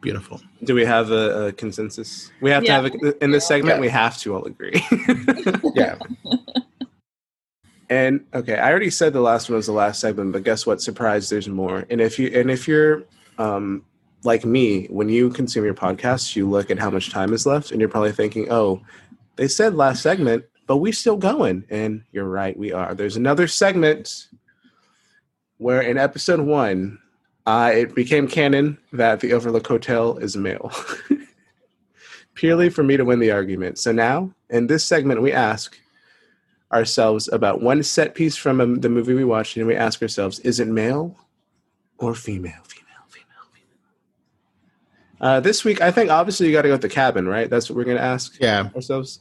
Beautiful. 0.00 0.40
Do 0.62 0.74
we 0.74 0.84
have 0.84 1.10
a, 1.10 1.46
a 1.46 1.52
consensus? 1.52 2.30
We 2.42 2.50
have 2.50 2.62
Yeah. 2.62 2.80
to 2.82 2.90
have 2.90 2.94
a, 3.02 3.24
in 3.24 3.30
this 3.30 3.46
segment. 3.46 3.76
Yeah. 3.76 3.80
We 3.80 3.88
have 3.88 4.18
to 4.18 4.34
all 4.36 4.44
agree. 4.44 4.84
Yeah. 5.74 5.96
and 7.90 8.24
okay, 8.34 8.56
I 8.58 8.70
already 8.70 8.90
said 8.90 9.12
the 9.14 9.20
last 9.20 9.48
one 9.48 9.56
was 9.56 9.66
the 9.66 9.72
last 9.72 10.00
segment, 10.00 10.32
but 10.32 10.42
guess 10.44 10.66
what? 10.66 10.80
Surprise! 10.82 11.28
There's 11.30 11.48
more. 11.48 11.86
And 11.90 12.00
if 12.00 12.18
you 12.18 12.28
and 12.38 12.50
if 12.50 12.68
you're 12.68 13.02
um, 13.38 13.82
like 14.24 14.44
me, 14.44 14.86
when 14.86 15.08
you 15.08 15.30
consume 15.30 15.64
your 15.64 15.74
podcasts, 15.74 16.36
you 16.36 16.48
look 16.48 16.70
at 16.70 16.78
how 16.78 16.90
much 16.90 17.10
time 17.10 17.32
is 17.32 17.46
left, 17.46 17.70
and 17.72 17.80
you're 17.80 17.88
probably 17.90 18.12
thinking, 18.12 18.46
"Oh, 18.50 18.80
they 19.36 19.48
said 19.48 19.74
last 19.74 20.02
segment, 20.02 20.44
but 20.66 20.78
we're 20.78 20.92
still 20.92 21.16
going." 21.16 21.64
And 21.70 22.04
you're 22.12 22.28
right, 22.28 22.56
we 22.56 22.72
are. 22.72 22.94
There's 22.94 23.16
another 23.16 23.46
segment 23.46 24.28
where 25.58 25.80
in 25.80 25.98
episode 25.98 26.40
one, 26.40 26.98
uh, 27.46 27.70
it 27.74 27.94
became 27.94 28.26
canon 28.26 28.78
that 28.92 29.20
the 29.20 29.32
Overlook 29.32 29.66
Hotel 29.66 30.16
is 30.18 30.36
male. 30.36 30.72
Purely 32.34 32.68
for 32.68 32.82
me 32.82 32.96
to 32.96 33.04
win 33.04 33.20
the 33.20 33.30
argument. 33.30 33.78
So 33.78 33.92
now, 33.92 34.32
in 34.50 34.66
this 34.66 34.84
segment, 34.84 35.22
we 35.22 35.32
ask 35.32 35.78
ourselves 36.72 37.28
about 37.28 37.62
one 37.62 37.82
set 37.82 38.14
piece 38.14 38.36
from 38.36 38.60
um, 38.60 38.80
the 38.80 38.88
movie 38.88 39.14
we 39.14 39.24
watched, 39.24 39.56
and 39.56 39.66
we 39.66 39.76
ask 39.76 40.02
ourselves, 40.02 40.40
is 40.40 40.58
it 40.58 40.68
male 40.68 41.16
or 41.98 42.14
female. 42.14 42.62
Uh, 45.24 45.40
this 45.40 45.64
week, 45.64 45.80
I 45.80 45.90
think 45.90 46.10
obviously 46.10 46.46
you 46.46 46.52
got 46.52 46.62
to 46.62 46.68
go 46.68 46.74
with 46.74 46.82
the 46.82 46.88
cabin, 46.88 47.26
right? 47.26 47.48
That's 47.48 47.70
what 47.70 47.76
we're 47.76 47.84
going 47.84 47.96
to 47.96 48.02
ask 48.02 48.36
Yeah. 48.38 48.68
ourselves. 48.74 49.20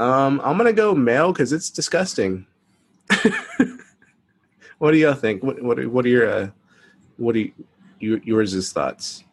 Um, 0.00 0.40
I'm 0.42 0.56
gonna 0.56 0.72
go 0.72 0.94
male 0.94 1.30
because 1.30 1.52
it's 1.52 1.68
disgusting. 1.68 2.46
what 4.78 4.92
do 4.92 4.96
y'all 4.96 5.12
think? 5.12 5.42
What 5.42 5.62
what 5.62 5.78
are, 5.78 5.88
what 5.90 6.06
are 6.06 6.08
your 6.08 6.30
uh, 6.30 6.48
what 7.18 7.36
are 7.36 7.40
you, 7.40 7.52
you, 7.98 8.20
yours' 8.24 8.72
thoughts? 8.72 9.24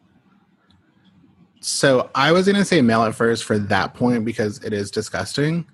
So 1.60 2.10
I 2.14 2.32
was 2.32 2.46
gonna 2.46 2.66
say 2.66 2.82
male 2.82 3.02
at 3.04 3.14
first 3.14 3.44
for 3.44 3.58
that 3.58 3.94
point 3.94 4.26
because 4.26 4.62
it 4.62 4.74
is 4.74 4.90
disgusting. 4.90 5.66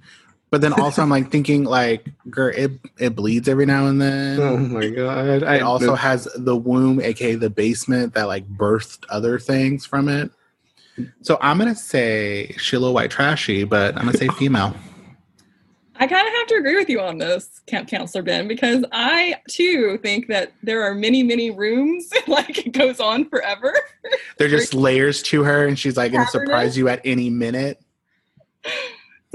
But 0.54 0.60
then 0.60 0.72
also 0.74 1.02
I'm 1.02 1.10
like 1.10 1.32
thinking 1.32 1.64
like 1.64 2.06
girl, 2.30 2.52
it 2.54 2.70
it 2.96 3.16
bleeds 3.16 3.48
every 3.48 3.66
now 3.66 3.88
and 3.88 4.00
then. 4.00 4.38
Oh 4.38 4.56
my 4.56 4.88
god! 4.88 5.42
I 5.42 5.56
It 5.56 5.62
also 5.62 5.96
has 5.96 6.28
the 6.36 6.54
womb, 6.54 7.00
aka 7.00 7.34
the 7.34 7.50
basement 7.50 8.14
that 8.14 8.28
like 8.28 8.48
birthed 8.48 9.04
other 9.08 9.40
things 9.40 9.84
from 9.84 10.08
it. 10.08 10.30
So 11.22 11.38
I'm 11.40 11.58
gonna 11.58 11.74
say 11.74 12.54
she's 12.56 12.76
a 12.76 12.78
little 12.78 12.94
white 12.94 13.10
trashy, 13.10 13.64
but 13.64 13.96
I'm 13.96 14.04
gonna 14.04 14.16
say 14.16 14.28
female. 14.38 14.76
I 15.96 16.06
kind 16.06 16.24
of 16.24 16.32
have 16.32 16.46
to 16.46 16.54
agree 16.54 16.76
with 16.76 16.88
you 16.88 17.00
on 17.00 17.18
this, 17.18 17.60
Camp 17.66 17.88
Counselor 17.88 18.22
Ben, 18.22 18.46
because 18.46 18.84
I 18.92 19.40
too 19.50 19.98
think 20.04 20.28
that 20.28 20.52
there 20.62 20.84
are 20.84 20.94
many, 20.94 21.24
many 21.24 21.50
rooms. 21.50 22.12
like 22.28 22.64
it 22.64 22.70
goes 22.70 23.00
on 23.00 23.28
forever. 23.28 23.74
There's 24.38 24.52
just 24.52 24.72
layers 24.72 25.20
to 25.24 25.42
her, 25.42 25.66
and 25.66 25.76
she's 25.76 25.96
like 25.96 26.12
gonna 26.12 26.28
surprise 26.28 26.78
you 26.78 26.86
at 26.86 27.00
any 27.04 27.28
minute. 27.28 27.82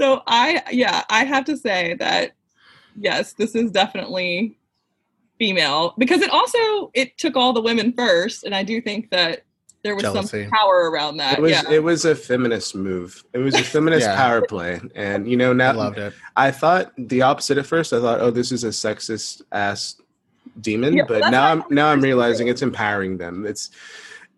So 0.00 0.22
I, 0.26 0.62
yeah, 0.70 1.04
I 1.10 1.24
have 1.24 1.44
to 1.44 1.58
say 1.58 1.92
that 1.98 2.32
yes, 2.98 3.34
this 3.34 3.54
is 3.54 3.70
definitely 3.70 4.56
female 5.38 5.92
because 5.98 6.22
it 6.22 6.30
also 6.30 6.90
it 6.94 7.18
took 7.18 7.36
all 7.36 7.52
the 7.52 7.60
women 7.60 7.92
first, 7.92 8.44
and 8.44 8.54
I 8.54 8.62
do 8.62 8.80
think 8.80 9.10
that 9.10 9.42
there 9.82 9.94
was 9.94 10.04
Jealousy. 10.04 10.44
some 10.44 10.50
power 10.50 10.90
around 10.90 11.18
that. 11.18 11.38
it 11.38 11.42
was 11.42 11.50
yeah, 11.50 11.70
it 11.70 11.82
was 11.82 12.06
a 12.06 12.14
feminist 12.14 12.74
move. 12.74 13.22
It 13.34 13.38
was 13.38 13.54
a 13.54 13.62
feminist 13.62 14.06
Yeah. 14.06 14.16
power 14.16 14.40
play, 14.40 14.80
and 14.94 15.30
you 15.30 15.36
know 15.36 15.50
I 15.50 15.54
now 15.54 15.74
loved 15.74 15.98
it. 15.98 16.14
I 16.34 16.50
thought 16.50 16.92
the 16.96 17.20
opposite 17.20 17.58
at 17.58 17.66
first. 17.66 17.92
I 17.92 18.00
thought, 18.00 18.22
oh, 18.22 18.30
this 18.30 18.52
is 18.52 18.64
a 18.64 18.68
sexist 18.68 19.42
ass 19.52 20.00
demon, 20.62 20.94
Yeah, 20.96 21.04
but 21.06 21.30
now 21.30 21.44
I 21.44 21.50
I'm 21.50 21.64
now 21.68 21.88
I'm 21.88 22.00
realizing 22.00 22.48
it's 22.48 22.62
empowering 22.62 23.18
them. 23.18 23.44
It's 23.44 23.68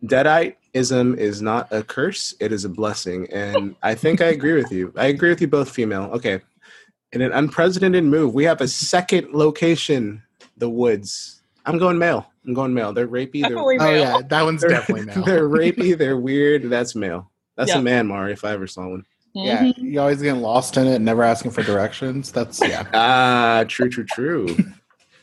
Deaditism 0.04 1.16
is 1.16 1.40
not 1.42 1.68
a 1.70 1.82
curse; 1.82 2.34
it 2.40 2.52
is 2.52 2.64
a 2.64 2.68
blessing, 2.68 3.28
and 3.32 3.76
I 3.82 3.94
think 3.94 4.20
I 4.20 4.26
agree 4.26 4.54
with 4.54 4.72
you. 4.72 4.92
I 4.96 5.06
agree 5.06 5.28
with 5.28 5.40
you 5.40 5.46
both, 5.48 5.70
female. 5.70 6.04
Okay, 6.14 6.40
in 7.12 7.22
an 7.22 7.32
unprecedented 7.32 8.04
move, 8.04 8.34
we 8.34 8.44
have 8.44 8.60
a 8.60 8.68
second 8.68 9.32
location: 9.32 10.22
the 10.56 10.68
woods. 10.68 11.42
I'm 11.66 11.78
going 11.78 11.98
male. 11.98 12.26
I'm 12.44 12.54
going 12.54 12.74
male. 12.74 12.92
They're 12.92 13.06
rapey. 13.06 13.42
They're, 13.42 13.50
definitely 13.50 13.76
Oh 13.78 13.84
male. 13.84 14.00
yeah, 14.00 14.20
that 14.28 14.42
one's 14.42 14.60
they're, 14.62 14.70
definitely 14.70 15.06
male. 15.14 15.24
they're 15.24 15.48
rapey. 15.48 15.96
They're 15.96 16.18
weird. 16.18 16.68
That's 16.68 16.96
male. 16.96 17.30
That's 17.56 17.70
Yeah. 17.70 17.78
a 17.78 17.82
man, 17.82 18.08
Mari, 18.08 18.32
if 18.32 18.44
I 18.44 18.50
ever 18.52 18.66
saw 18.66 18.88
one. 18.88 19.04
Yeah, 19.34 19.62
Mhm. 19.62 19.74
you 19.78 20.00
always 20.00 20.20
getting 20.20 20.42
lost 20.42 20.76
in 20.76 20.86
it, 20.88 20.98
never 21.00 21.22
asking 21.22 21.52
for 21.52 21.62
directions. 21.62 22.32
That's 22.32 22.60
yeah. 22.60 22.84
Ah, 22.92 23.64
true, 23.68 23.88
true, 23.88 24.04
true. 24.04 24.56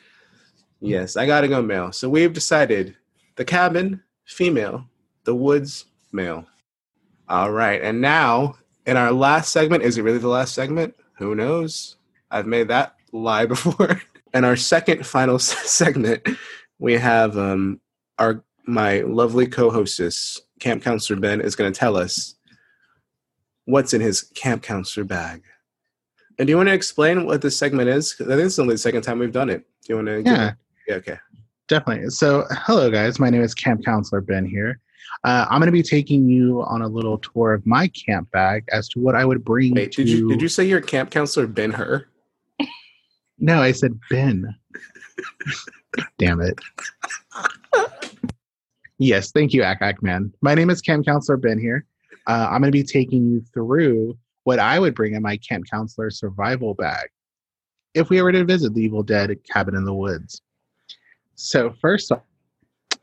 yes, 0.79 1.17
I 1.17 1.25
gotta 1.25 1.47
go 1.49 1.61
male. 1.61 1.91
So 1.91 2.09
we've 2.09 2.31
decided 2.33 2.95
the 3.35 3.43
cabin, 3.45 4.01
female, 4.29 4.85
the 5.25 5.35
woods, 5.35 5.85
male. 6.11 6.45
All 7.27 7.51
right, 7.51 7.81
and 7.81 7.99
now 8.01 8.55
in 8.85 8.95
our 8.97 9.11
last 9.11 9.51
segment, 9.51 9.83
is 9.83 9.97
it 9.97 10.03
really 10.03 10.17
the 10.17 10.27
last 10.27 10.53
segment? 10.53 10.95
Who 11.17 11.35
knows? 11.35 11.97
I've 12.31 12.47
made 12.47 12.67
that 12.69 12.95
lie 13.11 13.45
before. 13.53 14.01
in 14.33 14.45
our 14.45 14.55
second 14.55 15.05
final 15.05 15.39
segment, 15.39 16.27
we 16.79 16.93
have 16.93 17.37
um 17.37 17.81
our 18.17 18.43
my 18.65 19.01
lovely 19.01 19.47
co-hostess, 19.47 20.39
Camp 20.59 20.83
Counselor 20.83 21.19
Ben, 21.19 21.41
is 21.41 21.55
going 21.55 21.71
to 21.73 21.79
tell 21.79 21.97
us 21.97 22.35
what's 23.65 23.93
in 23.93 24.01
his 24.01 24.23
camp 24.35 24.61
counselor 24.61 25.03
bag. 25.05 25.43
And 26.37 26.45
do 26.47 26.51
you 26.51 26.57
want 26.57 26.69
to 26.69 26.73
explain 26.73 27.25
what 27.25 27.41
this 27.41 27.57
segment 27.57 27.89
is? 27.89 28.15
I 28.21 28.25
think 28.25 28.41
it's 28.41 28.59
only 28.59 28.75
the 28.75 28.79
second 28.79 29.01
time 29.01 29.19
we've 29.19 29.31
done 29.31 29.49
it. 29.49 29.61
Do 29.83 29.93
you 29.93 29.95
want 29.95 30.07
to? 30.07 30.21
Yeah, 30.21 30.53
Yeah. 30.87 30.95
Okay. 30.95 31.17
Definitely. 31.69 32.09
So, 32.09 32.45
hello 32.49 32.89
guys, 32.89 33.19
my 33.19 33.29
name 33.29 33.43
is 33.43 33.53
Camp 33.53 33.85
Counselor 33.85 34.21
Ben 34.21 34.43
here. 34.43 34.79
Uh, 35.23 35.45
I'm 35.47 35.59
going 35.59 35.67
to 35.67 35.71
be 35.71 35.83
taking 35.83 36.27
you 36.27 36.63
on 36.63 36.81
a 36.81 36.87
little 36.87 37.19
tour 37.19 37.53
of 37.53 37.63
my 37.63 37.87
camp 37.89 38.31
bag 38.31 38.63
as 38.71 38.89
to 38.89 38.99
what 38.99 39.13
I 39.13 39.23
would 39.23 39.45
bring. 39.45 39.75
Wait. 39.75 39.91
to... 39.91 40.03
Did 40.03 40.09
you 40.09 40.29
did 40.29 40.41
you 40.41 40.47
say 40.49 40.63
your 40.65 40.81
camp 40.81 41.11
counselor 41.11 41.47
Ben 41.47 41.71
Hur? 41.71 42.05
No, 43.41 43.61
I 43.61 43.71
said 43.71 43.97
Ben. 44.09 44.53
Damn 46.17 46.41
it. 46.41 46.59
yes, 48.97 49.31
thank 49.31 49.53
you, 49.53 49.63
Ack 49.63 49.77
Ack 49.79 50.03
Man. 50.03 50.33
My 50.41 50.53
name 50.55 50.69
is 50.69 50.81
Camp 50.81 51.05
Counselor 51.05 51.37
Ben 51.37 51.57
here. 51.57 51.85
Uh, 52.27 52.49
I'm 52.51 52.59
going 52.59 52.69
to 52.69 52.77
be 52.77 52.83
taking 52.83 53.31
you 53.31 53.41
through 53.53 54.17
what 54.43 54.59
I 54.59 54.77
would 54.77 54.93
bring 54.93 55.13
in 55.13 55.21
my 55.21 55.37
Camp 55.37 55.63
Counselor 55.71 56.09
survival 56.09 56.73
bag 56.73 57.07
if 57.93 58.09
we 58.09 58.21
were 58.21 58.33
to 58.33 58.43
visit 58.43 58.73
the 58.73 58.81
Evil 58.81 59.03
Dead 59.03 59.33
cabin 59.49 59.73
in 59.73 59.85
the 59.85 59.93
woods. 59.93 60.41
So 61.39 61.73
first 61.81 62.11
off, 62.11 62.21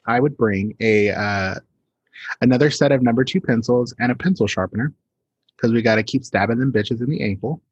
I 0.06 0.20
would 0.20 0.36
bring 0.36 0.76
a 0.80 1.10
uh, 1.10 1.54
another 2.42 2.70
set 2.70 2.92
of 2.92 3.02
number 3.02 3.24
two 3.24 3.40
pencils 3.40 3.94
and 3.98 4.12
a 4.12 4.14
pencil 4.14 4.46
sharpener 4.46 4.92
because 5.56 5.72
we 5.72 5.80
got 5.80 5.94
to 5.94 6.02
keep 6.02 6.22
stabbing 6.22 6.58
them 6.58 6.70
bitches 6.70 7.00
in 7.00 7.08
the 7.08 7.22
ankle. 7.22 7.62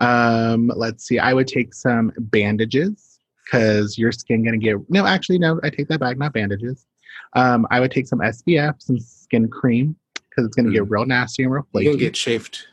Um, 0.00 0.72
let's 0.74 1.04
see. 1.04 1.18
I 1.18 1.34
would 1.34 1.46
take 1.46 1.74
some 1.74 2.12
bandages 2.18 3.18
because 3.44 3.98
your 3.98 4.10
skin 4.10 4.42
gonna 4.42 4.56
get 4.56 4.78
no. 4.88 5.06
Actually, 5.06 5.38
no. 5.38 5.60
I 5.62 5.68
take 5.68 5.88
that 5.88 6.00
back. 6.00 6.16
Not 6.16 6.32
bandages. 6.32 6.86
Um, 7.34 7.66
I 7.70 7.78
would 7.78 7.90
take 7.90 8.06
some 8.06 8.20
SPF, 8.20 8.80
some 8.80 8.98
skin 8.98 9.48
cream 9.48 9.94
because 10.14 10.46
it's 10.46 10.56
gonna 10.56 10.72
get 10.72 10.88
real 10.88 11.04
nasty 11.04 11.42
and 11.42 11.52
real 11.52 11.66
flaky. 11.70 11.84
You 11.84 11.92
flaky. 11.92 12.04
can 12.04 12.08
get 12.08 12.14
chafed. 12.14 12.66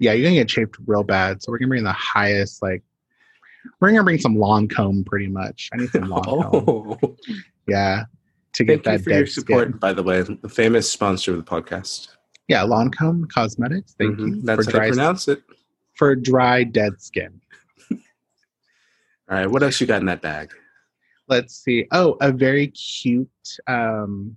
yeah, 0.00 0.12
you're 0.12 0.24
gonna 0.24 0.40
get 0.40 0.48
chafed 0.48 0.76
real 0.86 1.04
bad. 1.04 1.40
So 1.40 1.52
we're 1.52 1.58
gonna 1.58 1.68
bring 1.68 1.84
the 1.84 1.92
highest 1.92 2.62
like. 2.62 2.82
We're 3.80 3.90
gonna 3.90 4.04
bring 4.04 4.18
some 4.18 4.36
Lancome, 4.36 5.04
pretty 5.06 5.28
much. 5.28 5.68
I 5.72 5.76
need 5.78 5.90
some 5.90 6.04
Lancome. 6.08 6.98
Oh, 7.02 7.16
Yeah, 7.66 8.04
to 8.54 8.64
get 8.64 8.84
thank 8.84 8.84
that 8.84 8.92
you 8.92 8.98
for 9.04 9.10
your 9.18 9.26
support. 9.26 9.68
skin. 9.68 9.78
By 9.78 9.92
the 9.92 10.02
way, 10.02 10.22
the 10.22 10.48
famous 10.48 10.90
sponsor 10.90 11.32
of 11.32 11.38
the 11.38 11.44
podcast. 11.44 12.08
Yeah, 12.48 12.62
Lancome 12.62 13.28
cosmetics. 13.30 13.94
Thank 13.98 14.18
Mhm. 14.18 14.28
you 14.36 14.42
That's 14.42 14.64
for 14.66 14.70
how 14.72 14.78
dry 14.78 14.86
you 14.86 14.92
pronounce 14.92 15.28
it. 15.28 15.42
for 15.94 16.14
dry 16.14 16.62
dead 16.64 17.00
skin. 17.00 17.40
All 17.90 17.98
right. 19.28 19.46
What 19.50 19.62
else 19.62 19.80
you 19.80 19.86
got 19.86 20.00
in 20.00 20.06
that 20.06 20.22
bag? 20.22 20.52
let's 21.28 21.54
see. 21.56 21.84
Oh, 21.90 22.16
a 22.20 22.30
very 22.30 22.68
cute 22.68 23.28
um, 23.66 24.36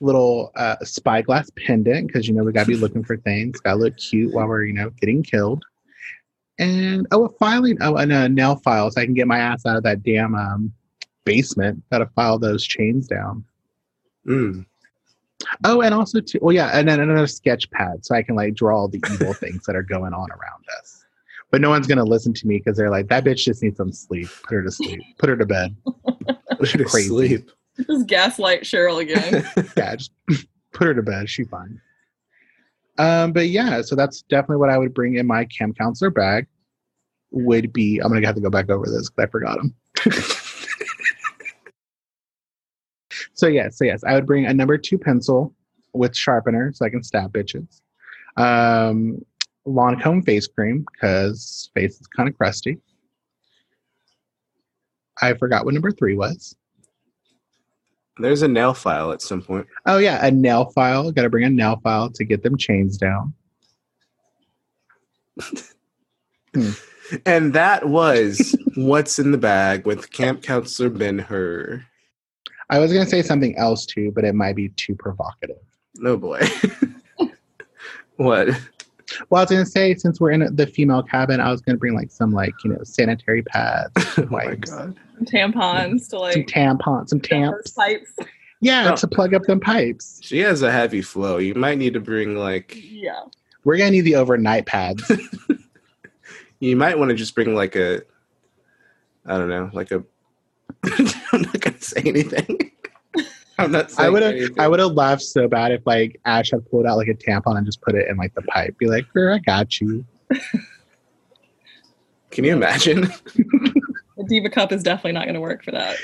little 0.00 0.50
uh, 0.56 0.76
spyglass 0.82 1.50
pendant 1.66 2.06
because 2.06 2.26
you 2.26 2.32
know 2.32 2.42
we 2.42 2.52
gotta 2.52 2.66
be 2.68 2.74
looking 2.76 3.04
for 3.04 3.18
things. 3.18 3.60
Gotta 3.60 3.76
look 3.80 3.96
cute 3.98 4.32
while 4.32 4.46
we're 4.46 4.64
you 4.64 4.72
know 4.72 4.88
getting 4.98 5.22
killed. 5.22 5.62
And 6.58 7.06
oh, 7.10 7.26
a 7.26 7.28
filing. 7.30 7.78
Oh, 7.80 7.96
and 7.96 8.12
a 8.12 8.28
nail 8.28 8.56
file 8.56 8.90
so 8.90 9.00
I 9.00 9.04
can 9.04 9.14
get 9.14 9.26
my 9.26 9.38
ass 9.38 9.66
out 9.66 9.76
of 9.76 9.82
that 9.82 10.02
damn 10.02 10.34
um, 10.34 10.72
basement. 11.24 11.82
Gotta 11.90 12.06
file 12.06 12.38
those 12.38 12.64
chains 12.64 13.06
down. 13.06 13.44
Mm. 14.26 14.64
Oh, 15.64 15.82
and 15.82 15.94
also 15.94 16.20
too. 16.20 16.38
Well, 16.40 16.54
yeah, 16.54 16.70
and 16.72 16.88
then 16.88 17.00
another 17.00 17.26
sketch 17.26 17.70
pad 17.70 18.04
so 18.04 18.14
I 18.14 18.22
can 18.22 18.34
like 18.34 18.54
draw 18.54 18.78
all 18.78 18.88
the 18.88 19.02
evil 19.12 19.32
things 19.34 19.64
that 19.66 19.76
are 19.76 19.82
going 19.82 20.14
on 20.14 20.30
around 20.30 20.64
us. 20.80 21.04
But 21.50 21.60
no 21.60 21.70
one's 21.70 21.86
gonna 21.86 22.04
listen 22.04 22.32
to 22.34 22.46
me 22.46 22.58
because 22.58 22.76
they're 22.76 22.90
like, 22.90 23.08
that 23.08 23.24
bitch 23.24 23.44
just 23.44 23.62
needs 23.62 23.76
some 23.76 23.92
sleep. 23.92 24.28
Put 24.42 24.54
her 24.54 24.62
to 24.62 24.70
sleep. 24.70 25.00
Put 25.18 25.28
her 25.28 25.36
to 25.36 25.46
bed. 25.46 25.76
She's 26.64 26.90
crazy. 26.90 27.08
Sleep. 27.08 27.50
Just 27.86 28.06
gaslight 28.06 28.62
Cheryl 28.62 29.00
again. 29.00 29.46
yeah, 29.76 29.96
just 29.96 30.12
put 30.72 30.86
her 30.86 30.94
to 30.94 31.02
bed. 31.02 31.28
She's 31.28 31.48
fine. 31.48 31.80
Um, 32.98 33.32
but 33.32 33.48
yeah, 33.48 33.82
so 33.82 33.96
that's 33.96 34.22
definitely 34.22 34.58
what 34.58 34.70
I 34.70 34.78
would 34.78 34.94
bring 34.94 35.16
in 35.16 35.26
my 35.26 35.44
camp 35.46 35.76
counselor 35.76 36.10
bag. 36.10 36.46
Would 37.30 37.72
be 37.72 37.98
I'm 37.98 38.12
gonna 38.12 38.24
have 38.26 38.36
to 38.36 38.40
go 38.40 38.50
back 38.50 38.70
over 38.70 38.86
this 38.86 39.10
because 39.10 39.28
I 39.28 39.30
forgot 39.30 39.58
them. 39.58 39.74
so 43.34 43.48
yes, 43.48 43.76
so 43.76 43.84
yes, 43.84 44.04
I 44.04 44.14
would 44.14 44.26
bring 44.26 44.46
a 44.46 44.54
number 44.54 44.78
two 44.78 44.98
pencil 44.98 45.52
with 45.92 46.14
sharpener 46.14 46.72
so 46.72 46.84
I 46.84 46.90
can 46.90 47.02
stab 47.02 47.32
bitches. 47.32 47.80
Um, 48.36 49.24
Lancome 49.66 50.24
face 50.24 50.46
cream 50.46 50.84
because 50.92 51.70
face 51.74 52.00
is 52.00 52.06
kind 52.06 52.28
of 52.28 52.36
crusty. 52.36 52.78
I 55.22 55.34
forgot 55.34 55.64
what 55.64 55.74
number 55.74 55.90
three 55.90 56.14
was. 56.14 56.54
There's 58.18 58.42
a 58.42 58.48
nail 58.48 58.74
file 58.74 59.10
at 59.12 59.22
some 59.22 59.42
point. 59.42 59.66
Oh 59.86 59.98
yeah, 59.98 60.24
a 60.24 60.30
nail 60.30 60.66
file. 60.66 61.10
Got 61.10 61.22
to 61.22 61.30
bring 61.30 61.44
a 61.44 61.50
nail 61.50 61.80
file 61.82 62.10
to 62.10 62.24
get 62.24 62.42
them 62.42 62.56
chains 62.56 62.96
down. 62.96 63.34
And 67.26 67.52
that 67.52 67.88
was 67.88 68.56
what's 68.76 69.18
in 69.18 69.30
the 69.30 69.38
bag 69.38 69.86
with 69.86 70.10
camp 70.10 70.42
counselor 70.42 70.90
Ben 70.90 71.18
Hur. 71.18 71.84
I 72.70 72.78
was 72.78 72.92
gonna 72.92 73.06
say 73.06 73.22
something 73.22 73.56
else 73.56 73.84
too, 73.84 74.10
but 74.14 74.24
it 74.24 74.34
might 74.34 74.56
be 74.56 74.70
too 74.70 74.94
provocative. 74.94 75.58
No 75.96 76.16
boy. 76.16 76.40
what? 78.16 78.48
Well, 79.30 79.40
I 79.40 79.42
was 79.44 79.50
gonna 79.50 79.66
say 79.66 79.94
since 79.94 80.20
we're 80.20 80.30
in 80.30 80.54
the 80.54 80.66
female 80.66 81.02
cabin, 81.02 81.40
I 81.40 81.50
was 81.50 81.60
gonna 81.60 81.78
bring 81.78 81.94
like 81.94 82.10
some 82.10 82.32
like 82.32 82.54
you 82.64 82.72
know 82.72 82.80
sanitary 82.84 83.42
pads, 83.42 83.92
Oh 84.18 84.26
wipes, 84.30 84.70
god. 84.70 84.96
Tampons 85.24 86.00
to 86.00 86.04
some 86.10 86.20
like 86.20 86.46
tampons, 86.46 87.08
some 87.08 87.20
tamps. 87.20 87.70
pipes. 87.72 88.12
Yeah, 88.60 88.90
Oh. 88.92 88.96
to 88.96 89.06
plug 89.06 89.34
up 89.34 89.42
them 89.42 89.60
pipes. 89.60 90.20
She 90.22 90.38
has 90.40 90.62
a 90.62 90.72
heavy 90.72 91.02
flow. 91.02 91.38
You 91.38 91.54
might 91.54 91.78
need 91.78 91.92
to 91.94 92.00
bring 92.00 92.36
like 92.36 92.76
Yeah. 92.82 93.20
We're 93.64 93.76
gonna 93.78 93.90
need 93.92 94.02
the 94.02 94.16
overnight 94.16 94.66
pads. 94.66 95.10
you 96.60 96.76
might 96.76 96.98
want 96.98 97.10
to 97.10 97.14
just 97.14 97.34
bring 97.34 97.54
like 97.54 97.76
a 97.76 98.02
I 99.26 99.38
don't 99.38 99.48
know, 99.48 99.70
like 99.72 99.90
a 99.90 100.04
I'm 101.32 101.42
not 101.42 101.60
gonna 101.60 101.80
say 101.80 102.02
anything. 102.04 102.70
I'm 103.58 103.72
not 103.72 103.90
saying 103.90 104.06
I 104.06 104.10
would 104.10 104.22
have. 104.22 104.50
I 104.58 104.68
would 104.68 104.80
have 104.80 104.92
laughed 104.92 105.22
so 105.22 105.48
bad 105.48 105.72
if 105.72 105.86
like 105.86 106.20
Ash 106.24 106.50
had 106.50 106.68
pulled 106.70 106.86
out 106.86 106.96
like 106.96 107.08
a 107.08 107.14
tampon 107.14 107.56
and 107.56 107.66
just 107.66 107.80
put 107.80 107.94
it 107.94 108.08
in 108.08 108.16
like 108.16 108.34
the 108.34 108.42
pipe. 108.42 108.76
Be 108.78 108.86
like, 108.86 109.12
girl, 109.12 109.34
I 109.34 109.38
got 109.38 109.80
you. 109.80 110.04
Can 112.30 112.44
you 112.44 112.52
imagine? 112.52 113.02
The 114.16 114.24
Diva 114.26 114.48
Cup 114.50 114.72
is 114.72 114.82
definitely 114.82 115.12
not 115.12 115.24
going 115.24 115.34
to 115.34 115.40
work 115.40 115.62
for 115.62 115.70
that. 115.70 115.96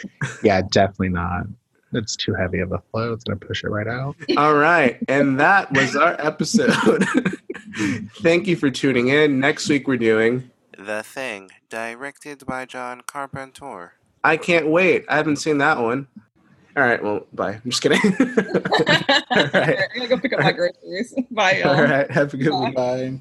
Yeah, 0.45 0.63
definitely 0.63 1.09
not. 1.09 1.47
It's 1.93 2.15
too 2.15 2.35
heavy 2.35 2.61
of 2.61 2.73
a 2.73 2.79
flow. 2.91 3.13
It's 3.13 3.25
gonna 3.25 3.39
push 3.39 3.65
it 3.65 3.69
right 3.69 3.89
out. 3.89 4.15
All 4.37 4.55
right. 4.55 4.99
And 5.09 5.41
that 5.41 5.73
was 5.73 5.97
our 5.97 6.15
episode. 6.21 7.05
Thank 8.23 8.47
you 8.47 8.57
for 8.57 8.71
tuning 8.71 9.09
in. 9.09 9.41
Next 9.41 9.69
week 9.69 9.89
we're 9.89 9.97
doing 9.97 10.51
The 10.79 11.03
Thing, 11.03 11.51
directed 11.69 12.47
by 12.47 12.65
John 12.65 13.03
Carpenter. 13.07 13.95
I 14.23 14.37
can't 14.37 14.69
wait. 14.69 15.05
I 15.09 15.17
haven't 15.17 15.37
seen 15.37 15.59
that 15.59 15.79
one. 15.79 16.07
All 16.77 16.85
right, 16.85 17.03
well, 17.03 17.27
bye. 17.33 17.55
I'm 17.55 17.71
just 17.71 17.83
kidding. 17.83 17.99
All 19.31 19.45
right. 19.55 19.79
I'm 19.79 19.97
going 19.97 20.03
to 20.03 20.07
go 20.09 20.19
pick 20.19 20.33
up 20.33 20.41
my 20.41 20.53
groceries. 20.53 21.15
Bye, 21.31 21.59
y'all. 21.59 21.75
All 21.77 21.83
right, 21.83 22.11
have 22.11 22.33
a 22.33 22.37
good 22.37 22.53
Bye. 22.53 22.65
week. 22.67 22.75
Bye. 22.75 23.21